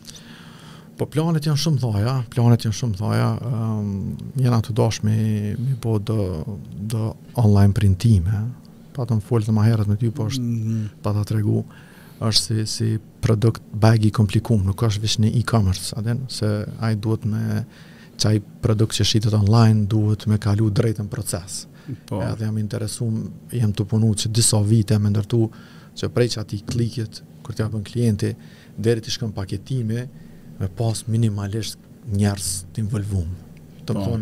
[1.00, 3.92] Po planet janë shumë dhaja, planet janë shumë dhaja, um,
[4.36, 5.14] jena të dosh me,
[5.56, 6.24] me bë dhe,
[6.92, 7.06] do
[7.40, 8.42] online printime,
[8.92, 10.90] pa të më folë të maherët me ty, po është mm -hmm.
[11.04, 11.62] pa të tregu
[12.20, 12.88] është si si
[13.20, 16.48] produkt bag i komplikuar, nuk është vishë një e-commerce, a se
[16.78, 17.64] ai duhet me
[18.20, 21.62] çaj produkt që shitet online duhet me kalu drejtën në proces.
[22.06, 22.20] Po.
[22.20, 23.12] Ja, jam interesuar,
[23.56, 25.48] jam të punu që disa vite me ndërtu
[25.96, 28.34] që prej që ati klikit, kërë të japën klienti,
[28.76, 30.04] deri të shkëm paketimi,
[30.60, 31.78] me pas minimalisht
[32.20, 33.32] njerës të involvum.
[33.88, 34.14] Të më uh,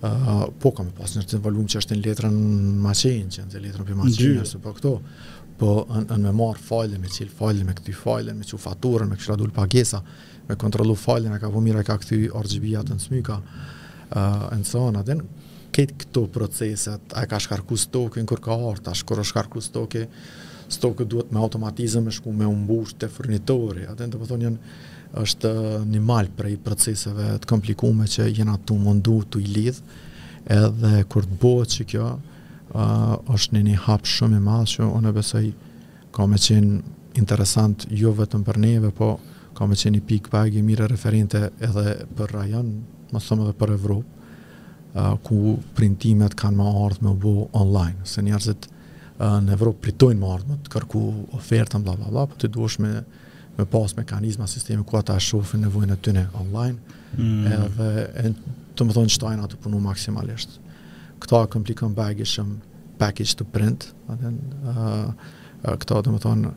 [0.00, 2.38] po, po kam me pas njerës të involvum që është në letrën
[2.86, 4.94] maqenjë, që në letrën për maqenjë, po këto
[5.58, 9.10] po në, në me marë fajle, me qilë fajle, me këty fajle, me që faturën,
[9.10, 10.00] me këshradull pagesa,
[10.48, 14.68] me kontrolu fajlen, e ka po mira, e ka këty RGB-ja në smyka, uh, në
[14.70, 15.22] sonë, atën,
[15.74, 20.04] ketë këto proceset, a e ka shkarku stokën, kur ka orta, shkoro shkarku stoke,
[20.74, 24.52] stoke duhet me automatizëm e shku me umbush të furnitori, po atën të pëthonë
[25.22, 25.50] është
[25.92, 29.98] një malë prej proceseve të komplikume që jena të mundu të i lidhë,
[30.54, 32.06] edhe kur të bëhet që kjo,
[32.74, 35.44] uh, është një një hapë shumë i madhë që unë e besoj
[36.14, 36.80] ka me qenë
[37.18, 39.14] interesant jo vetëm për neve, po
[39.54, 42.72] ka me qenë një pikë bagi mire referente edhe për rajon,
[43.14, 44.30] më thëmë edhe për Evropë,
[44.94, 45.40] uh, ku
[45.78, 50.58] printimet kanë më ardhë me bu online, se njerëzit uh, në Evropë pritojnë më ardhë,
[50.66, 51.04] të kërku
[51.38, 52.96] ofertën, bla, bla, bla, po të duesh me,
[53.58, 57.56] me pas mekanizma sistemi ku ata shofin nevojnë e tyne online, mm.
[57.58, 57.90] edhe
[58.26, 58.34] e,
[58.74, 60.58] të më thonë qëtajnë atë punu maksimalisht
[61.22, 62.60] këta komplikon bagi shumë
[62.98, 64.36] package to print, adhen,
[64.70, 64.78] uh,
[65.08, 66.54] uh, këta dhe më thonë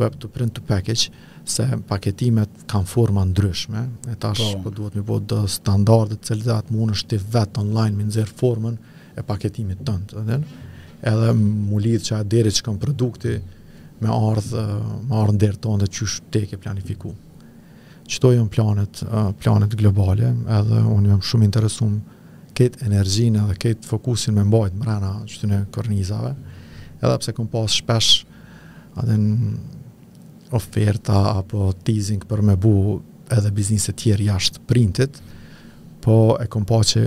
[0.00, 1.10] web to print to package,
[1.46, 4.62] se paketimet kanë forma ndryshme, e tash oh.
[4.64, 8.06] po duhet një po dhe standardet cilë dhe atë mund është të vetë online mi
[8.08, 8.78] nëzirë formën
[9.20, 10.46] e paketimit tëndë, adhen,
[11.04, 13.36] edhe mu lidhë që a deri që kanë produkti
[14.00, 14.62] me ardhë
[15.04, 17.12] me ardh në derë tonë dhe që te ke planifiku.
[18.08, 22.13] Qëto jënë planet, uh, planet globale, edhe unë jëmë shumë interesumë
[22.58, 26.30] këtë energjinë dhe këtë fokusin me mbajtë mrena qëtë në kornizave,
[27.00, 28.24] edhe pse këm pas shpesh
[29.02, 29.26] adhen
[30.54, 32.74] oferta apo teasing për me bu
[33.34, 35.18] edhe biznise tjerë jashtë printit,
[36.04, 37.04] po e këm pa që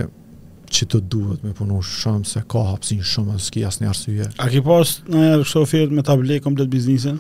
[0.78, 4.26] që të duhet me punu shumë, se ka hapsin shumë, dhe s'ki asë një arsye.
[4.44, 7.14] A ki pas në e kështë ofert me tabli komplet biznise?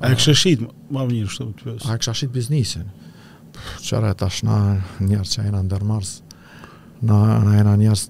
[0.00, 2.80] A e kështë shqit, ma vë njërë shtë të A e kështë shqit biznise?
[3.84, 4.56] Qërë e tashna
[5.04, 6.31] njërë që e në ndërmarsë,
[7.06, 8.06] në në ana njerëz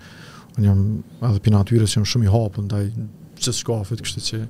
[0.59, 0.83] unë jam
[1.31, 2.87] edhe për natyrë që jam shumë i hapur ndaj
[3.41, 4.41] çdo shkafe, kështu që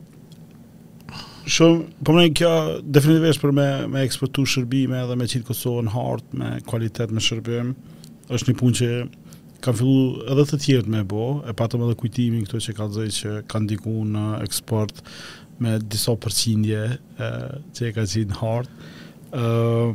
[1.42, 2.50] Shumë, po më kjo
[2.94, 7.72] definitivisht për me, me eksportu shërbime edhe me qitë Kosovën hartë, me kualitet me shërbim,
[8.30, 8.90] është një punë që
[9.64, 13.06] kam fillu edhe të tjertë me bo, e patëm edhe kujtimin këto që ka të
[13.18, 15.02] që kanë diku në eksport
[15.62, 16.82] me diso përqindje
[17.18, 17.30] e,
[17.74, 18.90] që e ka qitë hartë.
[19.32, 19.94] Uh,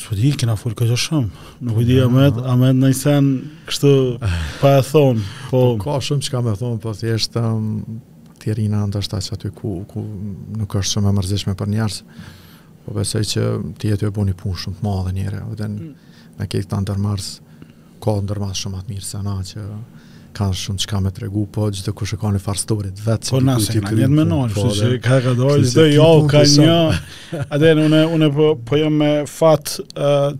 [0.00, 1.44] Shpëti, kena furë këgjë shumë.
[1.68, 3.32] Nuk i dija me, a me në sen
[3.68, 3.92] kështu
[4.62, 5.24] pa e thonë.
[5.50, 8.06] Po, po ka shumë që ka me thonë, po thjeshtë, um,
[8.40, 10.02] Tirina ndoshta që aty ku, ku
[10.56, 12.00] nuk është shumë e mërzitshme për njerëz.
[12.84, 13.42] po besoj që
[13.78, 16.20] ti e e buni punë shumë të madhe njere, vëten, mm.
[16.38, 17.26] me kejtë të ndërmërës,
[18.02, 19.64] ka ndërmërës shumë atë mirë se na që
[20.38, 23.34] ka shumë çka me tregu, po çdo kush e ka në farstorit vetë.
[23.34, 26.40] Po na se kanë jetë menon, po kështu që ka ka dorë do jo ka
[26.54, 26.78] një.
[27.52, 29.76] Atë unë unë po po jam me fat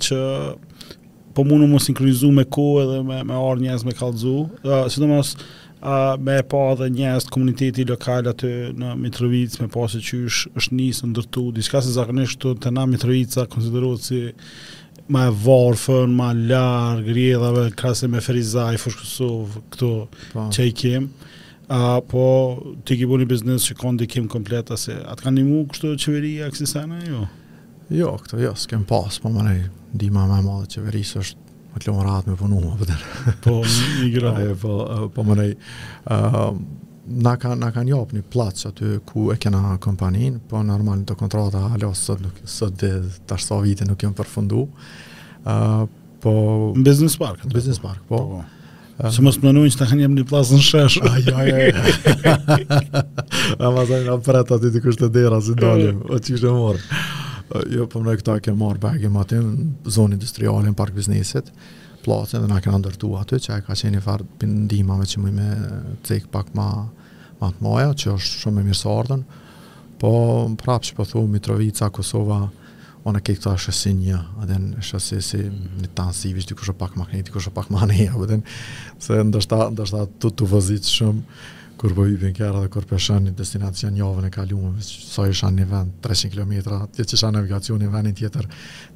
[0.09, 0.21] që
[1.37, 3.37] po mundu mos sinkronizu me kohë edhe me me
[3.67, 4.37] njerëz me kallëzu,
[4.97, 5.37] sidomos
[5.83, 10.19] a me pa dhe njerëz të komuniteti lokal aty në Mitrovic, me pa se që
[10.61, 14.19] është njësë ndërtu, diska se zakonisht të të na Mitrovica konsiderohet si
[15.11, 20.17] më e varfën, e larë, grjedhave, krahas me Ferizaj, Fushkësov, këto pa.
[20.37, 20.45] Po.
[20.55, 21.29] që i kemë.
[22.13, 22.27] po
[22.85, 26.51] ti ki bu një biznes që kondi kem komplet, atë kanë një mu kështu qeveria,
[26.51, 27.25] kësi sana, jo?
[27.91, 29.63] Jo, këto jo, s'kem pas, po më nej,
[29.95, 33.03] dima më madhe qeverisë është Më të lëmë ratë me punu më pëtër.
[33.45, 33.55] Po,
[34.01, 34.33] një gra.
[34.65, 34.77] po,
[35.15, 35.53] po më nej.
[37.21, 41.65] Na kanë kan një platë aty ku e kena kompaninë, po në armani të kontrata,
[41.75, 42.91] alo, sot dhe
[43.27, 44.67] të ashtë sa vite nuk jam përfundu.
[45.47, 45.67] Në
[46.21, 46.33] po,
[46.85, 47.47] business park?
[47.49, 48.19] Në business park, po.
[48.19, 48.41] Po.
[48.41, 48.41] po.
[48.43, 48.57] po.
[49.09, 51.01] Se mos më që të kanë jemë një plasë në sheshë.
[51.09, 53.01] Ajo, ajo, ajo.
[53.65, 57.01] A në apërët aty të kushtë të dera, si dalim, o që kështë e morë.
[57.71, 61.49] Jo, po mëre këta ke marrë bagi më në zonë industrialin, park biznesit,
[62.05, 65.49] platën dhe na këna ndërtuar aty, që e ka qenë fard farë pëndimave që mëjme
[66.07, 66.69] tek pak ma,
[67.41, 69.25] ma të moja, që është shumë e mirë së ardhën.
[70.01, 70.11] po
[70.63, 72.39] prapë që po thu, Mitrovica, Kosova,
[73.05, 75.39] ona ke këtë ashtë si një, adhen është si si
[75.83, 78.45] një tanë si vishë, dikush pak ma këni, dikush pak ma ne, adhen,
[78.99, 81.25] se ndoshta ndoshta të të vëzit shumë,
[81.81, 85.51] kur po hyjnë kërra dhe kur peshën në destinacion javën e kaluar, sa i një
[85.57, 88.49] në vend 300 km ti që shan navigacionin një vendin tjetër,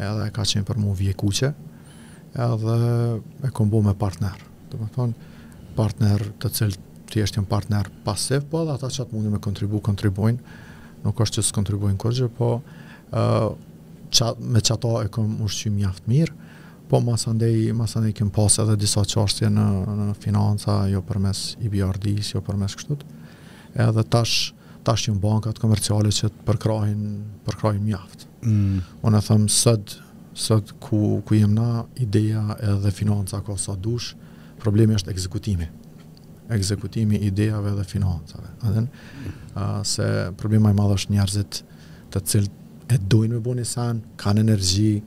[0.00, 1.50] edhe ka qenë për mu vjekuqe,
[2.44, 2.76] edhe
[3.46, 4.38] e këm bo me partner.
[4.70, 5.32] Të më thonë,
[5.78, 9.40] partner të cilët të jeshtë një partner pasiv, po edhe ata që atë mundi me
[9.42, 10.56] kontribu, kontribuojnë,
[11.04, 12.60] nuk është që s'kontribuojnë kërgjë, po
[14.54, 16.36] me çato e kam ushqim mjaft mirë,
[16.90, 19.66] po masandej, masandej kem pas edhe disa çështje në,
[20.00, 23.02] në financa, jo përmes IBRD-s, jo përmes kështut,
[23.86, 24.50] edhe tash
[24.86, 27.00] tash që në bankat komerciale që të përkrahin,
[27.46, 28.28] përkrahin mjaftë.
[28.46, 28.78] Mm.
[29.06, 29.96] Unë e thëmë, sëd,
[30.40, 34.14] sëd ku, ku jem na, ideja edhe financa ka sa dush,
[34.62, 35.68] problemi është ekzekutimi.
[36.56, 38.52] Ekzekutimi ideave edhe financave.
[38.64, 38.88] Mm.
[39.84, 40.06] se
[40.40, 41.60] problema i madhë është njerëzit
[42.14, 42.50] të cilë
[42.90, 43.64] e dojnë me bu një
[44.16, 45.02] kanë energji,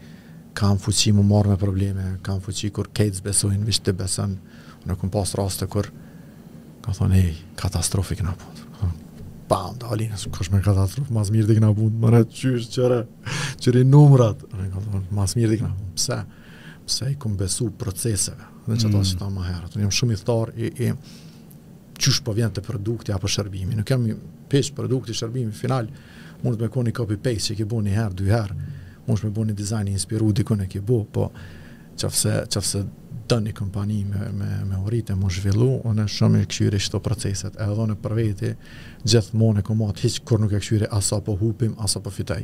[0.56, 4.38] kanë fuqi më marrë me probleme, kanë fuqi kur kejtë besojnë, vishë të besën,
[4.86, 5.90] unë e këmë pasë raste kur
[6.84, 8.63] ka thonë, hej, katastrofik në punë
[9.50, 13.00] bam, dali, kush me ka ta mas mirë dhe këna më mëre, qysh, qëre,
[13.62, 14.44] qëri numrat,
[15.12, 16.20] mas mirë dhe këna punë, pse,
[16.88, 19.10] pse i këmë besu proceseve, dhe që ta mm.
[19.10, 20.92] që ta maherë, të njëmë shumë i thtar, i, i,
[22.04, 24.16] qysh po vjen te produkti apo shërbimi, nuk kemi
[24.52, 25.90] pesh produkti, shërbimi, final,
[26.44, 28.58] mund të me keni copy-paste që ke bu një herë, dy herë,
[29.08, 31.30] mund të me bu një dizajn i inspiru, dikone ke bu, po,
[32.00, 32.88] çfarë çfarë
[33.34, 37.56] të një kompani me, me, me orite, më zhvillu, unë shumë e këshyri shto proceset,
[37.66, 38.52] edhe unë për veti,
[39.06, 42.44] gjithë e komat, hiç kur nuk e këshyri asa po hupim, asa po fitaj.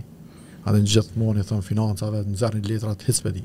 [0.66, 3.42] A në gjithmonë i thonë financave, në zërën letrat, hiç për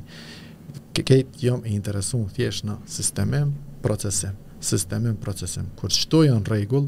[0.95, 3.51] Ke Këtë jam e interesu në thjesht në sistemim,
[3.83, 5.67] procesim, sistemim, procesim.
[5.79, 6.87] Kur çto janë regull,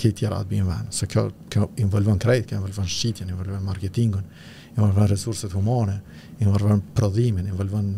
[0.00, 0.92] këtë jera atë bimë venë.
[0.92, 4.28] Se kjo, kjo involvën krejt, kjo involvën shqitjen, involvën marketingun,
[4.76, 5.96] involvën resurset humane,
[6.44, 7.88] involvon prodhimin, involvon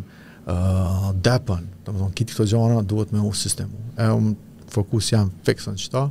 [0.47, 3.79] uh, depën, të më tonë, kiti këto gjana, duhet me u sistemu.
[4.01, 4.35] E unë
[4.75, 6.05] fokus jam fiksën qëta,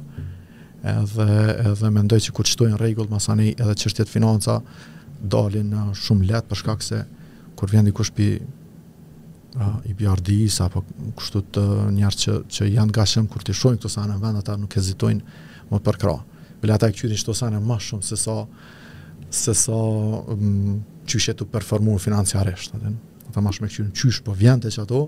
[0.94, 1.28] edhe,
[1.74, 4.60] edhe me ndoj që kur qëtojnë regullë, masani edhe qështjet financa,
[5.24, 7.04] dalin uh, shumë letë, përshkak se
[7.60, 10.82] kur vjen dikush pi uh, i bjardi isa, apo
[11.20, 11.68] kështu të
[12.00, 15.40] njerë që, që janë gashëm kur të shohin këto sanë në vend, ata nuk hezitojnë
[15.72, 16.18] më përkra.
[16.64, 18.40] Bile ata e këto qëto sanë më shumë se sa,
[19.34, 22.76] se sa um, qyshe të financiarisht
[23.34, 25.08] ta mash me qyrën qysh, po vjen të çato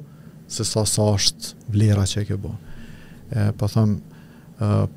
[0.49, 2.53] se sa sa është vlera që e ke bo.
[3.29, 3.97] E, po them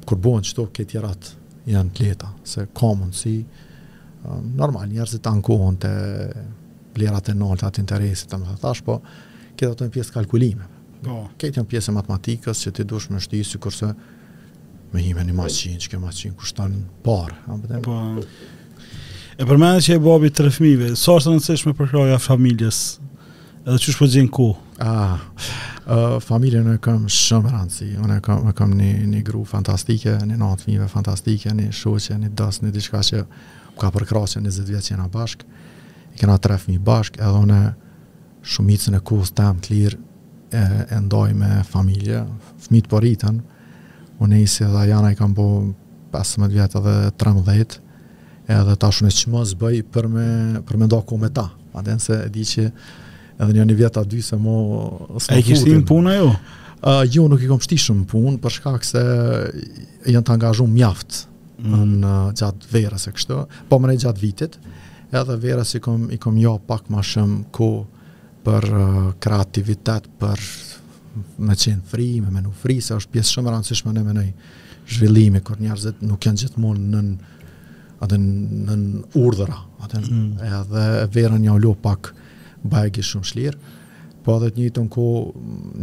[0.07, 1.33] kur bohen çto ke tjerat
[1.69, 3.41] janë të leta, se ka mundsi
[4.55, 5.91] normal, njerëzit të ankohen të
[6.95, 9.01] vlerat e nalë, atë interesit, të më thash, po,
[9.59, 10.69] këto janë në pjesë kalkulime.
[10.99, 11.29] Po.
[11.39, 13.93] këto janë pjesë matematikës që ti dush me shti, si kurse
[14.93, 16.75] me hime një maqin, që ke maqin, kushtan
[17.07, 17.37] parë.
[17.83, 17.99] Po, po,
[19.39, 22.99] e përmendë që e babi të fëmijëve, sa është rëndësishme për përkroja familjes
[23.69, 24.47] edhe çu shpëzin po ku?
[24.81, 25.21] Ah, uh,
[25.87, 30.65] eh, familje në kam shumë rëndësi, unë kam, kam një, një gru fantastike, një natë
[30.65, 33.23] fmive fantastike, një shoqe, një dësë, një diçka që
[33.81, 35.49] ka përkrasë një zëtë vjetë që na bashkë,
[36.15, 37.59] i kena tre fmi bashkë, edhe unë
[38.53, 40.63] shumicën e kusë tem të lirë e,
[40.95, 42.23] e ndoj me familje,
[42.69, 43.43] fmi të përritën,
[44.17, 45.49] po unë isi dhe jana i kam po
[46.15, 47.83] 15 vjetë edhe 13,
[48.55, 50.31] edhe shumë e që mos bëj për me,
[50.65, 51.51] për me ndo ku me ta.
[51.79, 52.65] Aden se e di që
[53.39, 54.55] edhe një një vjeta dy se mo...
[55.31, 56.31] E kështi në puna jo?
[56.79, 59.03] Uh, jo, nuk i kom shti shumë punë, për shkak se
[60.07, 61.25] janë të angazhu mjaft
[61.59, 61.97] mm.
[62.05, 63.39] në gjatë verës e kështu,
[63.71, 64.59] po më ne gjatë vitit,
[65.11, 67.71] edhe verës i kom, i kom jo pak ma shumë ko
[68.47, 70.45] për uh, kreativitet, për
[71.43, 74.29] me qenë fri, me menu fri, se është pjesë shumë rëndësishme në menoj
[74.89, 77.03] zhvillimi, kur njerëzit nuk janë gjithmonë në
[78.07, 80.29] në në urdhëra, atë mm.
[80.63, 80.87] edhe
[81.19, 82.13] verën ja ulo pak
[82.67, 83.75] bajgi shumë shlirë,
[84.25, 85.05] po edhe të një të nko,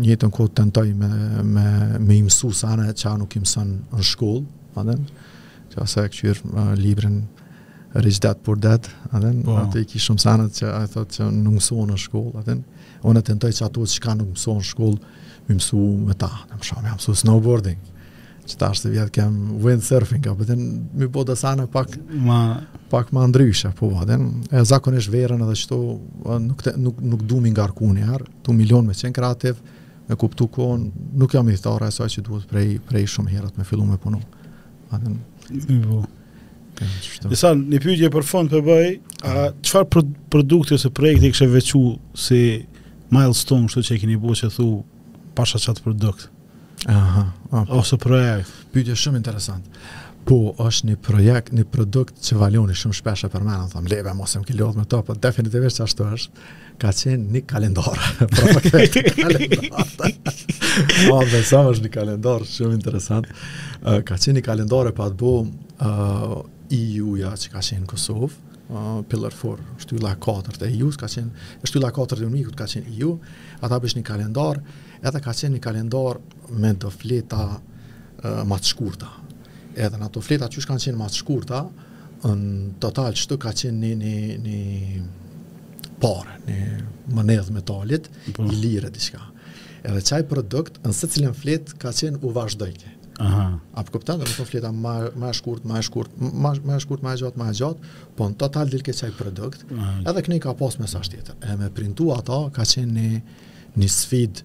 [0.05, 1.07] një të nko të tentoj me,
[1.55, 1.67] me,
[2.03, 4.45] me imësu sana që a nuk imësën në shkollë,
[4.81, 5.07] adhen,
[5.71, 7.21] që asa e këqyrë uh, librin
[7.95, 9.63] Rich Dad Poor Dad, adhen, wow.
[9.63, 12.61] atë i kishëm sanët që a thotë që në mësuën në shkollë, adhen,
[13.07, 15.13] onë e tentoj që ato që ka nuk mësuën në shkollë,
[15.45, 15.81] më imësu
[16.11, 17.93] me ta, në më shumë, më mësu snowboarding,
[18.45, 21.95] që ta është të vjetë kem windsurfing, apë të më bodë po asane pak
[22.25, 22.39] ma,
[22.91, 25.79] pak ma ndryshe, po vaden, e zakonisht verën edhe qëto,
[26.43, 28.03] nuk, te, nuk, nuk du mi nga rkuni
[28.45, 29.57] tu milion me qenë kreativ,
[30.07, 33.57] me kuptu ku, nuk jam i thara e saj që duhet prej, prej shumë herët
[33.57, 34.21] me fillu me punu.
[34.91, 35.17] Vaden,
[35.49, 36.03] mi bo.
[36.03, 36.83] Po.
[37.31, 38.85] Disa, një pyjtje për fond për bëj,
[39.25, 40.03] a qëfar pro
[40.33, 41.75] produkti ose projekti kështë e vequ
[42.19, 42.39] si
[43.15, 44.67] milestone, shtu që e kini bo që thu,
[45.35, 46.27] pasha qatë produkt?
[46.83, 47.73] Aha, apo.
[47.75, 48.49] ose projekt.
[48.71, 49.69] Pyetje shumë interesante.
[50.25, 54.13] Po, është një projekt, një produkt që valjoni shumë shpesh e përmenë, në thamë, lebe,
[54.25, 56.45] e ki lodhë me to, po definitivisht që ashtu është,
[56.81, 57.99] ka qenë një kalendor.
[59.93, 59.93] Po,
[61.09, 63.29] po, dhe samë është një kalendor, shumë interesant.
[63.83, 66.39] Uh, ka qenë një kalendor e pa të bu uh,
[66.75, 68.27] EU-ja që ka qenë Kosovë,
[68.65, 72.97] uh, Pillar 4, shtylla 4 të EU-s, ka qenë, shtylla 4 të unikut ka qenë
[72.97, 73.13] EU,
[73.63, 74.57] ata bësh një kalendar,
[75.05, 76.19] edhe ka qenë një kalendar
[76.49, 79.09] me do fleta e, ma të shkurta.
[79.75, 81.61] Edhe në do fleta që shkanë qenë ma të shkurta,
[82.25, 88.45] në total që të ka qenë një, një, një parë, një mënedh metalit, po.
[88.47, 89.21] i lire t'i shka.
[89.85, 92.93] Edhe qaj produkt, nëse cilën flet, ka qenë u vazhdojke.
[93.23, 93.43] Aha.
[93.79, 97.13] A po kuptat, do të fleta më më shkurt, më shkurt, më më shkurt, më
[97.21, 99.63] gjatë, më gjatë, po në total dil qaj produkt.
[100.07, 101.37] Edhe këni ka pas mesazh tjetër.
[101.51, 103.21] E më printua ato, ka qenë një
[103.75, 104.43] një sfidë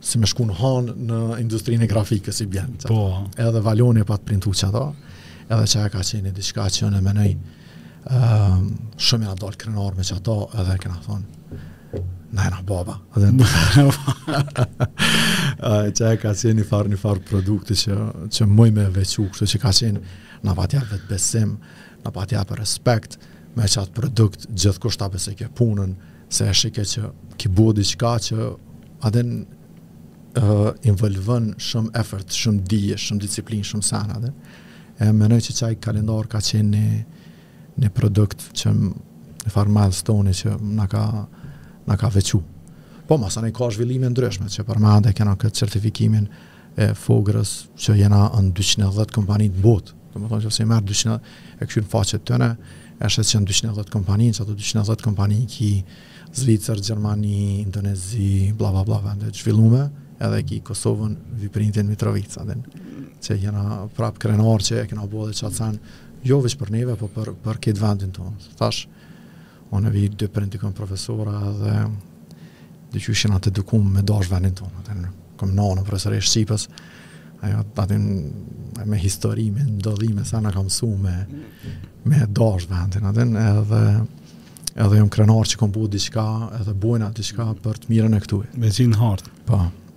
[0.00, 2.86] si me shku në hanë në industrinë grafikës i bjenë.
[2.88, 3.02] Po.
[3.38, 4.84] Edhe valoni e patë printu që ato,
[5.46, 7.66] edhe që e ka qenë i diçka që në menej, um,
[8.16, 8.64] ehm,
[8.96, 11.58] shumë janë dalë krenarë me që ato, edhe këna thonë,
[12.36, 12.96] në baba.
[13.16, 13.30] Edhe
[15.98, 17.98] që e ka qenë një farë një farë produkti që,
[18.32, 20.04] që mëj me vequ, kështu që ka qenë
[20.48, 21.58] në patja vetë besim,
[22.00, 23.18] në patja për respekt,
[23.58, 25.92] me që atë produkt gjithë kushtabe se ke punën,
[26.30, 27.08] se e shike që
[27.40, 28.46] ki bodi qka që
[29.08, 29.40] adin
[30.38, 34.32] uh, involvën shumë effort, shumë dije, shumë disiplinë, shumë sana dhe.
[35.00, 37.20] E më nëjë që qaj kalendar ka qenë një,
[37.80, 41.04] në produkt që në farë milestone që na ka,
[41.88, 42.42] na ka vequ.
[43.08, 46.28] Po, mas anë ka zhvillime ndryshme, që për me kena këtë certifikimin
[46.78, 47.50] e fogrës
[47.82, 49.96] që jena në 210 kompanit në botë.
[50.10, 52.48] Të më thonë që se i merë 200, e këshu në faqet tëne,
[53.00, 55.72] që në 210 kompanit, që ato 210 kompanit ki
[56.36, 59.88] Zvicër, Gjermani, Indonezi, bla bla bla, vende zhvillume,
[60.20, 62.60] edhe ki Kosovën viprintin Mitrovic, adin,
[63.24, 65.70] që jena prap krenor që e kena bo dhe qatë
[66.30, 68.34] jo vish për neve, po për, për këtë vendin tonë.
[68.44, 68.80] Së tash,
[69.72, 71.74] onë e vi dy përindikon profesora dhe
[72.92, 75.08] dy që shena të dukum me dash vendin tonë, adin,
[75.40, 76.66] kom në në profesore e Shqipës,
[77.46, 78.00] ajo, atë
[78.84, 81.14] me histori, me ndodhime, sa në kam su me,
[82.08, 83.84] me dash vendin, adin, edhe
[84.80, 86.22] edhe jëmë krenar që kom buë diqka
[86.60, 88.52] edhe bujna diqka për të mirën e këtuje.
[88.62, 89.32] Me zinë hartë.
[89.48, 89.89] Pa, po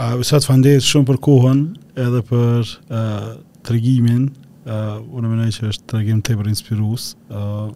[0.00, 1.58] a uh, vësat fundit shumë për kohën
[2.00, 3.32] edhe për uh,
[3.68, 4.28] tregimin
[4.64, 7.68] uh, unë mendoj se është tregim tepër inspirues uh,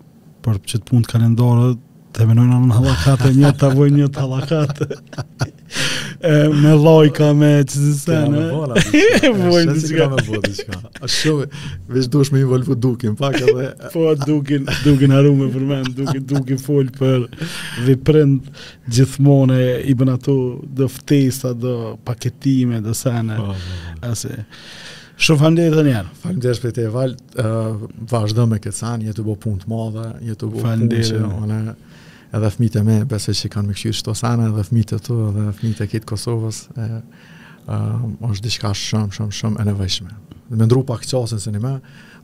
[0.44, 1.83] për çet punë kalendarët
[2.14, 4.98] të menojnë në halakate, një të avoj një të halakate.
[6.62, 8.44] Me lojka, me që zi se, ne?
[8.52, 10.06] Vojnë të qka.
[10.06, 10.52] ka me bërë
[11.18, 11.18] të A
[11.96, 13.66] veç duesh me involvu dukin, pak edhe...
[13.92, 18.58] Po, dukin, dukin haru me përmen, dukin, dukin folë për dhe gjithmonë
[18.94, 19.60] gjithmone,
[19.90, 20.38] i bën ato
[20.70, 21.74] dhe ftesa, dhe
[22.08, 23.40] paketime, dhe se, ne?
[23.42, 24.12] Po, po, po.
[24.14, 24.44] Ase.
[25.24, 26.14] Shumë fanë dhe dhe njerë.
[26.24, 27.84] Fanë dhe shpete e valë, uh,
[28.14, 31.90] vazhdo me këtë sanë, një të bo punë të modhe, të punë që
[32.34, 35.18] edhe fëmijët e mi besoj se kanë më mëkshirë çdo sana edhe fëmijët e tu
[35.28, 36.86] edhe fëmijët e kit Kosovës e
[37.70, 40.16] um, është diçka shumë shumë shumë e nevojshme.
[40.50, 41.74] Dhe më ndru pak çosen se ne më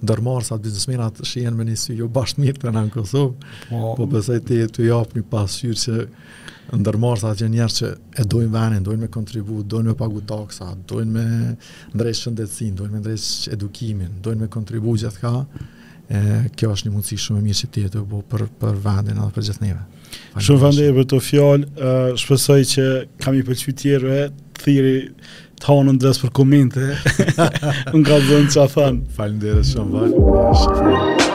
[0.04, 3.34] ndërmarr sa biznesmenat shihen me një sy jo bash mirë tani në Kosovë.
[3.70, 3.94] Po.
[3.96, 5.96] po besoj ti tu jap një pasqyrë se
[6.74, 10.72] ndërmarr sa që njerëz që e dojnë vënën, dojnë me kontribu, dojnë me pagu taksa,
[10.90, 11.54] dojnë me
[11.98, 15.32] drejt shëndetësinë, dojnë me drejt edukimin, dojnë me kontribu gjithka,
[16.08, 16.20] e,
[16.56, 18.78] kjo është një mundësi shumë e mirë që ti e të bo po, për, për
[18.86, 19.88] vendin edhe për gjithë gjithneve.
[20.44, 22.86] Shumë fëndi për të fjallë, uh, shpesoj që
[23.24, 24.24] kam i përqy tjerëve,
[24.58, 24.94] të thiri
[25.60, 26.88] të hanën dres për kominte,
[27.94, 29.10] unë ka zënë që a thanë.
[29.18, 31.29] Falin dhe shumë fëndi shumë